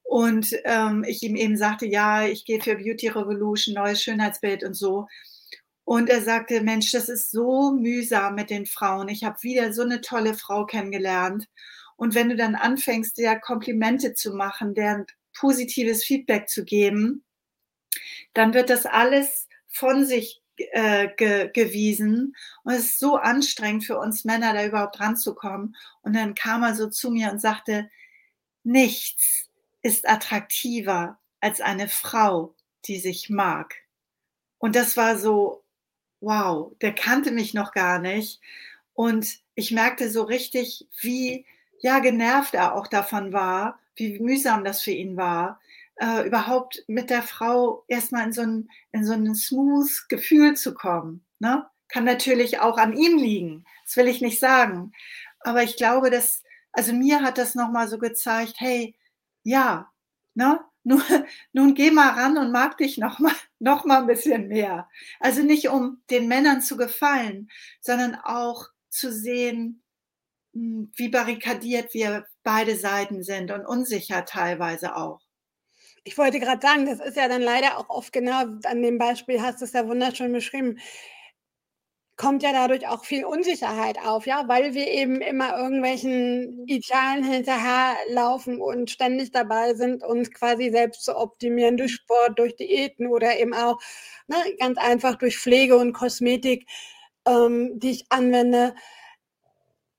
Und 0.03 0.55
ähm, 0.63 1.03
ich 1.05 1.21
ihm 1.21 1.35
eben 1.35 1.57
sagte, 1.57 1.85
ja, 1.85 2.25
ich 2.25 2.45
gehe 2.45 2.61
für 2.61 2.75
Beauty 2.75 3.09
Revolution, 3.09 3.75
neues 3.75 4.01
Schönheitsbild 4.01 4.63
und 4.63 4.73
so. 4.73 5.07
Und 5.83 6.09
er 6.09 6.21
sagte, 6.21 6.61
Mensch, 6.61 6.91
das 6.91 7.09
ist 7.09 7.29
so 7.29 7.73
mühsam 7.73 8.35
mit 8.35 8.49
den 8.49 8.65
Frauen. 8.65 9.09
Ich 9.09 9.25
habe 9.25 9.37
wieder 9.41 9.73
so 9.73 9.81
eine 9.81 9.99
tolle 9.99 10.33
Frau 10.33 10.65
kennengelernt. 10.65 11.47
Und 11.97 12.15
wenn 12.15 12.29
du 12.29 12.37
dann 12.37 12.55
anfängst, 12.55 13.17
der 13.17 13.39
Komplimente 13.39 14.13
zu 14.13 14.33
machen, 14.33 14.73
der 14.73 15.05
positives 15.33 16.03
Feedback 16.03 16.49
zu 16.49 16.63
geben, 16.65 17.23
dann 18.33 18.53
wird 18.53 18.69
das 18.69 18.85
alles 18.85 19.47
von 19.67 20.05
sich 20.05 20.41
äh, 20.57 21.09
ge 21.15 21.49
gewiesen. 21.53 22.35
Und 22.63 22.73
es 22.73 22.91
ist 22.91 22.99
so 22.99 23.15
anstrengend 23.15 23.85
für 23.85 23.97
uns 23.97 24.25
Männer, 24.25 24.53
da 24.53 24.65
überhaupt 24.65 24.99
ranzukommen. 24.99 25.75
Und 26.01 26.15
dann 26.15 26.35
kam 26.35 26.63
er 26.63 26.75
so 26.75 26.89
zu 26.89 27.11
mir 27.11 27.31
und 27.31 27.39
sagte, 27.39 27.89
nichts 28.63 29.49
ist 29.81 30.07
attraktiver 30.07 31.19
als 31.39 31.61
eine 31.61 31.87
Frau, 31.87 32.55
die 32.85 32.99
sich 32.99 33.29
mag. 33.29 33.75
Und 34.59 34.75
das 34.75 34.95
war 34.95 35.17
so, 35.17 35.63
wow, 36.19 36.71
der 36.81 36.93
kannte 36.93 37.31
mich 37.31 37.53
noch 37.53 37.71
gar 37.71 37.99
nicht. 37.99 38.39
Und 38.93 39.39
ich 39.55 39.71
merkte 39.71 40.09
so 40.09 40.23
richtig, 40.23 40.87
wie, 40.99 41.45
ja, 41.81 41.99
genervt 41.99 42.53
er 42.53 42.75
auch 42.75 42.87
davon 42.87 43.33
war, 43.33 43.79
wie 43.95 44.19
mühsam 44.19 44.63
das 44.63 44.81
für 44.81 44.91
ihn 44.91 45.17
war, 45.17 45.59
äh, 45.95 46.25
überhaupt 46.25 46.83
mit 46.87 47.09
der 47.09 47.23
Frau 47.23 47.83
erstmal 47.87 48.25
in 48.25 48.33
so 48.33 48.41
ein, 48.41 48.69
in 48.91 49.05
so 49.05 49.13
ein 49.13 49.35
smooth 49.35 50.09
Gefühl 50.09 50.55
zu 50.55 50.73
kommen. 50.73 51.23
Ne? 51.39 51.65
Kann 51.89 52.05
natürlich 52.05 52.59
auch 52.59 52.77
an 52.77 52.93
ihm 52.93 53.17
liegen, 53.17 53.65
das 53.85 53.97
will 53.97 54.07
ich 54.07 54.21
nicht 54.21 54.39
sagen. 54.39 54.93
Aber 55.41 55.63
ich 55.63 55.75
glaube, 55.75 56.09
dass, 56.09 56.43
also 56.71 56.93
mir 56.93 57.21
hat 57.21 57.37
das 57.37 57.55
nochmal 57.55 57.87
so 57.87 57.97
gezeigt, 57.97 58.55
hey, 58.57 58.95
ja, 59.43 59.91
ne? 60.33 60.59
Nun, 60.83 61.03
nun 61.53 61.75
geh 61.75 61.91
mal 61.91 62.09
ran 62.09 62.39
und 62.39 62.51
mag 62.51 62.75
dich 62.77 62.97
noch 62.97 63.19
mal, 63.19 63.35
noch 63.59 63.85
mal 63.85 64.01
ein 64.01 64.07
bisschen 64.07 64.47
mehr. 64.47 64.89
Also 65.19 65.43
nicht 65.43 65.69
um 65.69 66.01
den 66.09 66.27
Männern 66.27 66.63
zu 66.63 66.75
gefallen, 66.75 67.51
sondern 67.81 68.15
auch 68.15 68.67
zu 68.89 69.11
sehen, 69.11 69.80
wie 70.53 71.09
barrikadiert 71.09 71.93
wir 71.93 72.25
beide 72.43 72.75
Seiten 72.75 73.23
sind 73.23 73.51
und 73.51 73.65
unsicher 73.65 74.25
teilweise 74.25 74.95
auch. 74.95 75.21
Ich 76.03 76.17
wollte 76.17 76.39
gerade 76.39 76.65
sagen, 76.65 76.85
das 76.85 76.99
ist 76.99 77.15
ja 77.15 77.27
dann 77.27 77.41
leider 77.41 77.77
auch 77.77 77.89
oft 77.89 78.11
genau 78.11 78.43
an 78.63 78.81
dem 78.81 78.97
Beispiel 78.97 79.41
hast 79.41 79.61
du 79.61 79.65
es 79.65 79.73
ja 79.73 79.87
wunderschön 79.87 80.31
beschrieben 80.31 80.79
kommt 82.21 82.43
ja 82.43 82.51
dadurch 82.51 82.87
auch 82.87 83.03
viel 83.03 83.25
Unsicherheit 83.25 83.97
auf, 84.05 84.27
ja, 84.27 84.47
weil 84.47 84.75
wir 84.75 84.87
eben 84.87 85.21
immer 85.21 85.57
irgendwelchen 85.57 86.67
Idealen 86.67 87.23
hinterherlaufen 87.23 88.61
und 88.61 88.91
ständig 88.91 89.31
dabei 89.31 89.73
sind, 89.73 90.03
uns 90.03 90.29
quasi 90.31 90.69
selbst 90.69 91.03
zu 91.03 91.17
optimieren 91.17 91.77
durch 91.77 91.93
Sport, 91.93 92.37
durch 92.37 92.55
Diäten 92.55 93.07
oder 93.07 93.39
eben 93.39 93.55
auch 93.55 93.79
ne, 94.27 94.35
ganz 94.59 94.77
einfach 94.77 95.15
durch 95.15 95.39
Pflege 95.39 95.77
und 95.77 95.93
Kosmetik, 95.93 96.67
ähm, 97.27 97.79
die 97.79 97.89
ich 97.89 98.05
anwende. 98.09 98.75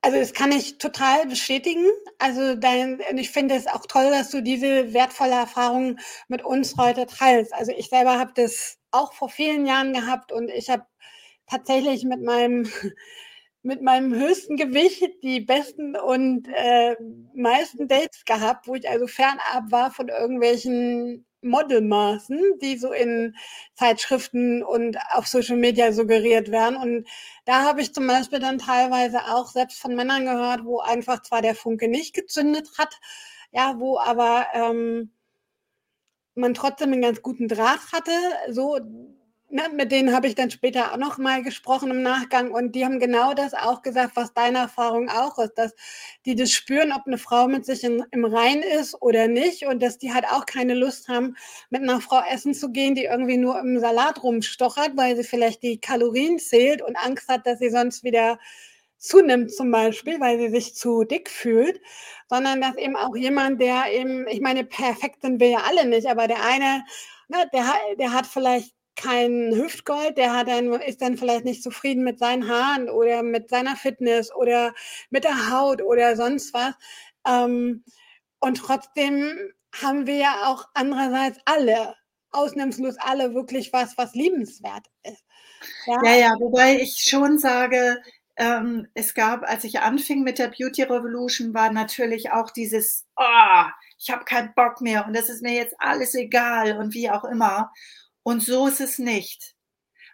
Also 0.05 0.19
das 0.19 0.33
kann 0.33 0.51
ich 0.51 0.79
total 0.79 1.27
bestätigen. 1.27 1.87
Also 2.19 2.57
dein, 2.57 3.01
ich 3.17 3.31
finde 3.31 3.55
es 3.55 3.69
auch 3.69 3.87
toll, 3.87 4.11
dass 4.11 4.31
du 4.31 4.43
diese 4.43 4.93
wertvolle 4.93 5.35
Erfahrung 5.35 5.99
mit 6.29 6.45
uns 6.45 6.77
heute 6.77 7.07
teilst. 7.07 7.55
Also 7.55 7.73
ich 7.77 7.89
selber 7.89 8.19
habe 8.19 8.33
das 8.35 8.79
auch 8.91 9.13
vor 9.13 9.29
vielen 9.29 9.65
Jahren 9.65 9.93
gehabt 9.93 10.33
und 10.33 10.51
ich 10.51 10.71
habe 10.71 10.85
tatsächlich 11.47 12.05
mit 12.05 12.23
meinem 12.23 12.71
mit 13.65 13.81
meinem 13.81 14.13
höchsten 14.13 14.57
Gewicht 14.57 15.05
die 15.23 15.41
besten 15.41 15.95
und 15.97 16.49
äh, 16.49 16.97
meisten 17.35 17.87
Dates 17.87 18.25
gehabt, 18.25 18.67
wo 18.67 18.75
ich 18.75 18.89
also 18.89 19.07
fernab 19.07 19.71
war 19.71 19.93
von 19.93 20.09
irgendwelchen 20.09 21.25
Modelmaßen, 21.43 22.59
die 22.61 22.79
so 22.79 22.93
in 22.93 23.37
Zeitschriften 23.75 24.63
und 24.63 24.97
auf 25.13 25.27
Social 25.27 25.57
Media 25.57 25.93
suggeriert 25.93 26.51
werden. 26.51 26.77
Und 26.77 27.09
da 27.45 27.65
habe 27.65 27.83
ich 27.83 27.95
zum 27.95 28.07
Beispiel 28.07 28.39
dann 28.39 28.59
teilweise 28.59 29.19
auch 29.33 29.49
selbst 29.49 29.81
von 29.81 29.95
Männern 29.95 30.25
gehört, 30.25 30.65
wo 30.65 30.81
einfach 30.81 31.23
zwar 31.23 31.43
der 31.43 31.55
Funke 31.55 31.89
nicht 31.89 32.15
gezündet 32.15 32.71
hat, 32.79 33.01
ja, 33.53 33.75
wo 33.79 33.99
aber 33.99 34.47
ähm, 34.55 35.11
man 36.35 36.55
trotzdem 36.55 36.93
einen 36.93 37.03
ganz 37.03 37.23
guten 37.23 37.49
Draht 37.49 37.93
hatte, 37.93 38.13
so 38.49 38.79
ne, 39.53 39.63
mit 39.75 39.93
denen 39.93 40.15
habe 40.15 40.27
ich 40.27 40.35
dann 40.35 40.51
später 40.51 40.93
auch 40.93 40.97
noch 40.97 41.19
mal 41.19 41.43
gesprochen 41.43 41.91
im 41.91 42.03
Nachgang 42.03 42.51
und 42.51 42.75
die 42.75 42.85
haben 42.85 42.99
genau 42.99 43.35
das 43.35 43.55
auch 43.55 43.83
gesagt, 43.83 44.13
was 44.17 44.33
deine 44.33 44.59
Erfahrung 44.59 45.09
auch 45.09 45.39
ist, 45.39 45.55
dass 45.55 45.75
die 46.25 46.35
das 46.35 46.51
spüren, 46.51 46.93
ob 46.93 47.07
eine 47.07 47.19
Frau 47.19 47.47
mit 47.49 47.67
sich 47.67 47.85
in, 47.85 48.05
im 48.11 48.25
Rein 48.25 48.63
ist 48.63 49.01
oder 49.01 49.29
nicht 49.29 49.67
und 49.67 49.83
dass 49.83 49.99
die 49.99 50.13
halt 50.13 50.25
auch 50.27 50.47
keine 50.47 50.75
Lust 50.75 51.09
haben, 51.09 51.37
mit 51.71 51.83
einer 51.83 52.01
Frau 52.01 52.23
essen 52.31 52.55
zu 52.55 52.71
gehen, 52.73 52.95
die 52.95 53.05
irgendwie 53.05 53.37
nur 53.37 53.61
im 53.61 53.79
Salat 53.79 54.23
rumstochert, 54.23 54.97
weil 54.97 55.17
sie 55.17 55.25
vielleicht 55.25 55.63
die 55.63 55.79
Kalorien 55.81 56.39
zählt 56.39 56.83
und 56.83 56.97
Angst 56.97 57.29
hat, 57.29 57.47
dass 57.47 57.59
sie 57.59 57.71
sonst 57.71 58.05
wieder 58.05 58.39
zunimmt 58.99 59.53
zum 59.55 59.71
Beispiel, 59.71 60.21
weil 60.21 60.39
sie 60.39 60.49
sich 60.49 60.75
zu 60.75 61.05
dick 61.05 61.29
fühlt, 61.29 61.81
sondern 62.31 62.61
dass 62.61 62.77
eben 62.77 62.97
auch 62.97 63.17
jemand, 63.17 63.61
der 63.61 63.93
eben, 63.93 64.27
ich 64.29 64.41
meine, 64.41 64.65
perfekt 64.65 65.23
sind 65.23 65.41
wir 65.41 65.51
ja 65.51 65.63
alle 65.69 65.87
nicht, 65.87 66.07
aber 66.07 66.29
der 66.29 66.43
eine, 66.45 66.85
ne, 67.29 67.51
der, 67.53 67.65
der 67.99 68.13
hat 68.13 68.27
vielleicht 68.27 68.73
kein 69.03 69.53
Hüftgold, 69.55 70.17
der 70.17 70.35
hat 70.35 70.49
dann, 70.49 70.73
ist 70.73 71.03
dann 71.03 71.17
vielleicht 71.17 71.45
nicht 71.45 71.63
zufrieden 71.63 72.05
mit 72.05 72.19
seinen 72.19 72.49
Haaren 72.49 72.89
oder 72.89 73.23
mit 73.23 73.49
seiner 73.49 73.77
Fitness 73.77 74.35
oder 74.35 74.75
mit 75.11 75.25
der 75.25 75.51
Haut 75.51 75.83
oder 75.83 76.17
sonst 76.17 76.55
was. 76.55 76.75
Ähm, 77.27 77.85
und 78.41 78.59
trotzdem 78.59 79.53
haben 79.81 80.07
wir 80.07 80.17
ja 80.17 80.43
auch 80.47 80.69
andererseits 80.75 81.39
alle, 81.45 81.95
ausnahmslos 82.31 82.97
alle, 82.99 83.35
wirklich 83.35 83.73
was, 83.73 83.97
was 83.99 84.15
liebenswert 84.15 84.87
ist. 85.03 85.25
Ja, 85.87 86.03
ja, 86.05 86.15
ja 86.17 86.35
wobei 86.39 86.77
ich 86.77 86.99
schon 87.03 87.39
sage, 87.39 88.03
ähm, 88.37 88.89
es 88.95 89.15
gab, 89.15 89.43
als 89.49 89.65
ich 89.65 89.81
anfing 89.81 90.23
mit 90.23 90.39
der 90.39 90.49
Beauty 90.49 90.83
Revolution, 90.83 91.55
war 91.55 91.71
natürlich 91.71 92.31
auch 92.33 92.51
dieses, 92.51 93.07
oh, 93.17 93.65
ich 93.99 94.11
habe 94.11 94.25
keinen 94.25 94.55
Bock 94.55 94.81
mehr 94.81 95.07
und 95.07 95.15
das 95.15 95.29
ist 95.29 95.43
mir 95.43 95.53
jetzt 95.53 95.75
alles 95.79 96.15
egal 96.15 96.79
und 96.79 96.95
wie 96.95 97.11
auch 97.11 97.25
immer. 97.25 97.71
Und 98.23 98.43
so 98.43 98.67
ist 98.67 98.81
es 98.81 98.99
nicht. 98.99 99.57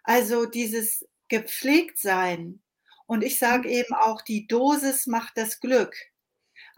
Also 0.02 0.46
dieses 0.46 1.06
gepflegt 1.28 1.98
sein. 1.98 2.62
Und 3.06 3.22
ich 3.22 3.38
sage 3.38 3.68
mhm. 3.68 3.74
eben 3.74 3.94
auch, 3.94 4.22
die 4.22 4.46
Dosis 4.46 5.06
macht 5.06 5.36
das 5.36 5.60
Glück. 5.60 5.94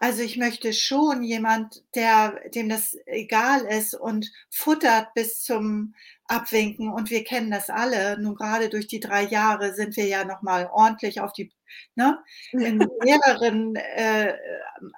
Also 0.02 0.22
ich 0.22 0.38
möchte 0.38 0.72
schon 0.72 1.22
jemand, 1.22 1.84
der, 1.94 2.48
dem 2.54 2.70
das 2.70 2.96
egal 3.04 3.66
ist 3.66 3.94
und 3.94 4.32
futtert 4.48 5.12
bis 5.12 5.42
zum 5.42 5.94
Abwinken. 6.24 6.88
Und 6.90 7.10
wir 7.10 7.22
kennen 7.22 7.50
das 7.50 7.68
alle. 7.68 8.18
Nun 8.18 8.34
gerade 8.34 8.70
durch 8.70 8.86
die 8.86 9.00
drei 9.00 9.24
Jahre 9.24 9.74
sind 9.74 9.98
wir 9.98 10.06
ja 10.06 10.24
nochmal 10.24 10.70
ordentlich 10.72 11.20
auf 11.20 11.34
die, 11.34 11.52
ne, 11.96 12.18
in 12.52 12.78
mehreren, 13.04 13.76
äh, 13.76 14.38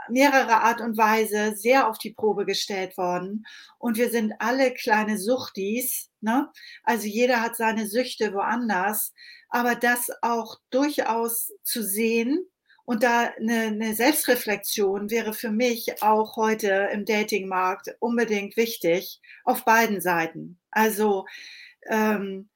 mehrere 0.09 0.63
Art 0.63 0.81
und 0.81 0.97
Weise 0.97 1.57
sehr 1.57 1.89
auf 1.89 1.99
die 1.99 2.13
Probe 2.13 2.47
gestellt 2.47 2.97
worden. 2.97 3.45
Und 3.79 3.97
wir 3.97 4.09
sind 4.09 4.35
alle 4.39 4.73
kleine 4.73 5.19
Suchtis. 5.19 6.11
Ne? 6.21 6.49
Also 6.85 7.09
jeder 7.09 7.41
hat 7.41 7.57
seine 7.57 7.89
Süchte 7.89 8.35
woanders. 8.35 9.13
Aber 9.49 9.75
das 9.75 10.11
auch 10.23 10.61
durchaus 10.71 11.53
zu 11.65 11.83
sehen, 11.83 12.47
und 12.85 13.03
da 13.03 13.31
eine, 13.39 13.63
eine 13.63 13.95
Selbstreflexion 13.95 15.11
wäre 15.11 15.33
für 15.33 15.51
mich 15.51 16.03
auch 16.03 16.37
heute 16.37 16.89
im 16.93 17.05
Datingmarkt 17.05 17.95
unbedingt 18.01 18.57
wichtig, 18.57 19.21
auf 19.45 19.65
beiden 19.65 20.01
Seiten. 20.01 20.59
Also 20.71 21.27
ähm, 21.87 22.49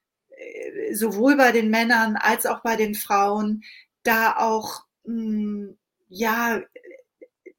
sowohl 0.93 1.37
bei 1.37 1.53
den 1.53 1.71
Männern 1.71 2.17
als 2.17 2.47
auch 2.47 2.63
bei 2.63 2.77
den 2.77 2.95
Frauen, 2.95 3.63
da 4.03 4.37
auch 4.37 4.85
mh, 5.05 5.15
hm, 5.15 5.79
ja 6.09 6.63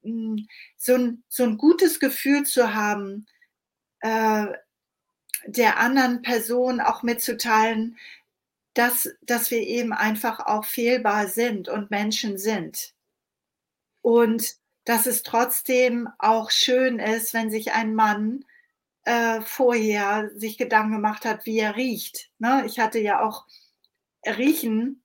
mh, 0.02 0.36
hm, 0.36 0.48
so, 0.76 0.94
ein, 0.94 1.24
so 1.28 1.44
ein 1.44 1.58
gutes 1.58 2.00
Gefühl 2.00 2.44
zu 2.44 2.74
haben, 2.74 3.26
äh, 4.00 4.46
der 5.46 5.78
anderen 5.78 6.22
Person 6.22 6.80
auch 6.80 7.02
mitzuteilen, 7.02 7.96
dass, 8.78 9.08
dass 9.22 9.50
wir 9.50 9.60
eben 9.60 9.92
einfach 9.92 10.38
auch 10.38 10.64
fehlbar 10.64 11.26
sind 11.26 11.68
und 11.68 11.90
Menschen 11.90 12.38
sind. 12.38 12.94
Und 14.02 14.54
dass 14.84 15.06
es 15.06 15.24
trotzdem 15.24 16.08
auch 16.18 16.52
schön 16.52 17.00
ist, 17.00 17.34
wenn 17.34 17.50
sich 17.50 17.72
ein 17.72 17.96
Mann 17.96 18.44
äh, 19.02 19.40
vorher 19.40 20.30
sich 20.36 20.58
Gedanken 20.58 20.92
gemacht 20.92 21.24
hat, 21.24 21.44
wie 21.44 21.58
er 21.58 21.74
riecht. 21.74 22.30
Ne? 22.38 22.62
Ich 22.66 22.78
hatte 22.78 23.00
ja 23.00 23.20
auch 23.20 23.46
Riechen, 24.24 25.02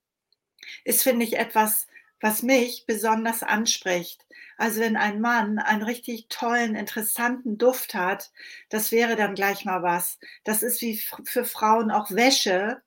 ist, 0.83 1.01
finde 1.01 1.25
ich, 1.25 1.37
etwas, 1.37 1.87
was 2.21 2.43
mich 2.43 2.85
besonders 2.85 3.41
anspricht. 3.41 4.23
Also 4.55 4.81
wenn 4.81 4.97
ein 4.97 5.19
Mann 5.19 5.57
einen 5.57 5.81
richtig 5.81 6.27
tollen, 6.29 6.75
interessanten 6.75 7.57
Duft 7.57 7.95
hat, 7.95 8.31
das 8.69 8.91
wäre 8.91 9.15
dann 9.15 9.33
gleich 9.33 9.65
mal 9.65 9.81
was. 9.81 10.19
Das 10.43 10.61
ist 10.61 10.79
wie 10.81 10.97
für 10.97 11.43
Frauen 11.43 11.89
auch 11.89 12.11
Wäsche 12.11 12.83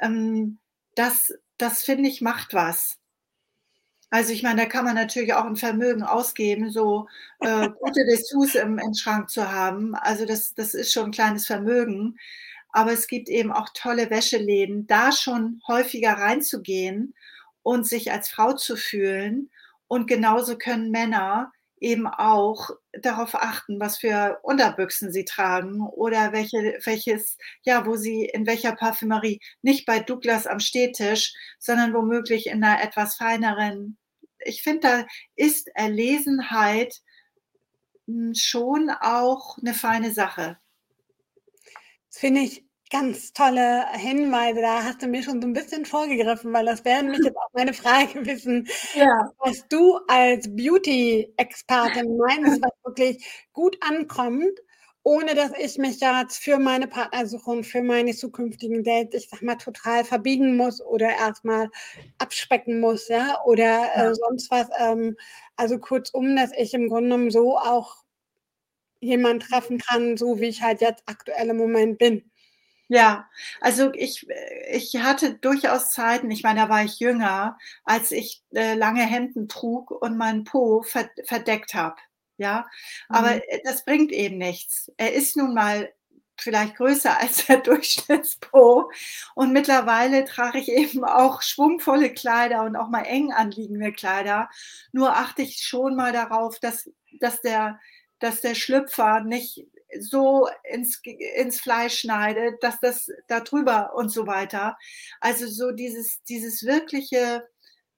ähm, 0.00 0.58
das, 0.94 1.32
das 1.58 1.82
finde 1.82 2.08
ich, 2.08 2.20
macht 2.22 2.54
was. 2.54 2.98
Also 4.10 4.32
ich 4.32 4.42
meine, 4.42 4.62
da 4.62 4.66
kann 4.68 4.84
man 4.84 4.94
natürlich 4.94 5.34
auch 5.34 5.44
ein 5.44 5.56
Vermögen 5.56 6.02
ausgeben, 6.04 6.70
so, 6.70 7.08
äh, 7.40 7.68
gute 7.80 8.04
Dessous 8.06 8.54
im 8.54 8.78
im 8.78 8.94
Schrank 8.94 9.30
zu 9.30 9.50
haben. 9.50 9.94
Also 9.96 10.24
das 10.26 10.54
das 10.54 10.74
ist 10.74 10.92
schon 10.92 11.06
'n 11.06 11.10
kleines 11.12 11.46
Vermögen. 11.46 12.16
Aber 12.70 12.92
es 12.92 13.06
gibt 13.08 13.28
eben 13.28 13.52
auch 13.52 13.68
tolle 13.74 14.10
Wäscheläden, 14.10 14.86
da 14.86 15.10
schon 15.12 15.60
häufiger 15.66 16.12
reinzugehen 16.14 17.14
und 17.62 17.86
sich 17.86 18.12
als 18.12 18.28
Frau 18.28 18.52
zu 18.52 18.76
fühlen. 18.76 19.50
Und 19.88 20.06
genauso 20.08 20.58
können 20.58 20.90
Männer 20.90 21.52
eben 21.80 22.06
auch 22.08 22.70
darauf 22.92 23.34
achten, 23.34 23.80
was 23.80 23.98
für 23.98 24.38
Unterbüchsen 24.42 25.12
sie 25.12 25.24
tragen 25.24 25.80
oder 25.82 26.32
welche 26.32 26.78
welches 26.84 27.36
ja, 27.64 27.86
wo 27.86 27.96
sie 27.96 28.24
in 28.26 28.46
welcher 28.46 28.72
Parfümerie 28.74 29.40
nicht 29.62 29.86
bei 29.86 30.00
Douglas 30.00 30.46
am 30.46 30.60
Stehtisch, 30.60 31.34
sondern 31.58 31.94
womöglich 31.94 32.46
in 32.48 32.60
'ner 32.60 32.82
etwas 32.82 33.16
feineren 33.16 33.98
ich 34.44 34.62
finde, 34.62 34.80
da 34.82 35.06
ist 35.36 35.68
Erlesenheit 35.74 37.00
schon 38.34 38.88
auch 39.00 39.58
'ne 39.58 39.74
feine 39.74 40.12
Sache. 40.12 40.58
Das 42.12 42.20
finde 42.20 42.40
ich 42.42 42.65
ganz 42.90 43.32
tolle 43.32 43.84
Hinweise. 43.94 44.60
Da 44.60 44.84
hast 44.84 45.02
du 45.02 45.08
mir 45.08 45.22
schon 45.22 45.42
so 45.42 45.48
'n 45.48 45.52
bisschen 45.52 45.84
vorgegriffen, 45.86 46.52
weil 46.52 46.66
das 46.66 46.84
wäre 46.84 47.02
nämlich 47.02 47.24
jetzt 47.24 47.36
auch 47.36 47.50
meine 47.52 47.74
Frage 47.74 48.12
gewesen, 48.20 48.68
Ja. 48.94 49.32
was 49.38 49.66
du 49.68 49.98
als 50.08 50.54
Beauty-Expertin 50.54 52.16
meinst, 52.16 52.62
was 52.62 52.70
wirklich 52.84 53.26
gut 53.52 53.76
ankommt, 53.82 54.60
ohne 55.02 55.34
dass 55.34 55.52
ich 55.58 55.78
mich 55.78 56.00
jetzt 56.00 56.38
für 56.38 56.58
meine 56.58 56.86
Partnersuche 56.88 57.50
und 57.50 57.64
für 57.64 57.82
meine 57.82 58.14
zukünftigen 58.14 58.84
Dates, 58.84 59.24
ich 59.24 59.30
sage 59.30 59.44
mal, 59.44 59.56
total 59.56 60.04
verbiegen 60.04 60.56
muss 60.56 60.80
oder 60.80 61.08
erst 61.10 61.44
mal 61.44 61.68
abspecken 62.18 62.80
muss, 62.80 63.08
ja, 63.08 63.42
oder, 63.44 63.90
Ja. 63.94 64.10
äh, 64.10 64.14
sonst 64.14 64.50
was. 64.50 64.68
Ähm, 64.78 65.16
also 65.56 65.78
kurzum, 65.78 66.36
dass 66.36 66.52
ich 66.56 66.72
im 66.74 66.88
Grunde 66.88 67.10
genommen 67.10 67.30
so 67.30 67.58
auch 67.58 67.96
jemand 69.00 69.42
treffen 69.44 69.78
kann, 69.78 70.16
so 70.16 70.40
wie 70.40 70.46
ich 70.48 70.62
halt 70.62 70.80
jetzt 70.80 71.02
aktuell 71.06 71.48
im 71.50 71.58
Moment 71.58 71.98
bin. 71.98 72.30
Ja, 72.90 73.28
also 73.60 73.92
ich 73.94 74.26
ich 74.70 74.96
hatte 75.02 75.34
durchaus 75.34 75.90
Zeiten 75.90 76.30
ich 76.30 76.42
meine, 76.44 76.60
da 76.60 76.68
war 76.68 76.84
ich 76.84 77.00
jünger, 77.00 77.58
als 77.84 78.12
ich, 78.12 78.42
äh, 78.54 78.74
lange 78.74 79.02
Hemden 79.02 79.48
trug 79.48 79.90
und 79.90 80.16
meinen 80.16 80.44
Po 80.44 80.82
verd 80.82 81.10
verdeckt 81.24 81.74
habe, 81.74 81.96
ja? 82.38 82.66
Aber, 83.08 83.34
Mhm. 83.36 83.40
das 83.64 83.84
bringt 83.84 84.12
eben 84.12 84.38
nichts. 84.38 84.92
Er 84.98 85.12
ist 85.14 85.36
nun 85.36 85.52
mal 85.54 85.92
vielleicht 86.38 86.76
größer 86.76 87.18
als 87.20 87.46
der 87.46 87.56
Durchschnitts-Po 87.58 88.90
und 89.34 89.52
mittlerweile 89.52 90.24
trage 90.24 90.58
ich 90.58 90.68
eben 90.70 91.04
auch 91.04 91.42
schwungvolle 91.42 92.12
Kleider 92.14 92.62
und 92.62 92.76
auch 92.76 92.88
mal 92.88 93.02
eng 93.02 93.32
anliegende 93.32 93.90
Kleider. 93.92 94.48
Nur 94.92 95.16
achte 95.16 95.42
ich 95.42 95.58
schon 95.64 95.96
mal 95.96 96.12
darauf, 96.12 96.60
dass 96.60 96.88
dass 97.20 97.40
der 97.40 97.80
dass 98.20 98.40
der 98.42 98.54
Schlüpfer 98.54 99.20
nicht 99.22 99.66
so 100.00 100.48
ins 100.64 101.00
ins 101.36 101.60
Fleisch 101.60 101.98
schneidet, 102.00 102.62
dass 102.62 102.80
das 102.80 103.08
da 103.28 103.40
drüber 103.40 103.94
und 103.96 104.10
so 104.10 104.26
weiter. 104.26 104.76
Also, 105.20 105.46
so 105.48 105.72
dieses 105.72 106.22
dieses 106.24 106.64
wirkliche, 106.64 107.46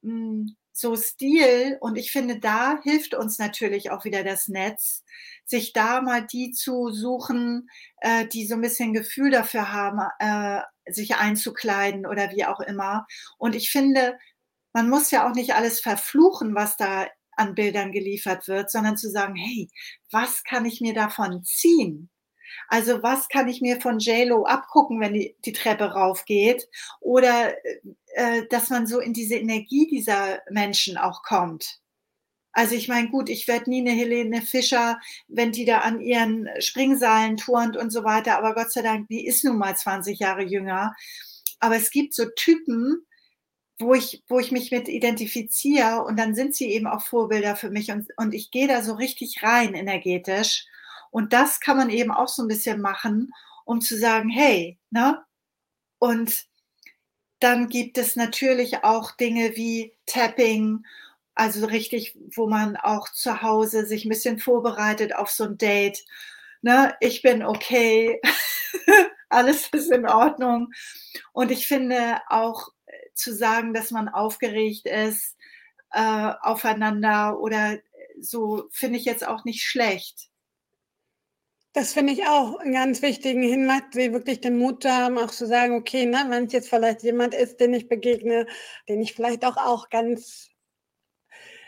hm, 0.02 0.56
so 0.72 0.96
Stil 0.96 1.76
und 1.80 1.96
ich 1.98 2.12
finde, 2.12 2.38
da 2.40 2.80
hilft 2.84 3.14
uns 3.14 3.38
natürlich 3.38 3.90
auch 3.90 4.04
wieder 4.04 4.24
das 4.24 4.48
Netz, 4.48 5.04
sich 5.44 5.72
da 5.72 6.00
mal 6.02 6.24
die 6.26 6.52
zu 6.52 6.90
suchen, 6.92 7.68
äh, 8.00 8.26
die 8.28 8.46
so 8.46 8.54
'n 8.54 8.60
bisschen 8.62 8.92
Gefühl 8.94 9.30
dafür 9.32 9.72
haben, 9.72 10.00
äh, 10.20 10.62
sich 10.92 11.16
einzukleiden 11.16 12.06
oder 12.06 12.30
wie 12.32 12.44
auch 12.46 12.60
immer. 12.60 13.06
Und 13.38 13.56
ich 13.56 13.70
finde, 13.70 14.18
man 14.74 14.88
muss 14.90 15.10
ja 15.12 15.28
auch 15.28 15.34
nicht 15.34 15.54
alles 15.54 15.80
verfluchen, 15.80 16.54
was 16.54 16.76
da 16.78 17.06
an 17.38 17.54
Bildern 17.54 17.92
geliefert 17.92 18.48
wird, 18.48 18.70
sondern 18.70 18.96
zu 18.96 19.10
sagen: 19.10 19.36
„Hey, 19.36 19.68
was 20.10 20.44
kann 20.44 20.66
ich 20.66 20.80
mir 20.80 20.94
davon 20.94 21.44
ziehen?“ 21.44 22.10
Also, 22.68 23.02
was 23.02 23.28
kann 23.28 23.48
ich 23.48 23.60
mir 23.62 23.80
von 23.80 23.98
J.Lo 24.00 24.44
abgucken, 24.46 25.00
wenn 25.00 25.14
die 25.14 25.36
die 25.46 25.52
Treppe 25.52 25.86
raufgeht? 25.92 26.68
Oder, 27.00 27.54
äh, 27.64 27.80
äh, 28.40 28.48
dass 28.50 28.70
man 28.70 28.86
so 28.86 29.00
in 29.00 29.12
diese 29.14 29.36
Energie 29.36 29.86
dieser 29.88 30.40
Menschen 30.50 30.98
auch 30.98 31.22
kommt. 31.24 31.80
Also, 32.52 32.74
ich 32.74 32.88
meine, 32.88 33.08
gut, 33.10 33.28
ich 33.30 33.48
werde 33.48 33.70
nie 33.70 33.82
'ne 33.82 33.92
Helene 33.92 34.42
Fischer, 34.42 35.00
wenn 35.28 35.52
die 35.52 35.64
da 35.66 35.80
an 35.80 36.00
ihren 36.00 36.48
Springseilen 36.60 37.36
turnt 37.38 37.76
und 37.76 37.90
so 37.92 38.04
weiter, 38.04 38.38
aber 38.38 38.54
Gott 38.54 38.72
sei 38.72 38.82
Dank, 38.82 39.08
die 39.08 39.26
ist 39.26 39.44
nun 39.44 39.58
mal 39.58 39.76
20 39.76 40.18
Jahre 40.20 40.42
jünger. 40.44 40.94
Aber 41.60 41.76
es 41.76 41.90
gibt 41.90 42.14
so 42.14 42.26
Typen, 42.36 43.06
wo 43.80 43.94
ich 43.94 44.24
wo 44.28 44.38
ich 44.40 44.52
mich 44.52 44.70
mit 44.72 44.88
identifiziere 44.88 46.04
und 46.04 46.18
dann 46.18 46.34
sind 46.34 46.54
sie 46.56 46.70
eben 46.72 46.86
auch 46.88 47.02
Vorbilder 47.02 47.56
für 47.56 47.70
mich 47.70 47.90
und 47.92 48.08
und 48.16 48.34
ich 48.34 48.50
gehe 48.50 48.68
da 48.68 48.82
so 48.82 48.94
richtig 48.94 49.42
rein 49.42 49.74
energetisch. 49.74 50.66
Und 51.10 51.32
das 51.32 51.60
kann 51.60 51.76
man 51.78 51.90
eben 51.90 52.10
auch 52.12 52.28
so 52.28 52.42
'n 52.42 52.48
bisschen 52.48 52.80
machen, 52.80 53.32
um 53.66 53.80
zu 53.80 53.96
sagen: 53.98 54.30
„Hey“, 54.30 54.78
ne? 54.90 55.22
Und 56.00 56.46
dann 57.40 57.68
gibt 57.68 57.98
es 57.98 58.16
natürlich 58.16 58.84
auch 58.84 59.12
Dinge 59.12 59.56
wie 59.56 59.94
Tapping, 60.06 60.84
also 61.36 61.66
richtig, 61.66 62.16
wo 62.36 62.48
man 62.48 62.76
auch 62.76 63.08
zu 63.10 63.42
Hause 63.42 63.86
sich 63.86 64.04
'n 64.06 64.10
bisschen 64.10 64.38
vorbereitet 64.40 65.14
auf 65.16 65.30
so 65.30 65.44
'n 65.44 65.58
Date, 65.58 66.04
ne? 66.62 66.94
Ich 67.00 67.22
bin 67.22 67.44
okay, 67.44 68.20
alles 69.30 69.68
ist 69.72 69.92
in 69.92 70.06
Ordnung. 70.08 70.72
Und 71.32 71.50
ich 71.52 71.66
finde 71.68 72.20
auch, 72.30 72.70
zu 73.18 73.34
sagen, 73.34 73.74
dass 73.74 73.90
man 73.92 74.08
aufgeregt 74.08 74.86
ist, 74.86 75.36
äh, 75.92 76.32
aufeinander 76.42 77.40
oder, 77.40 77.74
äh, 77.74 77.80
so, 78.20 78.68
finde 78.72 78.98
ich 78.98 79.04
jetzt 79.06 79.26
auch 79.26 79.44
nicht 79.44 79.62
schlecht. 79.64 80.28
Das 81.74 81.92
finde 81.92 82.12
ich 82.14 82.26
auch 82.26 82.58
'n 82.60 82.72
ganz 82.72 83.02
wichtigen 83.02 83.42
Hinweis, 83.42 83.82
die 83.94 84.12
wirklich 84.12 84.40
den 84.40 84.56
Mut 84.58 84.82
zu 84.82 84.90
haben, 84.90 85.18
auch 85.18 85.30
zu 85.30 85.46
sagen: 85.46 85.74
„Okay, 85.76 86.06
ne, 86.06 86.24
wenn's 86.28 86.52
jetzt 86.54 86.70
vielleicht 86.70 87.02
jemand 87.02 87.34
ist, 87.34 87.60
den 87.60 87.74
ich 87.74 87.88
begegne, 87.88 88.46
den 88.88 89.00
ich 89.02 89.12
vielleicht 89.14 89.44
auch 89.44 89.56
auch 89.58 89.90
ganz“ 89.90 90.48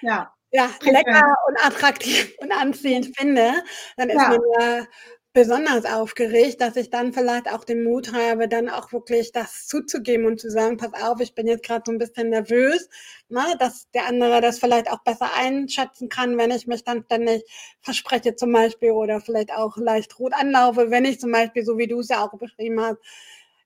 Ja, 0.02 0.32
„ja, 0.52 0.68
lecker 0.82 1.34
und 1.48 1.56
attraktiv 1.64 2.34
und 2.40 2.52
anziehend 2.52 3.16
finde“, 3.16 3.62
dann 3.96 4.10
ist 4.10 4.26
man 4.26 4.38
Ja. 4.38 4.86
Besonders 5.35 5.85
aufgeregt, 5.85 6.61
dass 6.61 6.77
ich 6.77 6.90
dann 6.90 7.12
vielleicht 7.12 7.49
auch 7.53 7.64
den 7.64 7.85
Mut 7.85 8.12
habe, 8.12 8.49
dann 8.49 8.69
auch 8.69 8.93
wirklich 8.93 9.33
das 9.33 9.66
zuzugeben 9.69 10.27
und 10.27 10.40
zu 10.40 10.51
sagen: 10.51 10.77
„Pass 10.77 10.93
auf, 10.95 11.21
ich 11.21 11.35
bin 11.35 11.47
jetzt 11.47 11.64
grad 11.64 11.87
so 11.87 11.93
'n 11.93 11.99
bisschen 11.99 12.31
nervös“, 12.31 12.88
ne, 13.29 13.43
dass 13.61 13.88
der 13.93 14.07
andere 14.07 14.40
das 14.40 14.59
vielleicht 14.59 14.90
auch 14.90 15.03
besser 15.05 15.31
einschätzen 15.37 16.09
kann, 16.09 16.37
wenn 16.38 16.51
ich 16.51 16.66
mich 16.66 16.83
dann 16.85 17.05
ständig 17.05 17.45
verspreche 17.81 18.35
zum 18.37 18.53
Beispiel 18.53 18.90
oder 18.90 19.21
vielleicht 19.21 19.53
auch 19.53 19.77
leicht 19.77 20.19
rot 20.19 20.33
anlaufe, 20.35 20.90
wenn 20.90 21.05
ich 21.05 21.21
zum 21.21 21.31
Beispiel, 21.33 21.64
so 21.64 21.79
wie 21.79 21.87
du's 21.88 22.09
ja 22.09 22.25
auch 22.25 22.37
beschrieben 22.38 22.81
hast, 22.81 22.99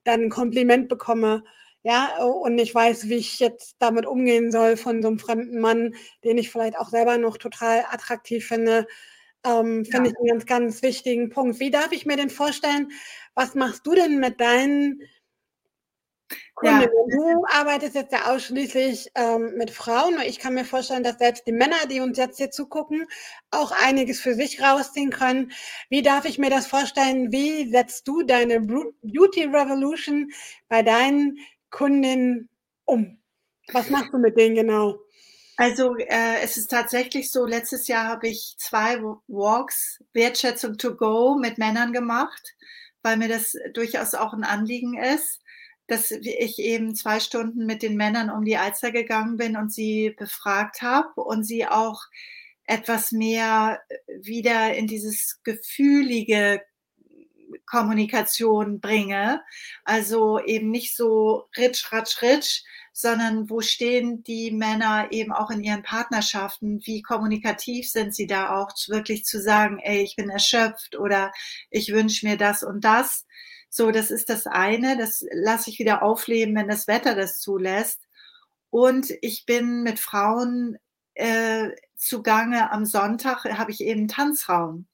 dann 0.04 0.22
'n 0.24 0.30
Kompliment 0.30 0.88
bekomme, 0.90 1.44
ja, 1.82 2.22
und 2.24 2.56
nicht 2.56 2.74
weiß, 2.74 3.08
wie 3.08 3.16
ich 3.16 3.40
jetzt 3.40 3.76
damit 3.78 4.06
umgehen 4.06 4.52
soll 4.52 4.76
von 4.76 5.02
so 5.02 5.08
'nem 5.10 5.18
fremden 5.18 5.60
Mann, 5.60 5.94
den 6.24 6.36
ich 6.38 6.50
vielleicht 6.50 6.78
auch 6.78 6.90
selber 6.90 7.16
noch 7.18 7.38
total 7.38 7.84
attraktiv 7.90 8.46
finde. 8.46 8.86
Ähm, 9.44 9.84
finde 9.84 10.10
Ja. 10.10 10.10
ich 10.10 10.16
'n 10.20 10.26
ganz, 10.28 10.46
ganz 10.46 10.82
wichtigen 10.82 11.30
Punkt. 11.30 11.60
Wie 11.60 11.70
darf 11.70 11.92
ich 11.92 12.06
mir 12.06 12.16
denn 12.16 12.30
vorstellen 12.30 12.90
was 13.36 13.54
machst 13.56 13.84
du 13.86 13.94
denn 13.94 14.20
mit 14.20 14.40
deinen 14.40 15.00
Ja. 16.62 16.86
Kundinnen? 16.86 16.92
Du 17.06 17.44
arbeitest 17.52 17.94
jetzt 17.94 18.12
ja 18.12 18.32
ausschließlich, 18.32 19.10
ähm, 19.14 19.54
mit 19.56 19.70
Frauen, 19.70 20.14
und 20.16 20.22
ich 20.24 20.38
kann 20.38 20.54
mir 20.54 20.64
vorstellen, 20.64 21.02
dass 21.02 21.18
selbst 21.18 21.46
die 21.46 21.52
Männer, 21.52 21.76
die 21.90 22.00
uns 22.00 22.16
jetzt 22.16 22.38
hier 22.38 22.50
zugucken, 22.50 23.06
auch 23.50 23.72
einiges 23.72 24.20
für 24.20 24.34
sich 24.34 24.62
rausziehen 24.62 25.10
können. 25.10 25.52
Wie 25.90 26.00
darf 26.02 26.24
ich 26.24 26.38
mir 26.38 26.50
das 26.50 26.66
vorstellen? 26.66 27.30
Wie 27.32 27.68
setzt 27.70 28.08
du 28.08 28.22
deine 28.22 28.60
Beauty 28.60 29.44
Revolution 29.44 30.30
bei 30.68 30.82
deinen 30.82 31.38
Kundinnen 31.70 32.48
um? 32.86 33.18
Was 33.72 33.90
machst 33.90 34.12
du 34.12 34.18
mit 34.18 34.38
denen 34.38 34.54
genau? 34.54 35.03
Also, 35.58 35.94
äh, 35.96 36.40
es 36.42 36.56
ist 36.56 36.68
tatsächlich 36.70 37.30
so, 37.30 37.44
letztes 37.46 37.86
Jahr 37.86 38.06
habe 38.08 38.26
ich 38.28 38.56
2 38.58 39.00
W 39.02 39.16
Walks, 39.28 40.02
Wertschätzung 40.12 40.78
to 40.78 40.96
go, 40.96 41.36
mit 41.36 41.58
Männern 41.58 41.92
gemacht, 41.92 42.54
weil 43.02 43.16
mir 43.16 43.28
das 43.28 43.56
durchaus 43.72 44.14
auch 44.14 44.32
'n 44.34 44.42
Anliegen 44.42 44.98
ist, 44.98 45.40
dass 45.86 46.10
ich 46.10 46.58
eben 46.58 46.96
2 46.96 47.20
Stunden 47.20 47.66
mit 47.66 47.82
den 47.82 47.96
Männern 47.96 48.30
um 48.30 48.44
die 48.44 48.56
Alster 48.56 48.90
gegangen 48.90 49.36
bin 49.36 49.56
und 49.56 49.72
sie 49.72 50.10
befragt 50.18 50.82
habe 50.82 51.20
und 51.22 51.44
sie 51.44 51.66
auch 51.68 52.02
etwas 52.64 53.12
mehr, 53.12 53.80
äh, 53.88 53.96
wieder 54.22 54.74
in 54.74 54.88
dieses 54.88 55.40
gefühlige 55.44 56.62
Kommunikation 57.66 58.80
bringe. 58.80 59.42
Also, 59.84 60.40
eben 60.40 60.70
nicht 60.70 60.96
so 60.96 61.48
Ritsch, 61.58 61.92
Ratsch, 61.92 62.22
Ritsch, 62.22 62.62
sondern 62.94 63.50
wo 63.50 63.60
stehen 63.60 64.22
die 64.22 64.52
Männer 64.52 65.08
eben 65.10 65.32
auch 65.32 65.50
in 65.50 65.62
ihren 65.62 65.82
Partnerschaften? 65.82 66.80
Wie 66.86 67.02
kommunikativ 67.02 67.90
sind 67.90 68.14
sie 68.14 68.26
da 68.28 68.56
auch 68.56 68.70
wirklich 68.88 69.24
zu 69.24 69.40
sagen: 69.40 69.80
„Ey, 69.80 70.02
ich 70.02 70.16
bin 70.16 70.30
erschöpft“ 70.30 70.96
oder 70.96 71.32
„Ich 71.70 71.92
wünsche 71.92 72.26
mir 72.26 72.36
das 72.38 72.62
und 72.62 72.84
das.“ 72.84 73.26
So, 73.68 73.90
das 73.90 74.10
ist 74.12 74.30
das 74.30 74.46
eine. 74.46 74.96
Das 74.96 75.24
lasse 75.32 75.70
ich 75.70 75.78
wieder 75.80 76.02
aufleben, 76.02 76.54
wenn 76.54 76.68
das 76.68 76.86
Wetter 76.86 77.14
das 77.16 77.40
zulässt. 77.40 78.00
Und 78.70 79.12
ich 79.22 79.46
bin 79.46 79.82
mit 79.82 79.98
Frauen 80.00 80.78
äh, 81.14 81.70
zugange. 81.96 82.70
Am 82.72 82.84
Sonntag 82.86 83.44
habe 83.44 83.70
ich 83.72 83.80
eben 83.80 84.08
Tanzraum. 84.08 84.86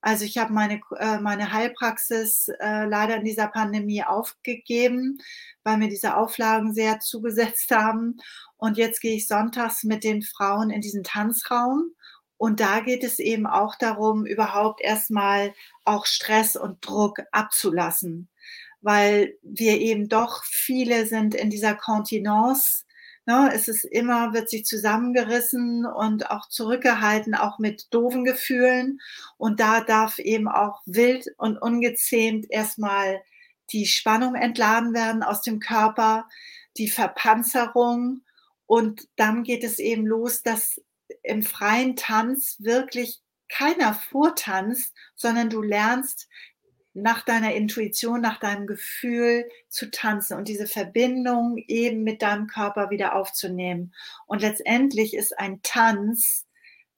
Also 0.00 0.24
ich 0.24 0.38
habe 0.38 0.52
meine, 0.52 0.80
äh, 0.98 1.18
meine 1.18 1.52
Heilpraxis 1.52 2.48
äh, 2.60 2.84
leider 2.84 3.16
in 3.16 3.24
dieser 3.24 3.48
Pandemie 3.48 4.04
aufgegeben, 4.04 5.18
weil 5.64 5.76
mir 5.76 5.88
diese 5.88 6.16
Auflagen 6.16 6.72
sehr 6.72 7.00
zugesetzt 7.00 7.70
haben. 7.70 8.18
Und 8.56 8.76
jetzt 8.76 9.00
gehe 9.00 9.16
ich 9.16 9.26
sonntags 9.26 9.84
mit 9.84 10.04
den 10.04 10.22
Frauen 10.22 10.70
in 10.70 10.80
diesen 10.80 11.02
Tanzraum. 11.02 11.92
Und 12.36 12.60
da 12.60 12.80
geht 12.80 13.02
es 13.02 13.18
eben 13.18 13.46
auch 13.46 13.74
darum, 13.74 14.24
überhaupt 14.24 14.80
erstmal 14.80 15.52
auch 15.84 16.06
Stress 16.06 16.54
und 16.54 16.78
Druck 16.86 17.18
abzulassen, 17.32 18.28
weil 18.80 19.34
wir 19.42 19.78
eben 19.80 20.08
doch 20.08 20.44
viele 20.44 21.06
sind 21.06 21.34
in 21.34 21.50
dieser 21.50 21.74
Kontinence 21.74 22.86
Ne, 23.28 23.50
es 23.54 23.68
ist 23.68 23.84
immer, 23.84 24.32
wird 24.32 24.48
sich 24.48 24.64
zusammengerissen 24.64 25.84
und 25.84 26.30
auch 26.30 26.48
zurückgehalten, 26.48 27.34
auch 27.34 27.58
mit 27.58 27.92
doofen 27.92 28.24
Gefühlen. 28.24 29.02
Und 29.36 29.60
da 29.60 29.82
darf 29.82 30.18
eben 30.18 30.48
auch 30.48 30.80
wild 30.86 31.26
und 31.36 31.58
ungezähmt 31.58 32.46
erstmal 32.48 33.20
die 33.70 33.84
Spannung 33.84 34.34
entladen 34.34 34.94
werden 34.94 35.22
aus 35.22 35.42
dem 35.42 35.60
Körper, 35.60 36.26
die 36.78 36.88
Verpanzerung. 36.88 38.22
Und 38.64 39.06
dann 39.16 39.42
geht 39.42 39.62
es 39.62 39.78
eben 39.78 40.06
los, 40.06 40.42
dass 40.42 40.80
im 41.22 41.42
freien 41.42 41.96
Tanz 41.96 42.56
wirklich 42.60 43.20
keiner 43.50 43.92
vortanzt, 43.92 44.94
sondern 45.16 45.50
du 45.50 45.60
lernst 45.60 46.28
nach 47.02 47.24
deiner 47.24 47.54
Intuition, 47.54 48.20
nach 48.20 48.40
deinem 48.40 48.66
Gefühl 48.66 49.48
zu 49.68 49.88
tanzen 49.90 50.36
und 50.36 50.48
diese 50.48 50.66
Verbindung 50.66 51.56
eben 51.66 52.02
mit 52.02 52.20
deinem 52.22 52.46
Körper 52.46 52.90
wieder 52.90 53.14
aufzunehmen. 53.14 53.94
Und 54.26 54.42
letztendlich 54.42 55.14
ist 55.14 55.38
ein 55.38 55.62
Tanz 55.62 56.46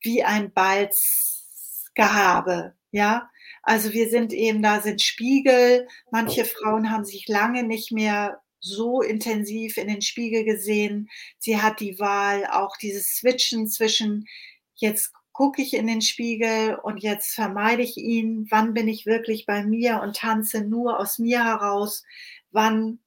wie 0.01 0.25
ein 0.25 0.53
Balzgehabe, 0.53 2.75
ja. 2.91 3.31
Also 3.63 3.93
wir 3.93 4.09
sind 4.09 4.33
eben, 4.33 4.63
da 4.63 4.81
sind 4.81 5.03
Spiegel. 5.03 5.87
Manche 6.11 6.47
Frauen 6.47 6.91
haben 6.91 7.05
sich 7.05 7.29
lange 7.29 7.63
nicht 7.63 7.93
mehr 7.93 8.41
so 8.61 9.03
intensiv 9.03 9.77
in 9.77 9.89
den 9.89 10.03
Spiegel 10.03 10.45
gesehen. 10.45 11.11
Sie 11.39 11.61
hat 11.61 11.81
die 11.81 11.99
Wahl, 11.99 12.47
auch 12.47 12.77
dieses 12.77 13.17
Switchen 13.17 13.69
zwischen 13.69 14.27
jetzt 14.75 15.13
gucke 15.41 15.63
ich 15.63 15.73
in 15.73 15.87
den 15.87 16.03
Spiegel 16.03 16.75
und 16.75 16.99
jetzt 16.99 17.35
vermeide 17.35 17.81
ich 17.83 17.97
ihn, 17.97 18.47
wann 18.51 18.75
bin 18.75 18.89
ich 18.89 19.07
wirklich 19.07 19.47
bei 19.47 19.65
mir 19.65 20.03
und 20.03 20.17
tanze 20.17 20.61
nur 20.61 21.01
aus 21.01 21.19
mir 21.19 21.43
heraus, 21.43 22.05
wann 22.51 22.99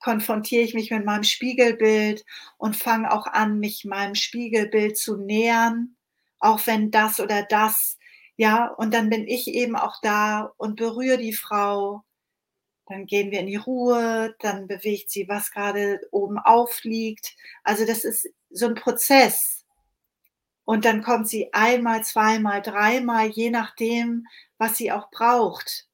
konfrontiere 0.00 0.62
ich 0.62 0.72
mich 0.72 0.90
mit 0.90 1.04
meinem 1.04 1.24
Spiegelbild 1.24 2.24
und 2.56 2.76
fange 2.76 3.12
auch 3.12 3.26
an, 3.26 3.58
mich 3.60 3.84
meinem 3.84 4.14
Spiegelbild 4.14 4.96
zu 4.96 5.18
nähern, 5.18 5.96
auch 6.38 6.66
wenn 6.66 6.90
das 6.90 7.20
oder 7.20 7.42
das, 7.42 7.98
ja, 8.36 8.68
und 8.68 8.94
dann 8.94 9.10
bin 9.10 9.28
ich 9.28 9.46
eben 9.46 9.76
auch 9.76 9.96
da 10.00 10.54
und 10.56 10.76
berühre 10.76 11.18
die 11.18 11.34
Frau. 11.34 12.04
Dann 12.86 13.04
gehen 13.04 13.30
wir 13.30 13.40
in 13.40 13.48
die 13.48 13.56
Ruhe, 13.56 14.34
dann 14.38 14.66
bewegt 14.66 15.10
sie, 15.10 15.28
was 15.28 15.50
gerade 15.50 16.00
oben 16.10 16.38
aufliegt. 16.38 17.36
Also 17.64 17.84
das 17.84 18.04
ist 18.04 18.30
so 18.48 18.64
ein 18.64 18.76
Prozess. 18.76 19.55
Und 20.66 20.84
dann 20.84 21.02
kommt 21.02 21.28
sie 21.28 21.52
einmal, 21.54 22.04
zweimal, 22.04 22.60
dreimal, 22.60 23.28
je 23.28 23.50
nachdem, 23.50 24.26
was 24.58 24.76
sie 24.76 24.92
auch 24.92 25.10
braucht. 25.10 25.88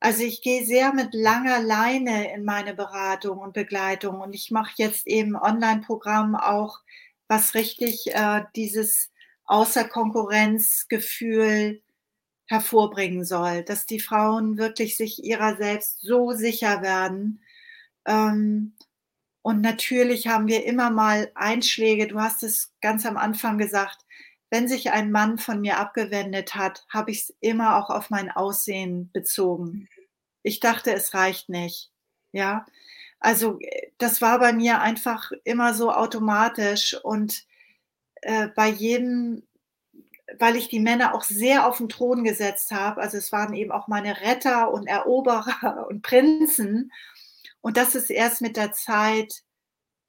Also 0.00 0.22
ich 0.22 0.40
gehe 0.40 0.64
sehr 0.64 0.94
mit 0.94 1.12
langer 1.12 1.60
Leine 1.60 2.32
in 2.32 2.44
meine 2.44 2.72
Beratung 2.74 3.38
und 3.38 3.54
Begleitung 3.54 4.20
und 4.20 4.34
ich 4.34 4.50
mache 4.52 4.72
jetzt 4.76 5.06
eben 5.06 5.36
Online-Programm 5.36 6.34
auch, 6.36 6.80
was 7.28 7.54
richtig 7.54 8.14
äh, 8.14 8.42
dieses 8.54 9.10
Außerkonkurrenzgefühl 9.46 11.82
hervorbringen 12.46 13.24
soll, 13.24 13.62
dass 13.64 13.86
die 13.86 14.00
Frauen 14.00 14.58
wirklich 14.58 14.96
sich 14.96 15.24
ihrer 15.24 15.56
selbst 15.56 16.00
so 16.02 16.32
sicher 16.32 16.82
werden, 16.82 17.40
ähm, 18.06 18.74
und 19.46 19.60
natürlich 19.60 20.26
haben 20.26 20.48
wir 20.48 20.64
immer 20.64 20.90
mal 20.90 21.30
Einschläge. 21.36 22.08
Du 22.08 22.20
hast 22.20 22.42
es 22.42 22.72
ganz 22.80 23.06
am 23.06 23.16
Anfang 23.16 23.58
gesagt. 23.58 24.04
Wenn 24.50 24.66
sich 24.66 24.90
ein 24.90 25.12
Mann 25.12 25.38
von 25.38 25.60
mir 25.60 25.78
abgewendet 25.78 26.56
hat, 26.56 26.84
habe 26.88 27.12
ich 27.12 27.20
es 27.20 27.36
immer 27.38 27.76
auch 27.76 27.88
auf 27.88 28.10
mein 28.10 28.28
Aussehen 28.28 29.08
bezogen. 29.12 29.88
Ich 30.42 30.58
dachte, 30.58 30.92
es 30.92 31.14
reicht 31.14 31.48
nicht. 31.48 31.92
Ja, 32.32 32.66
also 33.20 33.60
das 33.98 34.20
war 34.20 34.40
bei 34.40 34.52
mir 34.52 34.80
einfach 34.80 35.30
immer 35.44 35.74
so 35.74 35.92
automatisch 35.92 36.96
und 37.04 37.44
äh, 38.22 38.48
bei 38.48 38.66
jedem, 38.66 39.44
weil 40.40 40.56
ich 40.56 40.70
die 40.70 40.80
Männer 40.80 41.14
auch 41.14 41.22
sehr 41.22 41.68
auf 41.68 41.76
den 41.76 41.88
Thron 41.88 42.24
gesetzt 42.24 42.72
habe. 42.72 43.00
Also 43.00 43.16
es 43.16 43.30
waren 43.30 43.54
eben 43.54 43.70
auch 43.70 43.86
meine 43.86 44.20
Retter 44.22 44.72
und 44.72 44.88
Eroberer 44.88 45.86
und 45.88 46.02
Prinzen. 46.02 46.90
Und 47.60 47.76
das 47.76 47.94
ist 47.94 48.10
erst 48.10 48.40
mit 48.42 48.56
der 48.56 48.72
Zeit 48.72 49.42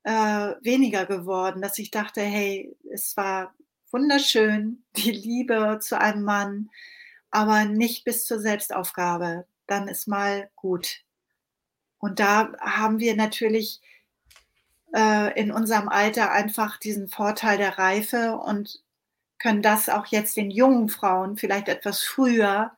äh, 0.04 0.54
weniger 0.62 1.06
geworden, 1.06 1.62
dass 1.62 1.80
ich 1.80 1.92
dachte, 1.92 2.22
hey, 2.22 2.76
es 2.92 3.18
war 3.18 3.54
wunderschön, 3.92 4.84
die 4.96 5.12
Liebe 5.12 5.80
zu 5.82 6.00
einem 6.00 6.24
Mann, 6.24 6.70
aber 7.32 7.66
nicht 7.66 8.06
bis 8.06 8.26
zur 8.26 8.40
Selbstaufgabe. 8.40 9.46
Dann 9.68 9.88
ist 9.88 10.08
mal 10.08 10.50
gut. 10.56 11.02
Und 12.00 12.20
da 12.20 12.54
haben 12.60 13.00
wir 13.00 13.16
natürlich 13.16 13.82
äh, 14.96 15.40
in 15.40 15.52
unserem 15.52 15.90
Alter 15.90 16.32
einfach 16.32 16.78
diesen 16.78 17.10
Vorteil 17.10 17.58
der 17.58 17.78
Reife 17.78 18.38
und 18.38 18.82
können 19.40 19.62
das 19.62 19.90
auch 19.90 20.06
jetzt 20.08 20.38
den 20.38 20.52
jungen 20.52 20.90
Frauen 20.90 21.38
vielleicht 21.38 21.68
etwas 21.68 22.04
früher 22.04 22.72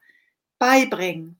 beibringen. 0.57 1.39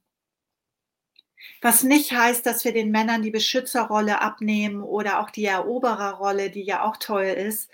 Was 1.62 1.84
nicht 1.84 2.12
heißt, 2.12 2.46
dass 2.46 2.64
wir 2.66 2.74
den 2.74 2.92
Männern 2.92 3.22
die 3.22 3.32
Beschützerrolle 3.32 4.22
abnehmen 4.22 4.82
oder 4.82 5.20
auch 5.20 5.30
die 5.30 5.46
Erobererrolle, 5.46 6.50
die 6.50 6.64
ja 6.64 6.84
auch 6.84 6.98
toll 6.98 7.26
ist, 7.26 7.70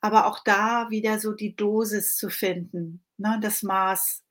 aber 0.00 0.26
auch 0.26 0.42
da 0.44 0.88
wieder 0.90 1.18
so 1.18 1.32
die 1.32 1.54
Dosis 1.54 2.16
zu 2.16 2.30
finden, 2.30 3.04
ne, 3.18 3.38
das 3.42 3.62
Maß. 3.62 4.22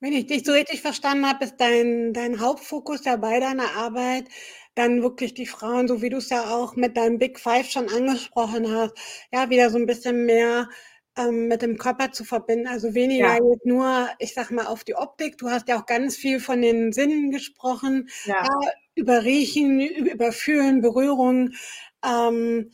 Wenn 0.00 0.14
ich 0.14 0.26
dich 0.26 0.44
so 0.44 0.52
richtig 0.52 0.82
verstanden 0.82 1.26
habe, 1.26 1.44
ist 1.44 1.56
dein, 1.58 2.12
dein 2.12 2.40
Hauptfokus 2.40 3.04
ja 3.04 3.16
bei 3.16 3.38
deiner 3.38 3.76
Arbeit 3.76 4.24
dann 4.74 5.02
wirklich 5.02 5.34
die 5.34 5.46
Frauen, 5.46 5.86
so 5.86 6.02
wie 6.02 6.08
du 6.08 6.16
es 6.16 6.30
ja 6.30 6.50
auch 6.50 6.76
mit 6.76 6.96
deinem 6.96 7.18
Big 7.18 7.38
Five 7.38 7.70
schon 7.70 7.88
angesprochen 7.88 8.68
hast, 8.74 8.94
ja, 9.32 9.50
wieder 9.50 9.70
so 9.70 9.78
ein 9.78 9.86
bisschen 9.86 10.24
mehr 10.24 10.68
ähm, 11.16 11.48
mit 11.48 11.62
dem 11.62 11.78
Körper 11.78 12.12
zu 12.12 12.24
verbinden. 12.24 12.66
Also 12.66 12.94
weniger 12.94 13.34
ja. 13.34 13.40
nur, 13.64 14.08
ich 14.18 14.34
sag 14.34 14.50
mal, 14.50 14.66
auf 14.66 14.84
die 14.84 14.94
Optik. 14.94 15.38
Du 15.38 15.50
hast 15.50 15.68
ja 15.68 15.80
auch 15.80 15.86
ganz 15.86 16.16
viel 16.16 16.40
von 16.40 16.62
den 16.62 16.92
Sinnen 16.92 17.30
gesprochen, 17.30 18.08
ja. 18.24 18.42
Ja, 18.42 18.70
über 18.94 19.24
Riechen, 19.24 19.80
über 19.80 20.32
Fühlen, 20.32 20.80
Berührung. 20.80 21.50
Ähm, 22.04 22.72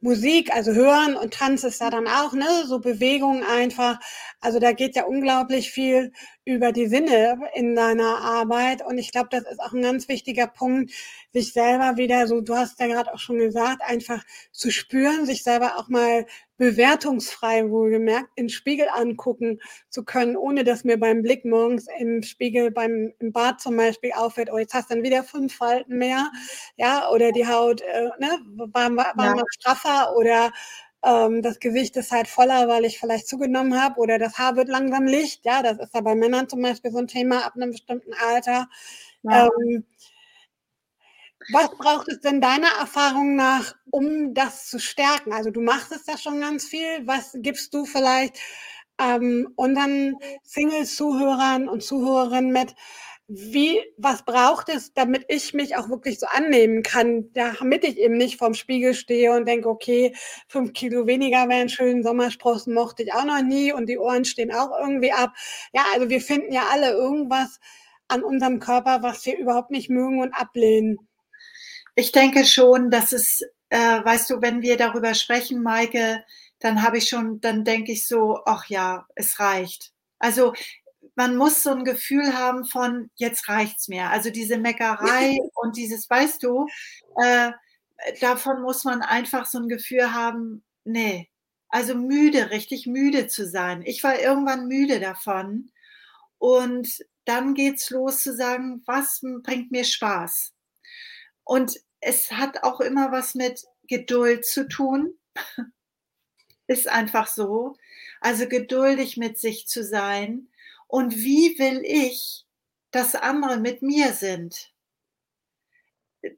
Musik, 0.00 0.54
also 0.54 0.72
Hören 0.72 1.16
und 1.16 1.32
Tanz 1.32 1.64
ist 1.64 1.80
ja 1.80 1.90
dann 1.90 2.06
auch, 2.06 2.32
ne, 2.32 2.46
so 2.66 2.80
Bewegung 2.80 3.42
einfach. 3.42 3.98
Also 4.46 4.60
da 4.60 4.70
geht 4.70 4.94
ja 4.94 5.06
unglaublich 5.06 5.72
viel 5.72 6.12
über 6.44 6.70
die 6.70 6.86
Sinne 6.86 7.36
in 7.54 7.74
deiner 7.74 8.18
Arbeit. 8.20 8.80
Und 8.86 8.96
ich 8.96 9.10
glaube, 9.10 9.26
das 9.28 9.42
ist 9.42 9.58
auch 9.58 9.72
ein 9.72 9.82
ganz 9.82 10.08
wichtiger 10.08 10.46
Punkt, 10.46 10.92
sich 11.32 11.52
selber 11.52 11.96
wieder, 11.96 12.28
so 12.28 12.40
du 12.40 12.54
hast 12.54 12.78
ja 12.78 12.86
gerade 12.86 13.12
auch 13.12 13.18
schon 13.18 13.38
gesagt, 13.38 13.82
einfach 13.82 14.22
zu 14.52 14.70
spüren, 14.70 15.26
sich 15.26 15.42
selber 15.42 15.78
auch 15.78 15.88
mal 15.88 16.26
bewertungsfrei 16.58 17.68
wohlgemerkt 17.68 18.30
in 18.36 18.48
Spiegel 18.48 18.86
angucken 18.94 19.60
zu 19.90 20.04
können, 20.04 20.36
ohne 20.36 20.62
dass 20.62 20.84
mir 20.84 20.96
beim 20.96 21.22
Blick 21.22 21.44
morgens 21.44 21.88
im 21.98 22.22
Spiegel 22.22 22.70
beim 22.70 23.12
im 23.18 23.32
Bad 23.32 23.60
zum 23.60 23.76
Beispiel 23.76 24.12
auffällt, 24.12 24.48
oh, 24.52 24.58
jetzt 24.58 24.74
hast 24.74 24.90
du 24.90 24.94
dann 24.94 25.02
wieder 25.04 25.24
fünf 25.24 25.56
Falten 25.56 25.98
mehr, 25.98 26.30
ja, 26.76 27.10
oder 27.10 27.32
die 27.32 27.48
Haut 27.48 27.80
äh, 27.80 28.10
ne, 28.20 28.38
war, 28.54 28.94
war 28.94 29.26
ja. 29.26 29.34
mal 29.34 29.44
straffer 29.50 30.16
oder 30.16 30.52
ähm, 31.04 31.42
das 31.42 31.60
Gewicht 31.60 31.96
ist 31.96 32.12
halt 32.12 32.28
voller, 32.28 32.68
weil 32.68 32.84
ich 32.84 32.98
vielleicht 32.98 33.28
zugenommen 33.28 33.80
habe 33.80 34.00
oder 34.00 34.18
das 34.18 34.38
Haar 34.38 34.56
wird 34.56 34.68
langsam 34.68 35.04
Licht. 35.04 35.44
Ja, 35.44 35.62
das 35.62 35.78
ist 35.78 35.94
ja 35.94 36.00
bei 36.00 36.14
Männern 36.14 36.48
zum 36.48 36.62
Beispiel 36.62 36.90
so 36.90 36.98
ein 36.98 37.08
Thema 37.08 37.44
ab 37.46 37.54
einem 37.56 37.70
bestimmten 37.70 38.12
Alter. 38.14 38.68
Ja. 39.22 39.46
Ähm, 39.46 39.84
was 41.52 41.68
braucht 41.78 42.08
es 42.08 42.20
denn 42.20 42.40
deiner 42.40 42.70
Erfahrung 42.80 43.36
nach, 43.36 43.74
um 43.90 44.34
das 44.34 44.68
zu 44.68 44.78
stärken? 44.80 45.32
Also 45.32 45.50
du 45.50 45.60
machst 45.60 45.92
es 45.92 46.06
ja 46.06 46.18
schon 46.18 46.40
ganz 46.40 46.64
viel. 46.66 47.06
Was 47.06 47.36
gibst 47.36 47.72
du 47.72 47.84
vielleicht 47.84 48.36
ähm, 48.98 49.52
unseren 49.54 50.16
Single-Zuhörern 50.42 51.68
und 51.68 51.84
Zuhörerinnen 51.84 52.50
mit? 52.50 52.74
Wie, 53.28 53.80
was 53.96 54.24
braucht 54.24 54.68
es, 54.68 54.92
damit 54.94 55.24
ich 55.28 55.52
mich 55.52 55.76
auch 55.76 55.88
wirklich 55.88 56.20
so 56.20 56.26
annehmen 56.26 56.82
kann, 56.84 57.32
damit 57.32 57.82
ich 57.82 57.98
eben 57.98 58.16
nicht 58.16 58.38
vorm 58.38 58.54
Spiegel 58.54 58.94
stehe 58.94 59.32
und 59.32 59.46
denke, 59.46 59.68
okay, 59.68 60.14
fünf 60.46 60.72
Kilo 60.72 61.06
weniger 61.08 61.48
wären 61.48 61.68
schön, 61.68 62.04
Sommersprossen 62.04 62.72
mochte 62.72 63.02
ich 63.02 63.12
auch 63.12 63.24
noch 63.24 63.42
nie 63.42 63.72
und 63.72 63.88
die 63.88 63.98
Ohren 63.98 64.24
stehen 64.24 64.54
auch 64.54 64.70
irgendwie 64.78 65.12
ab. 65.12 65.32
Ja, 65.72 65.84
also 65.92 66.08
wir 66.08 66.20
finden 66.20 66.52
ja 66.52 66.68
alle 66.70 66.92
irgendwas 66.92 67.58
an 68.08 68.22
unserem 68.22 68.60
Körper, 68.60 69.02
was 69.02 69.26
wir 69.26 69.36
überhaupt 69.36 69.72
nicht 69.72 69.90
mögen 69.90 70.20
und 70.20 70.32
ablehnen. 70.32 70.98
ich 71.96 72.12
denke 72.12 72.44
schon, 72.44 72.90
dass 72.90 73.12
es, 73.12 73.42
äh, 73.70 74.04
weißt 74.04 74.30
du, 74.30 74.42
wenn 74.42 74.62
wir 74.62 74.76
darüber 74.76 75.14
sprechen, 75.14 75.62
Maike, 75.62 76.24
dann 76.60 76.82
habe 76.82 76.98
ich 76.98 77.08
schon, 77.08 77.40
dann 77.40 77.64
denke 77.64 77.92
ich 77.92 78.06
so, 78.06 78.40
ach 78.46 78.66
ja, 78.68 79.06
es 79.14 79.40
reicht. 79.40 79.92
Also 80.18 80.52
man 81.16 81.36
muss 81.36 81.62
so 81.62 81.70
ein 81.70 81.84
Gefühl 81.84 82.34
haben 82.34 82.64
von, 82.66 83.10
jetzt 83.16 83.48
reicht's 83.48 83.88
mir. 83.88 84.10
Also 84.10 84.30
diese 84.30 84.58
Meckerei 84.58 85.38
und 85.54 85.76
dieses, 85.76 86.08
weißt 86.08 86.42
du, 86.42 86.66
äh, 87.22 87.52
davon 88.20 88.62
muss 88.62 88.84
man 88.84 89.02
einfach 89.02 89.46
so 89.46 89.58
ein 89.58 89.68
Gefühl 89.68 90.12
haben, 90.12 90.62
nee, 90.84 91.30
also 91.68 91.94
müde, 91.94 92.50
richtig 92.50 92.86
müde 92.86 93.26
zu 93.26 93.46
sein. 93.46 93.82
Ich 93.84 94.04
war 94.04 94.20
irgendwann 94.20 94.68
müde 94.68 95.00
davon. 95.00 95.70
Und 96.38 97.04
dann 97.24 97.54
geht's 97.54 97.90
los 97.90 98.22
zu 98.22 98.36
sagen, 98.36 98.82
was 98.86 99.20
bringt 99.42 99.72
mir 99.72 99.84
Spaß? 99.84 100.52
Und 101.44 101.80
es 102.00 102.30
hat 102.30 102.62
auch 102.62 102.80
immer 102.80 103.10
was 103.10 103.34
mit 103.34 103.64
Geduld 103.88 104.44
zu 104.44 104.68
tun. 104.68 105.14
Ist 106.66 106.88
einfach 106.88 107.26
so. 107.26 107.76
Also 108.20 108.48
geduldig 108.48 109.16
mit 109.16 109.38
sich 109.38 109.66
zu 109.66 109.82
sein. 109.82 110.48
Und 110.86 111.16
wie 111.16 111.58
will 111.58 111.82
ich, 111.84 112.44
dass 112.90 113.14
andere 113.14 113.58
mit 113.58 113.82
mir 113.82 114.12
sind? 114.12 114.72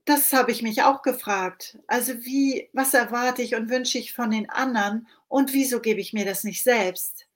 Das 0.04 0.32
habe 0.32 0.50
ich 0.50 0.62
mich 0.62 0.82
auch 0.82 1.02
gefragt. 1.02 1.78
Also 1.86 2.12
wie, 2.24 2.68
was 2.72 2.94
erwarte 2.94 3.42
ich 3.42 3.54
und 3.54 3.70
wünsche 3.70 3.98
ich 3.98 4.12
von 4.12 4.30
den 4.30 4.50
anderen 4.50 5.06
und 5.28 5.52
wieso 5.52 5.80
gebe 5.80 6.00
ich 6.00 6.12
mir 6.12 6.24
das 6.24 6.44
nicht 6.44 6.62
selbst? 6.62 7.26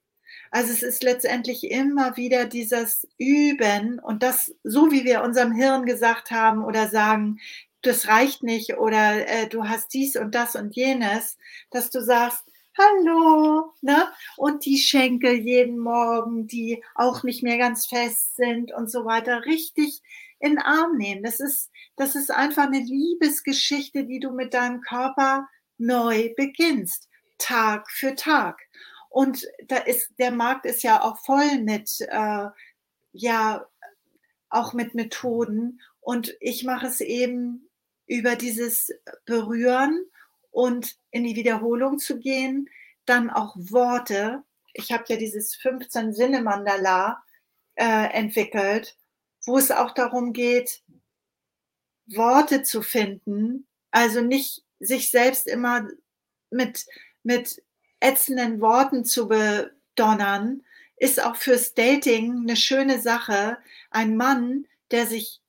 Also 0.50 0.72
es 0.72 0.82
ist 0.82 1.02
letztendlich 1.02 1.70
immer 1.70 2.16
wieder 2.16 2.44
dieses 2.44 3.08
Üben 3.16 3.98
und 3.98 4.22
das, 4.22 4.54
so 4.64 4.90
wie 4.90 5.04
wir 5.04 5.22
unserem 5.22 5.52
Hirn 5.52 5.86
gesagt 5.86 6.30
haben 6.30 6.62
oder 6.62 6.88
sagen, 6.88 7.40
das 7.80 8.06
reicht 8.06 8.42
nicht 8.42 8.76
oder 8.76 9.26
äh, 9.26 9.48
du 9.48 9.68
hast 9.68 9.94
dies 9.94 10.16
und 10.16 10.34
das 10.34 10.54
und 10.54 10.76
jenes, 10.76 11.38
dass 11.70 11.90
du 11.90 12.02
sagst, 12.02 12.44
hallo, 12.78 13.74
ne? 13.80 14.08
Und 14.36 14.64
die 14.64 14.78
Schenkel 14.78 15.34
jeden 15.34 15.78
Morgen, 15.78 16.46
die 16.46 16.82
auch 16.94 17.22
nicht 17.22 17.42
mehr 17.42 17.58
ganz 17.58 17.86
fest 17.86 18.36
sind 18.36 18.72
und 18.72 18.90
so 18.90 19.04
weiter, 19.04 19.44
richtig 19.44 20.02
in 20.38 20.52
den 20.52 20.58
Arm 20.58 20.96
nehmen. 20.96 21.22
Das 21.22 21.40
ist, 21.40 21.70
das 21.96 22.14
ist 22.16 22.30
einfach 22.30 22.64
eine 22.64 22.80
Liebesgeschichte, 22.80 24.04
die 24.04 24.20
du 24.20 24.30
mit 24.32 24.54
deinem 24.54 24.80
Körper 24.80 25.48
neu 25.78 26.32
beginnst, 26.36 27.08
Tag 27.38 27.90
für 27.90 28.14
Tag. 28.14 28.60
Und 29.08 29.46
da 29.68 29.76
ist, 29.76 30.10
der 30.18 30.30
Markt 30.32 30.66
ist 30.66 30.82
ja 30.82 31.02
auch 31.02 31.18
voll 31.18 31.58
mit, 31.60 32.00
äh, 32.00 32.46
ja, 33.12 33.66
auch 34.48 34.72
mit 34.72 34.94
Methoden. 34.94 35.80
Und 36.00 36.34
ich 36.40 36.64
mache 36.64 36.86
es 36.86 37.00
eben 37.00 37.68
über 38.06 38.36
dieses 38.36 38.90
Berühren 39.24 40.06
und 40.52 40.96
in 41.10 41.24
die 41.24 41.34
Wiederholung 41.34 41.98
zu 41.98 42.20
gehen, 42.20 42.68
dann 43.04 43.30
auch 43.30 43.56
Worte. 43.56 44.44
Ich 44.74 44.92
habe 44.92 45.04
ja 45.08 45.16
dieses 45.16 45.56
15 45.56 46.14
Sinne 46.14 46.42
Mandala 46.42 47.22
äh, 47.74 48.12
entwickelt, 48.12 48.96
wo 49.44 49.58
es 49.58 49.72
auch 49.72 49.92
darum 49.92 50.32
geht, 50.32 50.82
Worte 52.06 52.62
zu 52.62 52.82
finden, 52.82 53.66
also 53.90 54.20
nicht 54.20 54.62
sich 54.78 55.10
selbst 55.10 55.46
immer 55.46 55.88
mit, 56.50 56.86
mit 57.22 57.62
ätzenden 58.00 58.60
Worten 58.60 59.04
zu 59.04 59.28
bedonnern, 59.28 60.62
ist 60.96 61.22
auch 61.22 61.36
fürs 61.36 61.74
Dating 61.74 62.42
eine 62.42 62.56
schöne 62.56 63.00
Sache. 63.00 63.58
Ein 63.90 64.16
Mann, 64.16 64.66
der 64.90 65.06
sich 65.06 65.40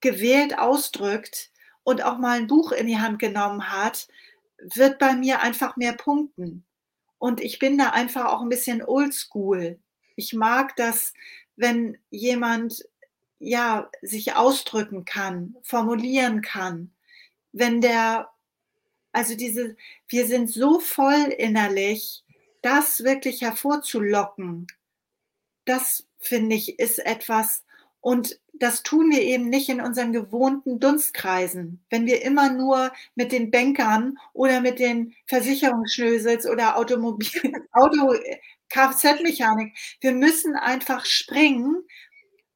gewählt 0.00 0.58
ausdrückt 0.58 1.49
und 1.90 2.02
auch 2.02 2.18
mal 2.18 2.38
ein 2.38 2.46
Buch 2.46 2.72
in 2.72 2.86
die 2.86 2.98
Hand 2.98 3.18
genommen 3.18 3.70
hat, 3.70 4.08
wird 4.58 4.98
bei 4.98 5.14
mir 5.14 5.40
einfach 5.40 5.76
mehr 5.76 5.92
punkten. 5.92 6.64
Und 7.18 7.40
ich 7.40 7.58
bin 7.58 7.76
da 7.76 7.90
einfach 7.90 8.26
auch 8.26 8.42
ein 8.42 8.48
bisschen 8.48 8.82
oldschool. 8.82 9.78
Ich 10.16 10.32
mag 10.32 10.76
das, 10.76 11.12
wenn 11.56 11.98
jemand 12.10 12.84
ja 13.40 13.90
sich 14.02 14.34
ausdrücken 14.34 15.04
kann, 15.04 15.56
formulieren 15.62 16.42
kann, 16.42 16.92
wenn 17.52 17.80
der 17.80 18.30
also 19.12 19.34
diese 19.34 19.76
wir 20.06 20.26
sind 20.26 20.48
so 20.48 20.78
voll 20.78 21.34
innerlich, 21.36 22.22
das 22.62 23.02
wirklich 23.02 23.42
hervorzulocken. 23.42 24.68
Das 25.64 26.06
finde 26.20 26.54
ich 26.54 26.78
ist 26.78 26.98
etwas 26.98 27.64
und 28.00 28.40
das 28.60 28.82
tun 28.82 29.10
wir 29.10 29.22
eben 29.22 29.48
nicht 29.48 29.70
in 29.70 29.80
unseren 29.80 30.12
gewohnten 30.12 30.80
Dunstkreisen. 30.80 31.82
Wenn 31.88 32.06
wir 32.06 32.22
immer 32.22 32.52
nur 32.52 32.92
mit 33.14 33.32
den 33.32 33.50
Bankern 33.50 34.18
oder 34.34 34.60
mit 34.60 34.78
den 34.78 35.14
Versicherungsschnösels 35.26 36.46
oder 36.46 36.76
Automobil, 36.76 37.30
Auto, 37.72 38.14
Kfz-Mechanik, 38.68 39.74
wir 40.00 40.12
müssen 40.12 40.56
einfach 40.56 41.06
springen 41.06 41.82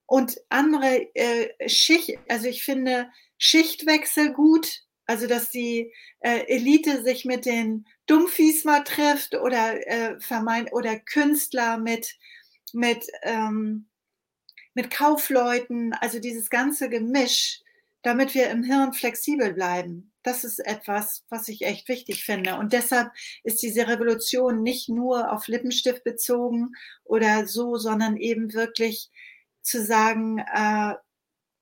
und 0.07 0.38
andere 0.51 1.09
äh, 1.14 1.68
Schicht, 1.68 2.18
also 2.28 2.49
ich 2.49 2.64
finde 2.64 3.09
Schichtwechsel 3.38 4.32
gut, 4.32 4.82
also 5.07 5.26
dass 5.26 5.51
die 5.51 5.90
äh, 6.20 6.45
Elite 6.47 7.03
sich 7.03 7.24
mit 7.24 7.47
den 7.47 7.86
Dummfies 8.07 8.64
mal 8.64 8.84
trifft 8.84 9.34
oder 9.34 9.86
äh, 9.86 10.20
vermeint 10.20 10.72
oder 10.72 10.99
Künstler 10.99 11.78
mit 11.78 12.14
mit 12.74 13.07
ähm, 13.22 13.86
mit 14.75 14.91
Kaufleuten, 14.91 15.93
also 15.95 16.18
dieses 16.18 16.51
ganze 16.51 16.89
Gemisch, 16.89 17.61
damit 18.03 18.35
wir 18.35 18.51
im 18.51 18.62
Hirn 18.62 18.93
flexibel 18.93 19.53
bleiben. 19.55 20.12
Das 20.22 20.45
ist 20.45 20.59
etwas, 20.59 21.25
was 21.31 21.49
ich 21.49 21.62
echt 21.62 21.89
wichtig 21.89 22.25
finde. 22.25 22.57
Und 22.57 22.72
deshalb 22.72 23.11
ist 23.43 23.62
diese 23.62 23.89
Revolution 23.89 24.62
nicht 24.62 24.89
nur 24.89 25.33
auf 25.33 25.49
Lippenstift 25.49 26.05
bezogen 26.05 26.72
oder 27.05 27.47
so, 27.47 27.77
sondern 27.77 28.16
eben 28.16 28.53
wirklich 28.53 29.11
zu 29.62 29.83
sagen, 29.83 30.39
äh, 30.39 30.95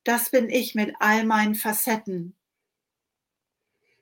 das 0.05 0.31
bin 0.31 0.51
ich 0.51 0.75
mit 0.75 0.95
all 0.99 1.25
meinen 1.25 1.55
Facetten. 1.55 2.37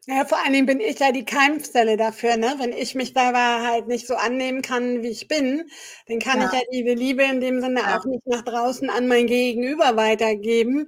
Ja, 0.07 0.25
vor 0.25 0.39
allen 0.39 0.55
Dingen 0.55 0.67
bin 0.67 0.81
ich 0.81 0.99
ja 0.99 1.13
die 1.13 1.27
Keimzelle 1.27 1.99
dafür, 1.99 2.37
ne? 2.37 2.55
Wenn 2.59 2.73
ich 2.73 2.95
mich 2.95 3.13
selber 3.13 3.63
halt 3.63 3.87
nicht 3.87 4.07
so 4.07 4.15
annehmen 4.15 4.63
kann, 4.63 5.03
wie 5.03 5.09
ich 5.09 5.29
bin, 5.29 5.71
dann 6.09 6.19
kann 6.19 6.41
ja. 6.41 6.47
ich 6.47 6.53
ja 6.53 6.61
diese 6.73 6.95
Liebe 6.95 7.23
in 7.23 7.41
dem 7.41 7.61
Sinne 7.61 7.81
ja. 7.81 7.99
auch 7.99 8.05
nicht 8.07 8.27
nach 8.27 8.43
draußen 8.43 8.89
an 8.89 9.09
mein 9.09 9.27
Gegenüber 9.27 9.97
weitergeben. 9.97 10.87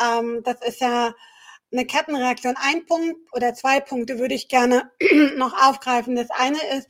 Ähm, 0.00 0.42
das 0.44 0.62
ist 0.64 0.80
ja 0.80 1.12
eine 1.72 1.86
Kettenreaktion. 1.86 2.54
Ein 2.56 2.86
Punkt 2.86 3.16
oder 3.32 3.52
zwei 3.54 3.80
Punkte 3.80 4.20
würde 4.20 4.34
ich 4.34 4.48
gerne 4.48 4.92
noch 5.36 5.54
aufgreifen. 5.68 6.14
Das 6.14 6.30
eine 6.30 6.58
ist 6.78 6.88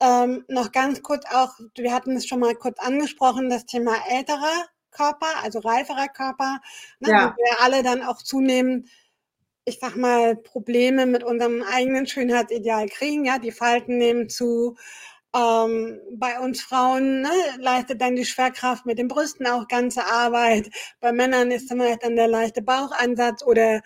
ähm, 0.00 0.44
noch 0.48 0.70
ganz 0.70 1.02
kurz 1.02 1.24
auch, 1.32 1.50
wir 1.76 1.92
hatten 1.92 2.16
es 2.16 2.26
schon 2.26 2.40
mal 2.40 2.54
kurz 2.54 2.78
angesprochen, 2.78 3.50
das 3.50 3.66
Thema 3.66 3.96
älterer 4.08 4.66
Körper, 4.92 5.42
also 5.42 5.58
reiferer 5.58 6.08
Körper, 6.08 6.60
ne? 7.00 7.10
Ja. 7.10 7.34
wo 7.36 7.42
wir 7.42 7.60
alle 7.60 7.82
dann 7.82 8.02
auch 8.02 8.22
zunehmend 8.22 8.88
ich 9.68 9.78
sag 9.80 9.96
mal, 9.96 10.36
Probleme 10.36 11.06
mit 11.06 11.22
unserem 11.24 11.62
eigenen 11.62 12.06
Schönheitsideal 12.06 12.88
kriegen. 12.88 13.24
Ja, 13.24 13.38
die 13.38 13.52
Falten 13.52 13.98
nehmen 13.98 14.28
zu. 14.28 14.76
Ähm, 15.36 16.00
bei 16.12 16.40
uns 16.40 16.62
Frauen 16.62 17.22
ne, 17.22 17.30
leistet 17.58 18.00
dann 18.00 18.16
die 18.16 18.24
Schwerkraft 18.24 18.86
mit 18.86 18.98
den 18.98 19.08
Brüsten 19.08 19.46
auch 19.46 19.68
ganze 19.68 20.06
Arbeit. 20.06 20.70
Bei 21.00 21.12
Männern 21.12 21.50
ist 21.50 21.68
vielleicht 21.68 22.02
dann 22.02 22.16
der 22.16 22.28
leichte 22.28 22.62
Bauchansatz 22.62 23.42
oder 23.44 23.82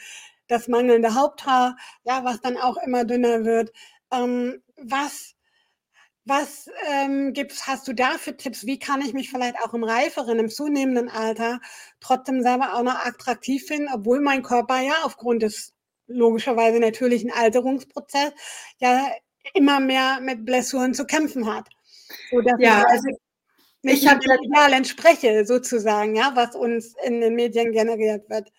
das 0.49 0.69
mangelnde 0.69 1.15
Haupthaar, 1.15 1.77
ja, 2.05 2.25
was 2.25 2.41
dann 2.41 2.57
auch 2.59 2.77
immer 2.87 3.05
dünner 3.05 3.45
wird. 3.45 3.73
Ähm, 4.13 4.63
was 4.77 5.35
was 6.25 6.71
ähm, 6.89 7.33
gibt's, 7.33 7.67
hast 7.67 7.89
du 7.89 7.93
da 7.95 8.13
für 8.17 8.37
Tipps? 8.37 8.65
Wie 8.65 8.79
kann 8.79 9.01
ich 9.03 9.13
mich 9.13 9.29
vielleicht 9.31 9.57
auch 9.61 9.75
im 9.75 9.83
reiferen, 9.83 10.39
im 10.39 10.49
zunehmenden 10.49 11.09
Alter 11.09 11.61
trotzdem 12.01 12.43
selber 12.43 12.75
auch 12.75 12.83
noch 12.85 12.95
attraktiv 12.95 13.65
finden, 13.67 13.89
obwohl 13.93 14.21
mein 14.21 14.43
Körper 14.45 14.81
ja 14.81 14.95
aufgrund 15.03 15.43
des 15.43 15.72
logischerweise 16.13 16.81
natürlichen 16.81 17.31
Alterungsprozess 17.33 18.33
ja 18.79 19.11
immer 19.55 19.81
mehr 19.81 20.21
mit 20.21 20.45
Blessuren 20.45 20.95
zu 20.95 21.05
kämpfen 21.05 21.53
hat. 21.53 21.69
So, 22.31 22.41
ja, 22.59 22.85
also 22.85 23.09
ich 23.83 24.07
habe 24.07 24.21
Ideal 24.45 24.73
entspreche 24.73 25.45
sozusagen, 25.45 26.15
ja, 26.15 26.33
was 26.35 26.55
uns 26.55 26.95
in 27.05 27.21
den 27.21 27.35
Medien 27.35 27.73
generiert 27.73 28.29
wird. 28.31 28.53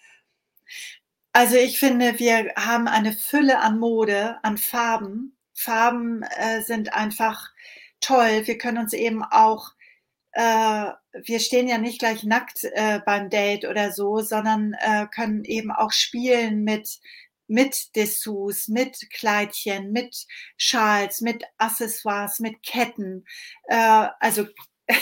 Also 1.32 1.56
ich 1.56 1.80
finde, 1.80 2.20
wir 2.20 2.54
haben 2.56 2.88
eine 2.88 3.14
Fülle 3.14 3.60
an 3.60 3.80
Mode, 3.80 4.38
an 4.44 4.58
Farben, 4.58 5.36
Farben 5.54 6.24
äh, 6.38 6.62
sind 6.62 6.94
einfach 6.94 7.52
toll. 8.02 8.42
Wir 8.46 8.58
können 8.58 8.80
uns 8.80 8.94
eben 8.94 9.24
auch, 9.24 9.72
äh, 10.34 10.88
wir 11.24 11.40
stehen 11.40 11.68
ja 11.68 11.78
nicht 11.78 12.00
gleich 12.00 12.24
nackt 12.24 12.64
äh, 12.64 13.00
beim 13.06 13.30
Date 13.30 13.66
oder 13.66 13.92
so, 13.92 14.20
sondern 14.20 14.76
äh, 14.80 15.08
können 15.08 15.44
eben 15.46 15.72
auch 15.72 15.92
spielen 15.92 16.64
mit 16.64 17.00
mit 17.48 17.96
Dessous, 17.96 18.68
mit 18.68 18.98
Kleidchen, 19.12 19.92
mit 19.92 20.26
Schals, 20.58 21.22
mit 21.22 21.44
Accessoires, 21.58 22.40
mit 22.40 22.64
Ketten. 22.64 23.26
Äh, 23.68 24.08
also 24.20 24.48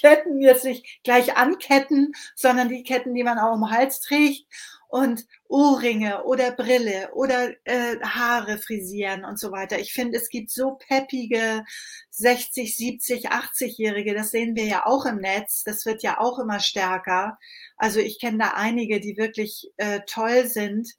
Ketten 0.00 0.40
jetzt 0.40 0.64
nicht 0.64 1.02
gleich 1.04 1.36
anketten, 1.36 2.12
sondern 2.34 2.68
die 2.68 2.82
Ketten, 2.82 3.14
die 3.14 3.22
man 3.22 3.38
auch 3.38 3.54
im 3.54 3.70
Hals 3.70 4.00
trägt 4.00 4.46
und 4.92 5.24
Ohrringe 5.48 6.24
oder 6.24 6.52
Brille 6.52 7.14
oder 7.14 7.54
äh, 7.64 7.98
Haare 8.02 8.58
frisieren 8.58 9.24
und 9.24 9.40
so 9.40 9.50
weiter. 9.50 9.78
Ich 9.78 9.94
finde, 9.94 10.18
es 10.18 10.28
gibt 10.28 10.50
so 10.50 10.72
peppige 10.86 11.64
60, 12.10 12.76
70, 12.76 13.30
80-Jährige, 13.30 14.12
das 14.12 14.32
sehen 14.32 14.54
wir 14.54 14.66
ja 14.66 14.84
auch 14.84 15.06
im 15.06 15.16
Netz, 15.16 15.62
das 15.64 15.86
wird 15.86 16.02
ja 16.02 16.20
auch 16.20 16.38
immer 16.38 16.60
stärker. 16.60 17.38
Also 17.78 18.00
ich 18.00 18.20
kenne 18.20 18.36
da 18.36 18.48
einige, 18.54 19.00
die 19.00 19.16
wirklich 19.16 19.72
äh, 19.78 20.00
toll 20.06 20.46
sind, 20.46 20.90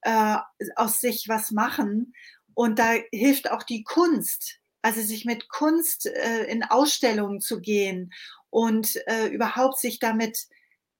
äh, 0.00 0.38
aus 0.74 0.98
sich 0.98 1.28
was 1.28 1.52
machen. 1.52 2.14
Und 2.52 2.80
da 2.80 2.94
hilft 3.12 3.52
auch 3.52 3.62
die 3.62 3.84
Kunst, 3.84 4.58
also 4.82 5.00
sich 5.00 5.24
mit 5.24 5.48
Kunst 5.48 6.06
äh, 6.06 6.46
in 6.46 6.64
Ausstellungen 6.64 7.40
zu 7.40 7.60
gehen 7.60 8.12
und 8.50 8.96
äh, 9.06 9.28
überhaupt 9.28 9.78
sich 9.78 10.00
damit 10.00 10.48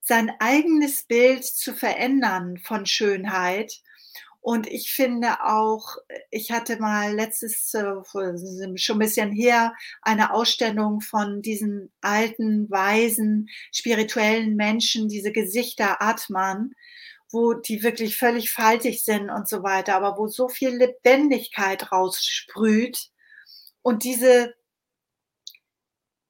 sein 0.07 0.33
eigenes 0.39 1.03
Bild 1.05 1.45
zu 1.45 1.75
verändern 1.75 2.59
von 2.59 2.87
Schönheit. 2.87 3.81
Und 4.41 4.69
ich 4.69 4.93
finde 4.93 5.45
auch, 5.45 5.97
ich 6.31 6.53
hatte 6.53 6.79
mal 6.79 7.13
letztes, 7.13 7.75
äh, 7.75 7.83
schon 8.77 8.97
ein 8.97 8.99
bisschen 9.01 9.33
her, 9.33 9.75
eine 10.03 10.33
Ausstellung 10.33 11.01
von 11.01 11.43
diesen 11.43 11.93
alten, 12.01 12.71
weisen, 12.71 13.49
spirituellen 13.73 14.55
Menschen, 14.55 15.09
diese 15.09 15.33
Gesichter 15.33 16.01
Atman, 16.01 16.71
wo 17.33 17.55
die 17.55 17.83
wirklich 17.83 18.17
völlig 18.17 18.53
faltig 18.53 19.03
sind 19.03 19.29
und 19.29 19.49
so 19.49 19.65
weiter, 19.65 19.97
aber 19.97 20.17
wo 20.17 20.29
so 20.29 20.49
viel 20.49 20.71
Lebendigkeit 20.71 21.91
raussprüht. 21.91 23.09
Und 23.83 24.05
diese, 24.05 24.55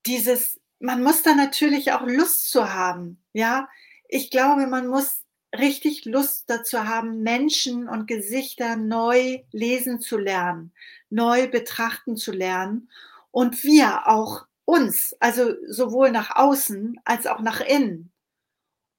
dieses 0.06 0.58
man 0.78 1.02
muss 1.02 1.22
da 1.22 1.34
natürlich 1.34 1.92
auch 1.92 2.02
Lust 2.06 2.50
zu 2.50 2.72
haben. 2.72 3.22
Ja, 3.32 3.68
ich 4.08 4.30
glaube, 4.30 4.66
man 4.66 4.86
muss 4.88 5.22
richtig 5.56 6.04
Lust 6.04 6.44
dazu 6.48 6.86
haben, 6.86 7.22
Menschen 7.22 7.88
und 7.88 8.06
Gesichter 8.06 8.76
neu 8.76 9.42
lesen 9.52 10.00
zu 10.00 10.18
lernen, 10.18 10.72
neu 11.10 11.48
betrachten 11.48 12.16
zu 12.16 12.32
lernen 12.32 12.90
und 13.30 13.64
wir 13.64 14.06
auch 14.08 14.46
uns, 14.64 15.16
also 15.20 15.54
sowohl 15.68 16.10
nach 16.10 16.36
außen 16.36 17.00
als 17.04 17.26
auch 17.26 17.40
nach 17.40 17.60
innen. 17.60 18.12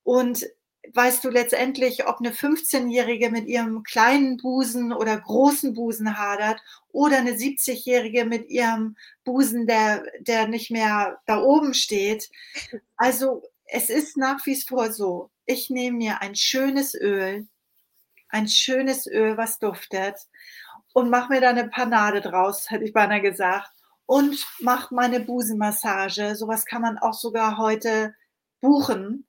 Und 0.04 0.48
weißt 0.94 1.24
du 1.24 1.30
letztendlich, 1.30 2.08
ob 2.08 2.20
eine 2.20 2.32
15-Jährige 2.32 3.30
mit 3.30 3.48
ihrem 3.48 3.84
kleinen 3.84 4.38
Busen 4.38 4.94
oder 4.94 5.18
großen 5.20 5.74
Busen 5.74 6.18
hadert 6.18 6.62
oder 6.90 7.18
eine 7.18 7.32
70-Jährige 7.32 8.26
mit 8.26 8.50
ihrem 8.50 8.96
Busen, 9.24 9.68
der, 9.68 10.04
der 10.20 10.48
nicht 10.48 10.72
mehr 10.72 11.20
da 11.26 11.42
oben 11.42 11.74
steht. 11.74 12.30
Also 12.96 13.44
es 13.66 13.90
ist 13.90 14.18
nach 14.18 14.46
wie 14.46 14.56
vor 14.62 14.92
so, 14.92 15.30
ich 15.46 15.70
nehme 15.70 15.98
mir 15.98 16.22
ein 16.22 16.36
schönes 16.36 16.94
Öl, 16.94 17.48
ein 18.30 18.48
schönes 18.48 19.08
Öl, 19.08 19.38
was 19.38 19.60
duftet 19.60 20.16
und 20.94 21.10
mache 21.10 21.34
mir 21.34 21.42
da 21.42 21.50
eine 21.50 21.68
Panade 21.70 22.22
draus, 22.22 22.70
hätte 22.70 22.84
ich 22.84 22.94
beinahe 22.94 23.22
gesagt, 23.22 23.70
und 24.06 24.46
mache 24.62 24.96
meine 24.96 25.20
Busenmassage. 25.20 26.36
Sowas 26.36 26.66
kann 26.66 26.82
man 26.82 26.98
auch 26.98 27.14
sogar 27.14 27.58
heute 27.58 28.16
buchen 28.62 29.28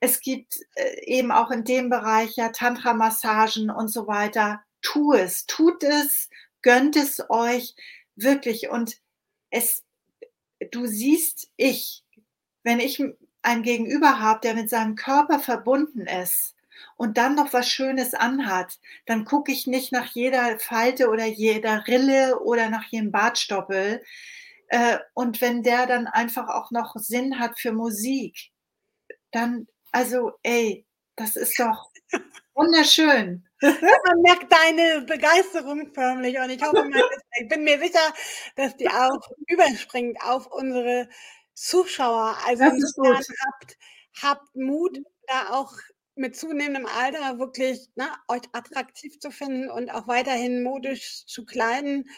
es 0.00 0.20
gibt 0.20 0.58
äh, 0.74 1.04
eben 1.04 1.32
auch 1.32 1.50
in 1.50 1.64
dem 1.64 1.88
Bereich 1.88 2.36
ja 2.36 2.50
Tantra-Massagen 2.50 3.70
und 3.70 3.88
so 3.88 4.06
weiter. 4.06 4.62
Tu 4.82 5.12
es, 5.12 5.46
tut 5.46 5.82
es, 5.82 6.28
gönnt 6.62 6.96
es 6.96 7.22
euch 7.30 7.74
wirklich. 8.14 8.68
Und 8.68 8.98
es, 9.50 9.84
du 10.70 10.86
siehst 10.86 11.50
ich, 11.56 12.04
wenn 12.62 12.80
ich 12.80 13.02
ein 13.42 13.62
Gegenüber 13.62 14.20
habe, 14.20 14.40
der 14.40 14.54
mit 14.54 14.68
seinem 14.68 14.96
Körper 14.96 15.38
verbunden 15.38 16.06
ist 16.06 16.54
und 16.96 17.16
dann 17.16 17.34
noch 17.34 17.52
was 17.52 17.70
Schönes 17.70 18.12
anhat, 18.12 18.80
dann 19.06 19.24
gucke 19.24 19.52
ich 19.52 19.66
nicht 19.66 19.92
nach 19.92 20.06
jeder 20.06 20.58
Falte 20.58 21.08
oder 21.08 21.24
jeder 21.24 21.86
Rille 21.86 22.40
oder 22.40 22.68
nach 22.68 22.84
jedem 22.84 23.12
Bartstoppel. 23.12 24.02
Äh, 24.68 24.98
und 25.14 25.40
wenn 25.40 25.62
der 25.62 25.86
dann 25.86 26.06
einfach 26.06 26.48
auch 26.48 26.70
noch 26.70 26.96
Sinn 26.96 27.38
hat 27.38 27.58
für 27.58 27.72
Musik, 27.72 28.50
dann 29.30 29.68
also, 29.92 30.32
ey, 30.42 30.86
das 31.16 31.36
ist 31.36 31.58
doch 31.58 31.90
wunderschön. 32.54 33.44
Man 33.62 34.22
merkt 34.22 34.52
deine 34.52 35.02
Begeisterung 35.02 35.92
förmlich 35.94 36.38
und 36.38 36.50
ich 36.50 36.62
hoffe, 36.62 36.88
ich 37.40 37.48
bin 37.48 37.64
mir 37.64 37.78
sicher, 37.78 38.12
dass 38.56 38.76
die 38.76 38.88
auch 38.88 39.20
überspringt 39.46 40.18
auf 40.22 40.46
unsere 40.46 41.08
Zuschauer. 41.54 42.36
Also 42.46 42.64
habt, 42.64 43.78
habt 44.22 44.56
Mut, 44.56 44.98
da 45.26 45.50
auch 45.50 45.72
mit 46.16 46.36
zunehmendem 46.36 46.86
Alter 46.86 47.38
wirklich 47.38 47.88
ne, 47.94 48.08
euch 48.28 48.42
attraktiv 48.52 49.18
zu 49.20 49.30
finden 49.30 49.70
und 49.70 49.90
auch 49.90 50.06
weiterhin 50.08 50.62
modisch 50.62 51.24
zu 51.26 51.44
kleiden 51.44 52.08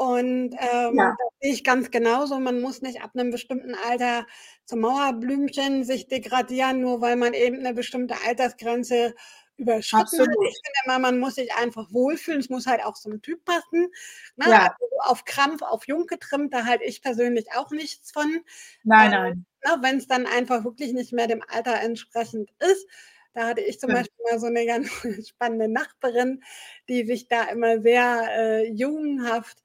und 0.00 0.54
ähm, 0.54 0.96
ja. 0.96 1.14
das 1.18 1.28
sehe 1.42 1.52
ich 1.52 1.62
ganz 1.62 1.90
genauso. 1.90 2.40
Man 2.40 2.62
muss 2.62 2.80
nicht 2.80 3.02
ab 3.02 3.10
einem 3.12 3.30
bestimmten 3.30 3.74
Alter 3.74 4.26
zum 4.64 4.80
Mauerblümchen 4.80 5.84
sich 5.84 6.08
degradieren, 6.08 6.80
nur 6.80 7.02
weil 7.02 7.16
man 7.16 7.34
eben 7.34 7.58
eine 7.58 7.74
bestimmte 7.74 8.14
Altersgrenze 8.26 9.14
überschritten 9.58 10.00
Absolut. 10.00 10.30
hat. 10.30 10.36
Ich 10.48 10.58
finde 10.64 10.78
immer, 10.86 10.98
man 11.00 11.18
muss 11.18 11.34
sich 11.34 11.52
einfach 11.52 11.92
wohlfühlen. 11.92 12.40
Es 12.40 12.48
muss 12.48 12.66
halt 12.66 12.82
auch 12.82 12.94
zum 12.94 13.20
Typ 13.20 13.44
passen. 13.44 13.88
Ne? 14.36 14.46
Ja. 14.48 14.74
Also 14.80 14.86
auf 15.00 15.26
Krampf, 15.26 15.60
auf 15.60 15.86
Jung 15.86 16.06
getrimmt, 16.06 16.54
da 16.54 16.64
halte 16.64 16.84
ich 16.84 17.02
persönlich 17.02 17.52
auch 17.54 17.70
nichts 17.70 18.10
von. 18.10 18.40
Nein, 18.84 19.12
ähm, 19.12 19.20
nein. 19.20 19.46
Ne, 19.66 19.82
Wenn 19.82 19.98
es 19.98 20.06
dann 20.06 20.26
einfach 20.26 20.64
wirklich 20.64 20.94
nicht 20.94 21.12
mehr 21.12 21.26
dem 21.26 21.42
Alter 21.46 21.78
entsprechend 21.78 22.50
ist. 22.60 22.86
Da 23.34 23.48
hatte 23.48 23.60
ich 23.60 23.78
zum. 23.78 23.90
Beispiel 23.90 24.24
mal 24.30 24.40
so 24.40 24.46
eine 24.46 24.64
ganz 24.64 24.88
spannende 25.28 25.68
Nachbarin, 25.68 26.42
die 26.88 27.04
sich 27.04 27.28
da 27.28 27.42
immer 27.50 27.82
sehr 27.82 28.28
äh, 28.30 28.72
jungenhaft 28.72 29.58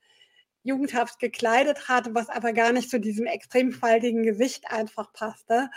jugendhaft 0.66 1.20
gekleidet 1.20 1.88
hat, 1.88 2.13
was 2.13 2.28
aber 2.30 2.51
gar 2.51 2.74
nicht 2.74 2.89
zu 2.89 2.99
diesem 2.99 3.28
extrem 3.28 3.72
faltigen 3.72 4.24
Gesicht 4.24 4.70
einfach 4.70 5.13
passte. 5.13 5.70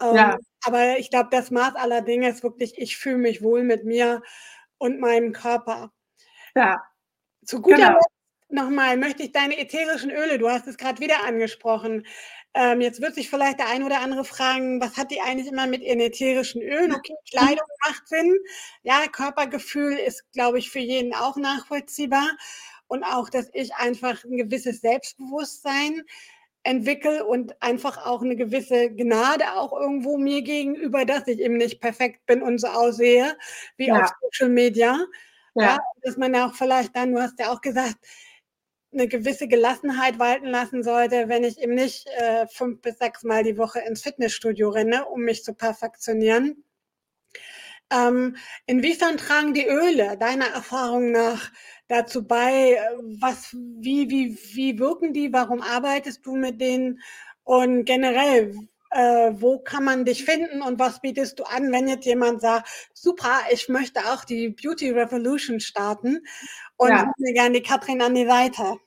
Ähm, 0.00 0.14
ja. 0.14 0.38
Aber 0.64 0.98
ich 0.98 1.10
glaube, 1.10 1.28
das 1.30 1.50
Maß 1.50 1.74
aller 1.74 2.02
Dinge 2.02 2.28
ist 2.28 2.44
wirklich, 2.44 2.78
ich 2.78 2.96
fühle 2.96 3.18
mich 3.18 3.42
wohl 3.42 3.64
mit 3.64 3.84
mir 3.84 4.22
und 4.78 5.00
meinem 5.00 5.32
Körper. 5.32 5.92
Ja. 6.54 6.80
Zu 7.44 7.60
guter 7.60 7.76
genau. 7.76 7.92
Letzt 7.94 8.18
nochmal 8.48 8.96
möchte 8.96 9.24
ich 9.24 9.32
deine 9.32 9.58
ätherischen 9.58 10.10
Öle, 10.10 10.38
du 10.38 10.48
hast 10.48 10.66
es 10.66 10.78
gerade 10.78 11.00
wieder 11.00 11.24
angesprochen. 11.24 12.06
Ähm, 12.54 12.80
jetzt 12.80 13.02
wird 13.02 13.14
sich 13.14 13.28
vielleicht 13.28 13.58
der 13.58 13.68
ein 13.68 13.82
oder 13.82 14.00
andere 14.00 14.24
fragen, 14.24 14.80
was 14.80 14.96
hat 14.96 15.10
die 15.10 15.20
eigentlich 15.20 15.48
immer 15.48 15.66
mit 15.66 15.82
ihren 15.82 16.00
ätherischen 16.00 16.62
Ölen? 16.62 16.94
Okay, 16.94 17.14
Kleidung 17.30 17.66
macht 17.86 18.08
Sinn. 18.08 18.36
Ja, 18.82 19.06
Körpergefühl 19.12 19.94
ist, 19.94 20.30
glaube 20.32 20.58
ich, 20.58 20.70
für 20.70 20.78
jeden 20.78 21.14
auch 21.14 21.36
nachvollziehbar 21.36 22.28
und 22.88 23.04
auch, 23.04 23.28
dass 23.30 23.48
ich 23.52 23.74
einfach 23.74 24.24
ein 24.24 24.36
gewisses 24.36 24.80
Selbstbewusstsein 24.80 26.02
entwickle 26.64 27.24
und 27.24 27.60
einfach 27.62 28.04
auch 28.04 28.22
eine 28.22 28.36
gewisse 28.36 28.90
Gnade 28.90 29.54
auch 29.54 29.72
irgendwo 29.72 30.18
mir 30.18 30.42
gegenüber, 30.42 31.04
dass 31.04 31.26
ich 31.28 31.40
eben 31.40 31.56
nicht 31.56 31.80
perfekt 31.80 32.26
bin 32.26 32.42
und 32.42 32.58
so 32.58 32.66
aussehe 32.66 33.36
wie 33.76 33.86
ja. 33.88 34.02
auf 34.02 34.10
Social 34.22 34.50
Media. 34.52 34.98
Ja. 35.54 35.62
ja. 35.62 35.78
dass 36.02 36.16
man 36.16 36.34
ja 36.34 36.46
auch 36.46 36.54
vielleicht 36.54 36.94
dann, 36.94 37.12
du 37.12 37.20
hast 37.20 37.38
ja 37.38 37.52
auch 37.52 37.60
gesagt, 37.60 37.96
eine 38.92 39.06
gewisse 39.06 39.48
Gelassenheit 39.48 40.18
walten 40.18 40.46
lassen 40.46 40.82
sollte, 40.82 41.28
wenn 41.28 41.44
ich 41.44 41.58
eben 41.60 41.74
nicht 41.74 42.06
äh, 42.08 42.46
fünf 42.48 42.80
bis 42.80 42.98
sechs 42.98 43.22
Mal 43.22 43.44
die 43.44 43.58
Woche 43.58 43.80
ins 43.80 44.02
Fitnessstudio 44.02 44.70
renne, 44.70 45.06
um 45.06 45.22
mich 45.22 45.44
zu 45.44 45.54
perfektionieren. 45.54 46.64
Ähm, 47.90 48.36
inwiefern 48.66 49.16
tragen 49.16 49.54
die 49.54 49.66
Öle 49.66 50.18
deiner 50.18 50.46
Erfahrung 50.46 51.10
nach 51.10 51.50
dazu 51.88 52.26
bei, 52.26 52.78
was, 53.20 53.52
wie, 53.52 54.08
wie, 54.10 54.38
wie 54.52 54.78
wirken 54.78 55.12
die, 55.12 55.32
warum 55.32 55.62
arbeitest 55.62 56.24
du 56.24 56.36
mit 56.36 56.60
denen 56.60 57.00
und 57.44 57.84
generell, 57.86 58.54
äh, 58.90 59.32
wo 59.32 59.58
kann 59.58 59.84
man 59.84 60.04
dich 60.04 60.24
finden 60.24 60.62
und 60.62 60.78
was 60.78 61.00
bietest 61.00 61.38
du 61.38 61.44
an, 61.44 61.72
wenn 61.72 61.88
jetzt 61.88 62.06
jemand 62.06 62.42
sagt, 62.42 62.68
super, 62.92 63.40
ich 63.50 63.68
möchte 63.68 64.00
auch 64.12 64.24
die 64.24 64.50
Beauty 64.50 64.90
Revolution 64.90 65.60
starten 65.60 66.26
und 66.76 66.90
ja. 66.90 67.12
mir 67.18 67.32
gerne 67.32 67.60
die 67.60 67.62
Katrin 67.62 68.02
an 68.02 68.14
die 68.14 68.26
Seite. 68.26 68.78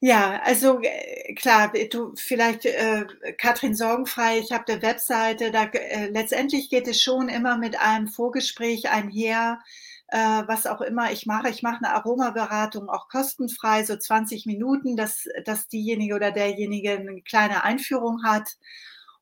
Ja, 0.00 0.42
also 0.44 0.82
äh, 0.82 1.34
klar, 1.34 1.72
du 1.90 2.14
vielleicht 2.14 2.66
äh, 2.66 3.06
Katrin 3.38 3.74
Sorgenfrei, 3.74 4.38
ich 4.38 4.52
habe 4.52 4.70
eine 4.70 4.82
Webseite, 4.82 5.50
da 5.50 5.64
äh, 5.64 6.08
letztendlich 6.10 6.68
geht 6.68 6.86
es 6.88 7.00
schon 7.00 7.30
immer 7.30 7.56
mit 7.56 7.80
einem 7.80 8.08
Vorgespräch 8.08 8.90
einher, 8.90 9.60
äh, 10.08 10.42
was 10.46 10.66
auch 10.66 10.80
immer 10.80 11.12
ich 11.12 11.26
mache. 11.26 11.48
Ich 11.48 11.62
mache 11.62 11.84
eine 11.84 11.94
Aromaberatung 11.94 12.88
auch 12.88 13.08
kostenfrei, 13.08 13.84
so 13.84 13.96
20 13.96 14.46
Minuten, 14.46 14.96
dass, 14.96 15.24
dass 15.44 15.68
diejenige 15.68 16.14
oder 16.14 16.30
derjenige 16.30 16.92
eine 16.92 17.22
kleine 17.22 17.64
Einführung 17.64 18.24
hat. 18.24 18.56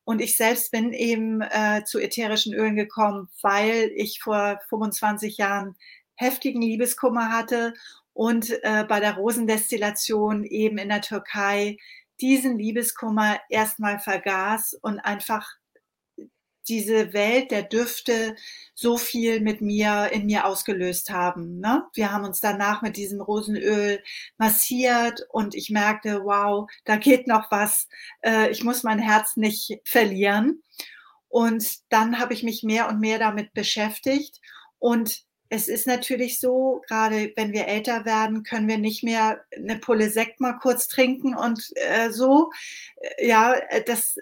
Und 0.05 0.21
ich 0.21 0.37
selbst 0.37 0.73
bin 0.73 0.93
eben 0.93 1.43
äh, 1.43 1.85
zu 1.85 2.01
ätherischen 2.01 2.55
Ölen 2.55 2.77
gekommen, 2.77 3.29
weil 3.41 3.93
ich 3.95 4.21
vor 4.21 4.61
25 4.69 5.37
Jahren 5.37 5.77
heftigen 6.17 6.61
Liebeskummer 6.61 7.31
hatte 7.31 7.75
und 8.13 8.51
äh, 8.63 8.85
bei 8.89 9.01
der 9.01 9.15
Rosendestillation 9.15 10.45
eben 10.45 10.79
in 10.79 10.89
der 10.89 11.01
Türkei 11.01 11.77
diesen 12.21 12.59
Liebeskummer 12.59 13.39
erstmal 13.49 13.99
vergaß 13.99 14.75
und 14.83 15.01
einfach 15.01 15.49
diese 16.69 17.13
Welt 17.13 17.51
der 17.51 17.63
Düfte 17.63 18.37
so 18.75 18.97
viel 18.97 19.41
mit 19.41 19.61
mir 19.61 20.11
in 20.13 20.27
mir 20.27 20.47
ausgelöst 20.47 21.11
haben. 21.11 21.61
Ne? 21.61 21.85
Wir 21.95 22.13
haben 22.13 22.25
uns 22.25 22.41
danach 22.41 22.83
mit 22.83 22.97
diesem 22.97 23.21
Rosenöl 23.21 24.03
massiert 24.39 25.27
und 25.31 25.55
ich 25.55 25.71
merkte, 25.71 26.23
wow, 26.25 26.71
da 26.85 26.97
geht 26.97 27.27
noch 27.27 27.51
was. 27.51 27.89
Äh, 28.23 28.51
ich 28.51 28.65
muss 28.65 28.83
mein 28.83 28.99
Herz 28.99 29.37
nicht 29.37 29.81
verlieren. 29.85 30.63
Und 31.29 31.79
dann 31.89 32.19
habe 32.19 32.35
ich 32.35 32.43
mich 32.43 32.63
mehr 32.63 32.89
und 32.89 33.01
mehr 33.01 33.19
damit 33.19 33.55
beschäftigt 33.55 34.41
und 34.79 35.23
es 35.55 35.69
ist 35.69 35.87
natürlich 35.87 36.41
so, 36.41 36.81
gerade 36.89 37.31
wenn 37.37 37.53
wir 37.53 37.69
älter 37.69 38.07
werden, 38.07 38.43
können 38.43 38.69
wir 38.69 38.79
nicht 38.79 39.05
mehr 39.05 39.45
eine 39.55 39.77
Pulle 39.77 40.09
Sekt 40.09 40.41
mal 40.41 40.55
kurz 40.55 40.89
trinken 40.89 41.37
und 41.37 41.63
äh, 41.75 42.11
so. 42.11 42.51
Äh, 42.97 43.29
ja, 43.29 43.53
äh, 43.69 43.85
das, 43.85 44.17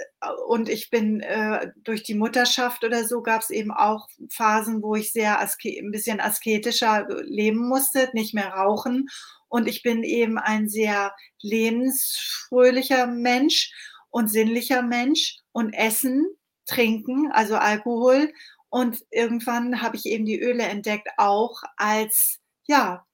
und 0.48 0.68
ich 0.68 0.90
bin 0.90 1.20
äh, 1.20 1.70
durch 1.84 2.02
die 2.02 2.16
Mutterschaft 2.16 2.82
oder 2.82 3.04
so 3.04 3.22
gab 3.22 3.42
es 3.42 3.50
eben 3.50 3.70
auch 3.70 4.08
Phasen, 4.28 4.82
wo 4.82 4.96
ich 4.96 5.12
sehr 5.12 5.38
ein 5.38 5.92
bisschen 5.92 6.18
asketischer 6.18 7.06
leben 7.22 7.68
musste, 7.68 8.10
nicht 8.12 8.34
mehr 8.34 8.48
rauchen. 8.48 9.08
Und 9.46 9.68
ich 9.68 9.84
bin 9.84 10.02
eben 10.02 10.36
ein 10.36 10.68
sehr 10.68 11.14
lebensfröhlicher 11.42 13.06
Mensch 13.06 13.72
und 14.08 14.26
sinnlicher 14.26 14.82
Mensch 14.82 15.38
und 15.52 15.74
Essen, 15.74 16.26
Trinken, 16.66 17.30
also 17.30 17.54
Alkohol 17.54 18.32
und 18.70 19.04
irgendwann 19.10 19.82
habe 19.82 19.96
ich 19.96 20.06
eben 20.06 20.24
die 20.24 20.40
Öle 20.40 20.62
entdeckt, 20.62 21.08
auch 21.16 21.62
als, 21.76 22.38
ja, 22.66 23.04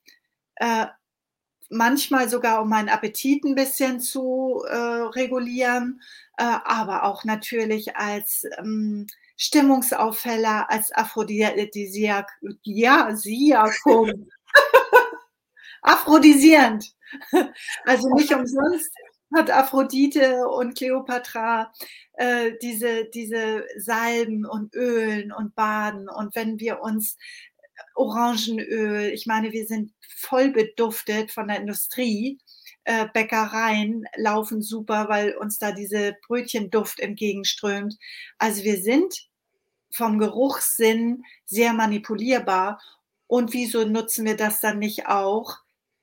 äh, 0.56 0.86
manchmal 1.70 2.28
sogar 2.28 2.62
um 2.62 2.68
meinen 2.68 2.88
Appetit 2.88 3.44
ein 3.44 3.54
bisschen 3.54 4.00
zu 4.00 4.62
äh, 4.68 4.76
regulieren, 4.76 6.00
äh, 6.36 6.44
aber 6.64 7.04
auch 7.04 7.24
natürlich 7.24 7.96
als 7.96 8.44
ähm, 8.58 9.06
Stimmungsaufheller, 9.36 10.70
als 10.70 10.92
Aphrodisiak, 10.92 12.30
ja, 12.62 13.14
Siakum. 13.16 14.28
Aphrodisierend. 15.82 16.92
Also 17.84 18.08
nicht 18.14 18.32
umsonst 18.34 18.90
hat 19.34 19.50
Aphrodite 19.50 20.46
und 20.48 20.76
Kleopatra 20.76 21.72
äh, 22.14 22.52
diese, 22.62 23.06
diese 23.06 23.64
Salben 23.76 24.46
und 24.46 24.74
Ölen 24.74 25.32
und 25.32 25.54
Baden. 25.54 26.08
Und 26.08 26.34
wenn 26.34 26.60
wir 26.60 26.80
uns 26.80 27.16
Orangenöl, 27.94 29.12
ich 29.12 29.26
meine, 29.26 29.52
wir 29.52 29.66
sind 29.66 29.92
voll 30.16 30.50
beduftet 30.50 31.30
von 31.30 31.48
der 31.48 31.60
Industrie. 31.60 32.38
Äh, 32.84 33.08
Bäckereien 33.12 34.04
laufen 34.16 34.62
super, 34.62 35.08
weil 35.08 35.36
uns 35.36 35.58
da 35.58 35.72
diese 35.72 36.16
Brötchenduft 36.26 37.00
entgegenströmt. 37.00 37.96
Also 38.38 38.62
wir 38.62 38.80
sind 38.80 39.28
vom 39.90 40.18
Geruchssinn 40.18 41.24
sehr 41.44 41.72
manipulierbar. 41.72 42.80
Und 43.26 43.52
wieso 43.52 43.84
nutzen 43.84 44.24
wir 44.24 44.36
das 44.36 44.60
dann 44.60 44.78
nicht 44.78 45.06
auch 45.08 45.56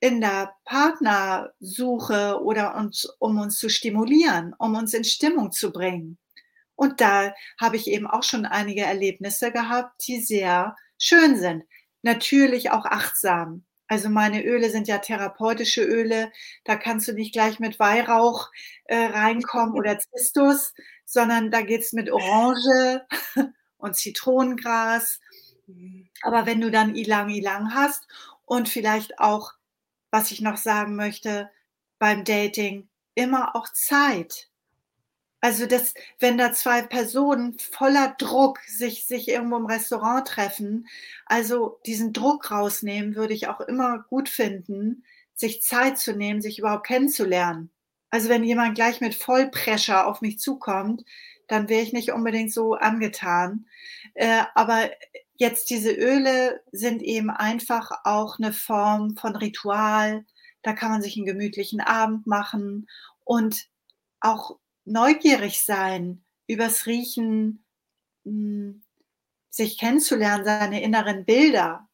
in 0.03 0.19
der 0.19 0.53
Partnersuche 0.65 2.41
oder 2.43 2.75
uns, 2.75 3.05
um 3.19 3.39
uns 3.39 3.57
zu 3.57 3.69
stimulieren, 3.69 4.53
um 4.59 4.75
uns 4.75 4.93
in 4.93 5.05
Stimmung 5.05 5.53
zu 5.53 5.71
bringen. 5.71 6.17
Und 6.75 6.99
da 6.99 7.33
habe 7.57 7.77
ich 7.77 7.87
eben 7.87 8.05
auch 8.05 8.23
schon 8.23 8.45
einige 8.45 8.81
Erlebnisse 8.81 9.53
gehabt, 9.53 10.05
die 10.05 10.19
sehr 10.19 10.75
schön 10.97 11.37
sind. 11.37 11.63
Natürlich 12.01 12.69
auch 12.69 12.83
achtsam. 12.83 13.63
Also 13.87 14.09
meine 14.09 14.43
Öle 14.43 14.69
sind 14.71 14.89
ja 14.89 14.97
therapeutische 14.97 15.85
Öle. 15.85 16.33
Da 16.65 16.75
kannst 16.75 17.07
du 17.07 17.13
nicht 17.13 17.31
gleich 17.31 17.61
mit 17.61 17.79
Weihrauch 17.79 18.49
äh, 18.83 19.05
reinkommen 19.05 19.73
oder 19.73 19.99
Zistus, 19.99 20.73
sondern 21.05 21.49
da 21.49 21.61
geht's 21.61 21.93
mit 21.93 22.11
Orange 22.11 23.05
und 23.77 23.95
Zitronengras. 23.95 25.21
Mhm. 25.67 26.09
Aber 26.23 26.45
wenn 26.45 26.59
du 26.59 26.71
dann 26.71 26.93
Ilang 26.93 27.29
Ilang 27.29 27.73
hast 27.73 28.05
und 28.43 28.67
vielleicht 28.67 29.17
auch 29.19 29.53
was 30.13 30.29
ich 30.29 30.41
noch 30.41 30.57
sagen 30.57 30.95
möchte 30.95 31.49
beim 31.97 32.23
Dating, 32.23 32.87
immer 33.15 33.55
auch 33.55 33.67
Zeit. 33.73 34.47
Also 35.41 35.65
das, 35.65 35.95
wenn 36.19 36.37
da 36.37 36.53
zwei 36.53 36.83
Personen 36.83 37.57
voller 37.57 38.13
Druck 38.19 38.59
sich, 38.67 39.07
sich 39.07 39.27
irgendwo 39.27 39.57
im 39.57 39.65
Restaurant 39.65 40.27
treffen, 40.27 40.87
also 41.25 41.79
diesen 41.87 42.13
Druck 42.13 42.51
rausnehmen, 42.51 43.15
würde 43.15 43.33
ich 43.33 43.47
auch 43.47 43.59
immer 43.61 44.05
gut 44.07 44.29
finden, 44.29 45.03
sich 45.33 45.63
Zeit 45.63 45.97
zu 45.97 46.15
nehmen, 46.15 46.43
sich 46.43 46.59
überhaupt 46.59 46.85
kennenzulernen. 46.85 47.71
Also 48.11 48.29
wenn 48.29 48.43
jemand 48.43 48.75
gleich 48.75 49.01
mit 49.01 49.15
Vollprescher 49.15 50.05
auf 50.05 50.21
mich 50.21 50.37
zukommt, 50.37 51.03
dann 51.47 51.69
wäre 51.69 51.81
ich 51.81 51.91
nicht 51.91 52.11
unbedingt 52.11 52.53
so 52.53 52.75
angetan. 52.75 53.65
Äh, 54.13 54.43
aber 54.53 54.91
Jetzt 55.43 55.69
diese 55.71 55.91
Öle 55.91 56.61
sind 56.71 57.01
eben 57.01 57.29
einfach 57.29 57.91
auch 58.05 58.39
eine 58.39 58.53
Form 58.53 59.17
von 59.17 59.35
Ritual. 59.35 60.23
Da 60.61 60.71
kann 60.71 60.89
man 60.89 61.01
sich 61.01 61.17
einen 61.17 61.25
gemütlichen 61.25 61.81
Abend 61.81 62.25
machen 62.27 62.87
und 63.25 63.67
auch 64.21 64.57
neugierig 64.85 65.65
sein, 65.65 66.23
übers 66.47 66.85
Riechen, 66.85 67.65
hm, 68.23 68.83
sich 69.49 69.77
kennenzulernen, 69.77 70.45
seine 70.45 70.81
inneren 70.81 71.25
Bilder. 71.25 71.89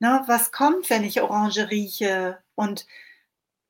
Na, 0.00 0.24
was 0.26 0.50
kommt, 0.50 0.90
wenn 0.90 1.04
ich 1.04 1.22
Orange 1.22 1.70
rieche? 1.70 2.42
Und 2.56 2.84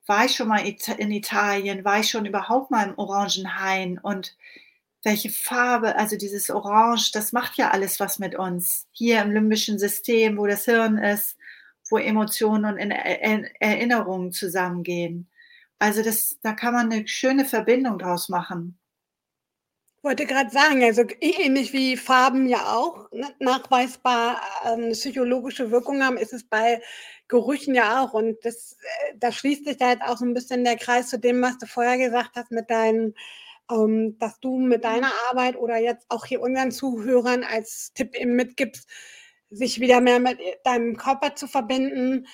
war 0.07 0.25
ich 0.25 0.37
schon 0.37 0.49
mal 0.49 0.67
in 0.67 1.11
Italien? 1.11 1.85
War 1.85 2.01
ich 2.01 2.09
schon 2.09 2.25
überhaupt 2.25 2.71
mal 2.71 2.89
im 2.89 2.99
Orangenhain? 2.99 3.99
Und 3.99 4.39
welche 5.07 5.31
Farbe, 5.31 5.95
also 5.95 6.17
dieses 6.17 6.51
Orange, 6.51 7.13
das 7.13 7.33
macht 7.33 7.57
ja 7.57 7.71
alles 7.71 8.01
was 8.01 8.19
mit 8.19 8.35
uns. 8.35 8.89
Hier 8.91 9.23
im 9.23 9.31
limbischen 9.31 9.79
System, 9.79 10.37
wo 10.37 10.49
das 10.49 10.65
Hirn 10.65 10.99
ist, 10.99 11.37
wo 11.89 11.97
Emotionen 11.97 12.65
und 12.65 12.91
Erinnerungen 12.91 14.33
zusammengehen. 14.33 15.31
Also 15.79 16.03
das, 16.03 16.39
da 16.43 16.55
kann 16.55 16.75
man 16.75 16.93
eine 16.93 17.07
schöne 17.07 17.45
Verbindung 17.45 18.01
draus 18.01 18.29
machen. 18.29 18.81
Ich 19.99 20.03
wollte 20.03 20.27
gerade 20.27 20.51
sagen, 20.51 20.83
also 20.83 21.05
ähnlich 21.21 21.73
wie 21.73 21.97
Farben 21.97 22.49
ja 22.49 22.75
auch 22.75 23.09
nachweisbar 23.39 24.41
ähm, 24.65 24.91
psychologische 24.91 25.71
Wirkung 25.71 26.03
haben, 26.03 26.17
ist 26.17 26.33
es 26.33 26.43
bei 26.43 26.83
Gerüchen 27.29 27.77
ja 27.77 28.03
auch. 28.03 28.13
Und 28.13 28.45
das, 28.45 28.77
äh, 28.81 29.15
da 29.19 29.31
schließt 29.31 29.67
sich 29.67 29.77
da 29.77 29.91
jetzt 29.91 30.03
auch 30.03 30.17
so 30.17 30.25
ein 30.25 30.35
bisschen 30.35 30.65
der 30.65 30.77
Kreis 30.77 31.11
zu 31.11 31.19
dem, 31.21 31.41
was 31.43 31.59
du 31.59 31.67
vorher 31.67 31.97
gesagt 31.97 32.33
hast 32.35 32.51
mit 32.51 32.71
deinen 32.71 33.15
ähm, 33.71 34.19
dass 34.19 34.41
du 34.41 34.59
mit 34.59 34.85
deiner 34.85 35.13
Arbeit 35.31 35.57
oder 35.57 35.79
jetzt 35.79 36.07
auch 36.09 36.25
hier 36.27 36.41
unseren 36.41 36.71
Zuhörern 36.73 37.45
als 37.45 37.93
Tipp 37.95 38.15
eben 38.15 38.35
mitgibst, 38.35 38.89
sich 39.51 39.81
wieder 39.81 40.01
mehr 40.01 40.21
mit 40.21 40.39
deinem 40.65 40.97
Körper 40.97 41.35
zu 41.35 41.47
verbinden. 41.47 42.27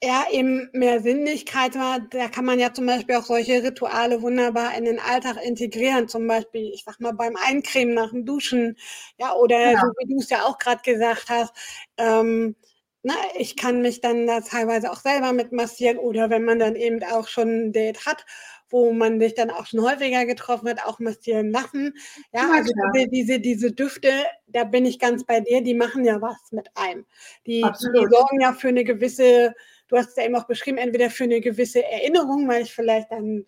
Ja, 0.00 0.26
eben 0.30 0.70
mehr 0.72 1.00
Sinnlichkeit, 1.00 1.74
da 1.74 2.28
kann 2.28 2.44
man 2.44 2.60
ja 2.60 2.72
zum 2.72 2.86
Beispiel 2.86 3.16
auch 3.16 3.24
solche 3.24 3.64
Rituale 3.64 4.22
wunderbar 4.22 4.76
in 4.78 4.84
den 4.84 5.00
Alltag 5.00 5.38
integrieren, 5.44 6.06
zum 6.06 6.24
Beispiel, 6.28 6.70
ich 6.72 6.84
sag 6.84 7.00
mal, 7.00 7.14
beim 7.14 7.34
Eincremen 7.34 7.94
nach 7.94 8.10
dem 8.10 8.24
Duschen, 8.24 8.76
ja, 9.18 9.34
oder 9.34 9.72
ja. 9.72 9.80
so 9.80 9.88
wie 9.98 10.14
du 10.14 10.20
es 10.20 10.30
ja 10.30 10.44
auch 10.44 10.58
gerade 10.58 10.82
gesagt 10.84 11.28
hast, 11.30 11.52
ähm, 11.96 12.54
na, 13.02 13.14
ich 13.38 13.56
kann 13.56 13.82
mich 13.82 14.00
dann 14.00 14.26
da 14.28 14.40
teilweise 14.40 14.92
auch 14.92 15.00
selber 15.00 15.32
mit 15.32 15.50
massieren 15.50 15.98
oder 15.98 16.30
wenn 16.30 16.44
man 16.44 16.60
dann 16.60 16.76
eben 16.76 17.02
auch 17.02 17.26
schon 17.26 17.48
ein 17.48 17.72
Date 17.72 18.06
hat 18.06 18.24
wo 18.70 18.92
man 18.92 19.20
sich 19.20 19.34
dann 19.34 19.50
auch 19.50 19.66
schon 19.66 19.82
häufiger 19.82 20.26
getroffen 20.26 20.68
hat, 20.68 20.84
auch 20.84 20.98
massieren 20.98 21.50
lassen. 21.50 21.94
Ja, 22.32 22.42
ja 22.42 22.50
also 22.52 22.72
diese, 23.10 23.40
diese 23.40 23.72
Düfte, 23.72 24.10
da 24.46 24.64
bin 24.64 24.86
ich 24.86 24.98
ganz 24.98 25.24
bei 25.24 25.40
dir, 25.40 25.62
die 25.62 25.74
machen 25.74 26.04
ja 26.04 26.20
was 26.20 26.52
mit 26.52 26.68
einem. 26.74 27.06
Die, 27.46 27.62
die 27.62 28.06
sorgen 28.10 28.40
ja 28.40 28.52
für 28.52 28.68
eine 28.68 28.84
gewisse, 28.84 29.54
du 29.88 29.96
hast 29.96 30.10
es 30.10 30.16
ja 30.16 30.24
eben 30.24 30.36
auch 30.36 30.46
beschrieben, 30.46 30.78
entweder 30.78 31.10
für 31.10 31.24
eine 31.24 31.40
gewisse 31.40 31.84
Erinnerung, 31.84 32.48
weil 32.48 32.62
ich 32.62 32.74
vielleicht 32.74 33.10
dann 33.10 33.46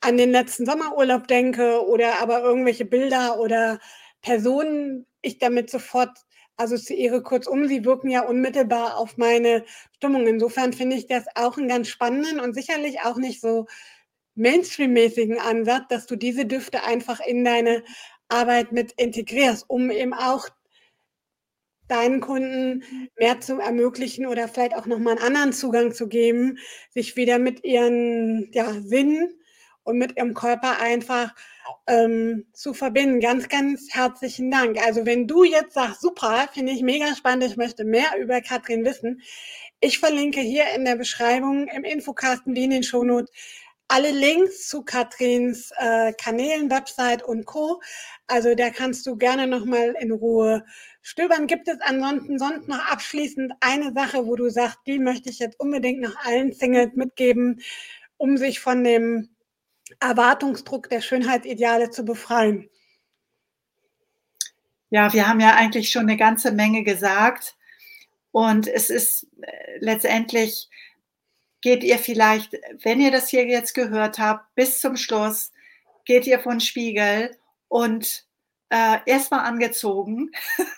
an 0.00 0.16
den 0.16 0.30
letzten 0.30 0.66
Sommerurlaub 0.66 1.26
denke 1.26 1.84
oder 1.86 2.20
aber 2.20 2.42
irgendwelche 2.42 2.84
Bilder 2.84 3.40
oder 3.40 3.80
Personen 4.22 5.06
ich 5.22 5.38
damit 5.38 5.70
sofort 5.70 6.10
assoziiere. 6.56 7.22
Kurzum, 7.22 7.68
sie 7.68 7.84
wirken 7.84 8.10
ja 8.10 8.22
unmittelbar 8.22 8.96
auf 8.96 9.16
meine 9.16 9.64
Stimmung. 9.92 10.26
Insofern 10.26 10.72
finde 10.72 10.96
ich 10.96 11.06
das 11.06 11.24
auch 11.34 11.58
einen 11.58 11.68
ganz 11.68 11.88
spannenden 11.88 12.40
und 12.40 12.54
sicherlich 12.54 13.00
auch 13.00 13.16
nicht 13.16 13.40
so 13.40 13.66
Mainstream-mäßigen 14.36 15.38
Ansatz, 15.38 15.84
dass 15.88 16.06
du 16.06 16.16
diese 16.16 16.46
Düfte 16.46 16.84
einfach 16.84 17.20
in 17.20 17.44
deine 17.44 17.82
Arbeit 18.28 18.72
mit 18.72 18.92
integrierst, 18.92 19.64
um 19.68 19.90
eben 19.90 20.14
auch 20.14 20.48
deinen 21.88 22.20
Kunden 22.20 22.82
mehr 23.16 23.40
zu 23.40 23.60
ermöglichen 23.60 24.26
oder 24.26 24.48
vielleicht 24.48 24.74
auch 24.74 24.86
nochmal 24.86 25.16
einen 25.16 25.26
anderen 25.26 25.52
Zugang 25.52 25.92
zu 25.92 26.08
geben, 26.08 26.58
sich 26.90 27.16
wieder 27.16 27.38
mit 27.38 27.64
ihren 27.64 28.50
ja, 28.52 28.72
Sinnen 28.72 29.32
und 29.84 29.98
mit 29.98 30.16
ihrem 30.16 30.34
Körper 30.34 30.80
einfach 30.80 31.32
ähm, 31.86 32.46
zu 32.52 32.74
verbinden. 32.74 33.20
Ganz, 33.20 33.48
ganz 33.48 33.86
herzlichen 33.92 34.50
Dank. 34.50 34.84
Also 34.84 35.06
wenn 35.06 35.28
du 35.28 35.44
jetzt 35.44 35.74
sagst, 35.74 36.00
super, 36.00 36.48
finde 36.52 36.72
ich 36.72 36.82
mega 36.82 37.14
spannend, 37.14 37.44
ich 37.44 37.56
möchte 37.56 37.84
mehr 37.84 38.18
über 38.20 38.40
Katrin 38.40 38.84
wissen. 38.84 39.22
Ich 39.80 40.00
verlinke 40.00 40.40
hier 40.40 40.64
in 40.74 40.84
der 40.84 40.96
Beschreibung 40.96 41.68
im 41.68 41.84
Infokasten 41.84 42.56
wie 42.56 42.64
in 42.64 42.70
den 42.70 42.82
Shownotes 42.82 43.30
alle 43.88 44.10
Links 44.10 44.68
zu 44.68 44.82
Katrins 44.82 45.70
äh, 45.78 46.12
Kanälen, 46.14 46.70
Website 46.70 47.22
und 47.22 47.44
Co. 47.46 47.80
Also 48.26 48.54
da 48.54 48.70
kannst 48.70 49.06
du 49.06 49.16
gerne 49.16 49.46
nochmal 49.46 49.94
in 50.00 50.10
Ruhe 50.12 50.64
stöbern. 51.02 51.46
Gibt 51.46 51.68
es 51.68 51.80
ansonsten 51.80 52.38
sonst 52.38 52.68
noch 52.68 52.84
abschließend 52.90 53.52
eine 53.60 53.92
Sache, 53.92 54.26
wo 54.26 54.34
du 54.36 54.48
sagst, 54.48 54.78
die 54.86 54.98
möchte 54.98 55.30
ich 55.30 55.38
jetzt 55.38 55.60
unbedingt 55.60 56.00
noch 56.00 56.16
allen 56.24 56.52
Singles 56.52 56.94
mitgeben, 56.94 57.60
um 58.16 58.36
sich 58.36 58.60
von 58.60 58.82
dem 58.82 59.28
Erwartungsdruck 60.00 60.88
der 60.88 61.00
Schönheitsideale 61.00 61.90
zu 61.90 62.04
befreien? 62.04 62.68
Ja, 64.90 65.12
wir 65.12 65.28
haben 65.28 65.40
ja 65.40 65.54
eigentlich 65.54 65.90
schon 65.90 66.02
eine 66.02 66.16
ganze 66.16 66.52
Menge 66.52 66.82
gesagt. 66.82 67.56
Und 68.32 68.68
es 68.68 68.90
ist 68.90 69.26
äh, 69.40 69.78
letztendlich, 69.78 70.68
geht 71.66 71.82
ihr 71.82 71.98
vielleicht, 71.98 72.52
wenn 72.84 73.00
ihr 73.00 73.10
das 73.10 73.28
hier 73.28 73.44
jetzt 73.44 73.74
gehört 73.74 74.20
habt, 74.20 74.54
bis 74.54 74.80
zum 74.80 74.96
Schluss, 74.96 75.50
geht 76.04 76.24
ihr 76.24 76.38
von 76.38 76.60
Spiegel 76.60 77.36
und 77.66 78.24
äh, 78.68 78.98
erstmal 79.04 79.40
angezogen 79.40 80.30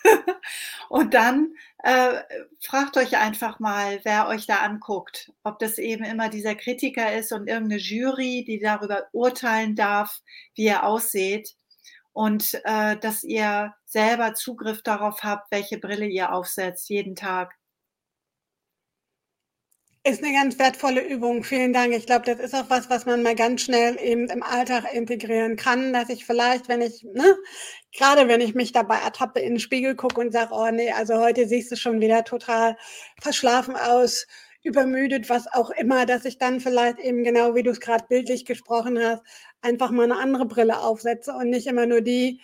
und 0.88 1.12
dann 1.12 1.52
äh, 1.82 2.22
fragt 2.58 2.96
euch 2.96 3.18
einfach 3.18 3.60
mal, 3.60 4.00
wer 4.04 4.28
euch 4.28 4.46
da 4.46 4.60
anguckt, 4.60 5.30
ob 5.42 5.58
das 5.58 5.76
eben 5.76 6.04
immer 6.04 6.30
dieser 6.30 6.54
Kritiker 6.54 7.12
ist 7.12 7.32
und 7.32 7.48
irgendeine 7.48 7.82
Jury, 7.82 8.46
die 8.46 8.58
darüber 8.58 9.08
urteilen 9.12 9.76
darf, 9.76 10.22
wie 10.54 10.64
ihr 10.64 10.84
ausseht 10.84 11.54
und 12.14 12.58
äh, 12.64 12.96
dass 12.96 13.24
ihr 13.24 13.74
selber 13.84 14.32
Zugriff 14.32 14.80
darauf 14.80 15.22
habt, 15.22 15.50
welche 15.50 15.76
Brille 15.76 16.06
ihr 16.06 16.32
aufsetzt 16.32 16.88
jeden 16.88 17.14
Tag. 17.14 17.57
Ist 20.04 20.22
eine 20.22 20.32
ganz 20.32 20.58
wertvolle 20.58 21.02
Übung. 21.06 21.42
Vielen 21.44 21.72
Dank. 21.72 21.92
Ich 21.94 22.06
glaube, 22.06 22.24
das 22.24 22.38
ist 22.40 22.54
auch 22.54 22.70
was, 22.70 22.88
was 22.88 23.04
man 23.04 23.22
mal 23.22 23.34
ganz 23.34 23.62
schnell 23.62 23.98
eben 24.00 24.28
im 24.30 24.42
Alltag 24.42 24.84
integrieren 24.94 25.56
kann, 25.56 25.92
dass 25.92 26.08
ich 26.08 26.24
vielleicht, 26.24 26.68
wenn 26.68 26.80
ich, 26.80 27.02
ne, 27.02 27.36
gerade 27.96 28.28
wenn 28.28 28.40
ich 28.40 28.54
mich 28.54 28.72
dabei 28.72 28.96
ertappe, 28.98 29.40
in 29.40 29.54
den 29.54 29.60
Spiegel 29.60 29.96
gucke 29.96 30.20
und 30.20 30.32
sage, 30.32 30.54
oh 30.54 30.70
nee, 30.70 30.92
also 30.92 31.18
heute 31.18 31.46
siehst 31.46 31.70
du 31.72 31.76
schon 31.76 32.00
wieder 32.00 32.24
total 32.24 32.76
verschlafen 33.20 33.76
aus, 33.76 34.26
übermüdet, 34.62 35.28
was 35.28 35.46
auch 35.52 35.70
immer, 35.70 36.06
dass 36.06 36.24
ich 36.24 36.38
dann 36.38 36.60
vielleicht 36.60 36.98
eben 37.00 37.22
genau, 37.24 37.54
wie 37.54 37.62
du 37.62 37.70
es 37.70 37.80
gerade 37.80 38.04
bildlich 38.08 38.44
gesprochen 38.46 38.98
hast, 39.02 39.22
einfach 39.62 39.90
mal 39.90 40.04
eine 40.04 40.16
andere 40.16 40.46
Brille 40.46 40.80
aufsetze 40.80 41.32
und 41.32 41.50
nicht 41.50 41.66
immer 41.66 41.86
nur 41.86 42.00
die 42.00 42.40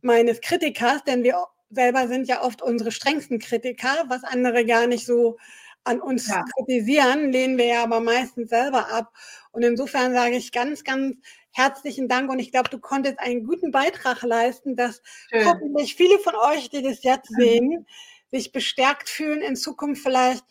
meines 0.00 0.40
Kritikers, 0.40 1.04
denn 1.04 1.24
wir 1.24 1.44
selber 1.70 2.08
sind 2.08 2.28
ja 2.28 2.42
oft 2.42 2.62
unsere 2.62 2.90
strengsten 2.92 3.38
Kritiker, 3.38 4.04
was 4.08 4.24
andere 4.24 4.64
gar 4.64 4.86
nicht 4.86 5.06
so 5.06 5.36
an 5.84 6.00
uns 6.00 6.28
ja. 6.28 6.44
kritisieren, 6.56 7.32
lehnen 7.32 7.58
wir 7.58 7.66
ja 7.66 7.82
aber 7.82 8.00
meistens 8.00 8.50
selber 8.50 8.88
ab. 8.92 9.12
Und 9.50 9.62
insofern 9.62 10.12
sage 10.12 10.36
ich 10.36 10.52
ganz, 10.52 10.84
ganz 10.84 11.16
herzlichen 11.50 12.08
Dank 12.08 12.30
und 12.30 12.38
ich 12.38 12.50
glaube, 12.50 12.70
du 12.70 12.78
konntest 12.78 13.18
einen 13.18 13.44
guten 13.44 13.70
Beitrag 13.70 14.22
leisten, 14.22 14.76
dass 14.76 15.02
Schön. 15.30 15.46
hoffentlich 15.46 15.94
viele 15.94 16.18
von 16.18 16.34
euch, 16.34 16.70
die 16.70 16.82
das 16.82 17.02
jetzt 17.02 17.30
mhm. 17.32 17.36
sehen, 17.36 17.86
sich 18.30 18.52
bestärkt 18.52 19.08
fühlen, 19.08 19.42
in 19.42 19.56
Zukunft 19.56 20.02
vielleicht 20.02 20.44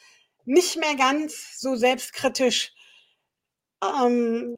nicht 0.45 0.77
mehr 0.77 0.95
ganz 0.95 1.59
so 1.59 1.75
selbstkritisch 1.75 2.73
ähm, 3.83 4.57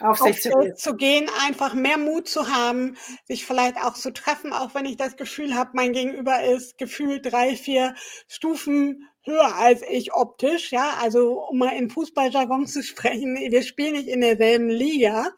auf 0.00 0.18
sich 0.18 0.42
zu, 0.42 0.50
zu, 0.74 0.96
gehen, 0.96 1.30
einfach 1.46 1.74
mehr 1.74 1.98
Mut 1.98 2.28
zu 2.28 2.48
haben, 2.48 2.96
sich 3.26 3.46
vielleicht 3.46 3.76
auch 3.76 3.94
zu 3.94 4.12
treffen, 4.12 4.52
auch 4.52 4.74
wenn 4.74 4.86
ich 4.86 4.96
das 4.96 5.16
Gefühl 5.16 5.54
habe, 5.54 5.70
mein 5.74 5.92
Gegenüber 5.92 6.42
ist 6.42 6.78
gefühlt 6.78 7.30
drei, 7.30 7.56
vier 7.56 7.94
Stufen 8.26 9.08
höher 9.24 9.56
als 9.56 9.82
ich 9.88 10.12
optisch, 10.12 10.70
ja, 10.70 10.98
also 11.00 11.46
um 11.48 11.58
mal 11.58 11.76
in 11.76 11.88
Fußballjargon 11.88 12.66
zu 12.66 12.82
sprechen, 12.82 13.36
wir 13.36 13.62
spielen 13.62 13.94
nicht 13.94 14.08
in 14.08 14.20
derselben 14.20 14.68
Liga, 14.68 15.30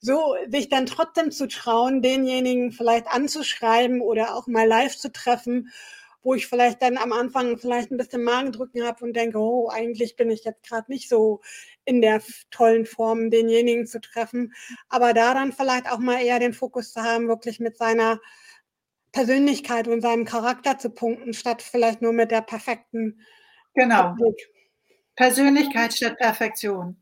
so 0.00 0.36
sich 0.48 0.68
dann 0.68 0.86
trotzdem 0.86 1.32
zu 1.32 1.48
trauen, 1.48 2.00
denjenigen 2.00 2.70
vielleicht 2.70 3.08
anzuschreiben 3.08 4.00
oder 4.00 4.36
auch 4.36 4.46
mal 4.46 4.68
live 4.68 4.96
zu 4.96 5.10
treffen 5.10 5.70
wo 6.24 6.32
ich 6.34 6.46
vielleicht 6.46 6.80
dann 6.82 6.96
am 6.96 7.12
Anfang 7.12 7.58
vielleicht 7.58 7.90
ein 7.90 7.98
bisschen 7.98 8.24
Magendrücken 8.24 8.82
habe 8.82 9.04
und 9.04 9.14
denke, 9.14 9.38
oh, 9.38 9.68
eigentlich 9.68 10.16
bin 10.16 10.30
ich 10.30 10.42
jetzt 10.44 10.66
gerade 10.66 10.90
nicht 10.90 11.08
so 11.08 11.42
in 11.84 12.00
der 12.00 12.22
tollen 12.50 12.86
Form, 12.86 13.30
denjenigen 13.30 13.86
zu 13.86 14.00
treffen. 14.00 14.52
Aber 14.88 15.12
da 15.12 15.34
dann 15.34 15.52
vielleicht 15.52 15.90
auch 15.90 15.98
mal 15.98 16.22
eher 16.22 16.38
den 16.38 16.54
Fokus 16.54 16.92
zu 16.92 17.02
haben, 17.02 17.28
wirklich 17.28 17.60
mit 17.60 17.76
seiner 17.76 18.20
Persönlichkeit 19.12 19.86
und 19.86 20.00
seinem 20.00 20.24
Charakter 20.24 20.78
zu 20.78 20.90
punkten, 20.90 21.34
statt 21.34 21.62
vielleicht 21.62 22.02
nur 22.02 22.12
mit 22.12 22.30
der 22.30 22.40
perfekten. 22.40 23.20
Genau. 23.74 24.10
Optik. 24.10 24.50
Persönlichkeit 25.16 25.94
statt 25.94 26.18
Perfektion. 26.18 27.00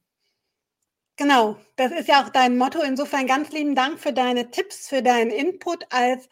Genau, 1.17 1.57
das 1.77 1.93
ist 1.93 2.09
ja 2.09 2.23
auch 2.23 2.31
dein 2.31 2.57
Motto. 2.57 2.83
Insofern 2.83 3.27
ganz 3.27 3.53
lieben 3.53 3.75
Dank 3.75 4.01
für 4.01 4.13
deine 4.13 4.51
Tipps, 4.51 4.89
für 4.89 5.03
deinen 5.03 5.31
Input 5.31 5.85
als 5.91 6.29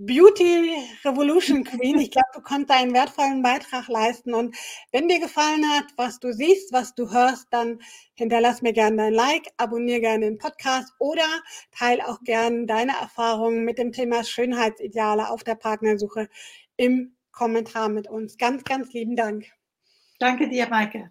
Beauty 0.00 0.76
Revolution 1.04 1.64
Queen. 1.64 1.98
Ich 1.98 2.12
glaube, 2.12 2.28
du 2.32 2.40
konntest 2.40 2.70
einen 2.70 2.94
wertvollen 2.94 3.42
Beitrag 3.42 3.88
leisten. 3.88 4.32
Und 4.32 4.56
wenn 4.92 5.08
dir 5.08 5.18
gefallen 5.18 5.68
hat, 5.70 5.86
was 5.96 6.20
du 6.20 6.32
siehst, 6.32 6.72
was 6.72 6.94
du 6.94 7.10
hörst, 7.10 7.48
dann 7.50 7.80
hinterlass 8.14 8.62
mir 8.62 8.72
gerne 8.72 8.96
dein 8.96 9.12
Like, 9.14 9.48
abonniere 9.56 10.00
gerne 10.00 10.26
den 10.26 10.38
Podcast 10.38 10.92
oder 11.00 11.26
teile 11.72 12.06
auch 12.06 12.22
gerne 12.22 12.66
deine 12.66 12.92
Erfahrungen 12.92 13.64
mit 13.64 13.78
dem 13.78 13.90
Thema 13.90 14.22
Schönheitsideale 14.22 15.30
auf 15.30 15.42
der 15.42 15.56
Partnersuche 15.56 16.28
im 16.76 17.16
Kommentar 17.32 17.88
mit 17.88 18.08
uns. 18.08 18.38
Ganz, 18.38 18.62
ganz 18.62 18.92
lieben 18.92 19.16
Dank. 19.16 19.46
Danke 20.20 20.48
dir, 20.48 20.68
Maike. 20.68 21.10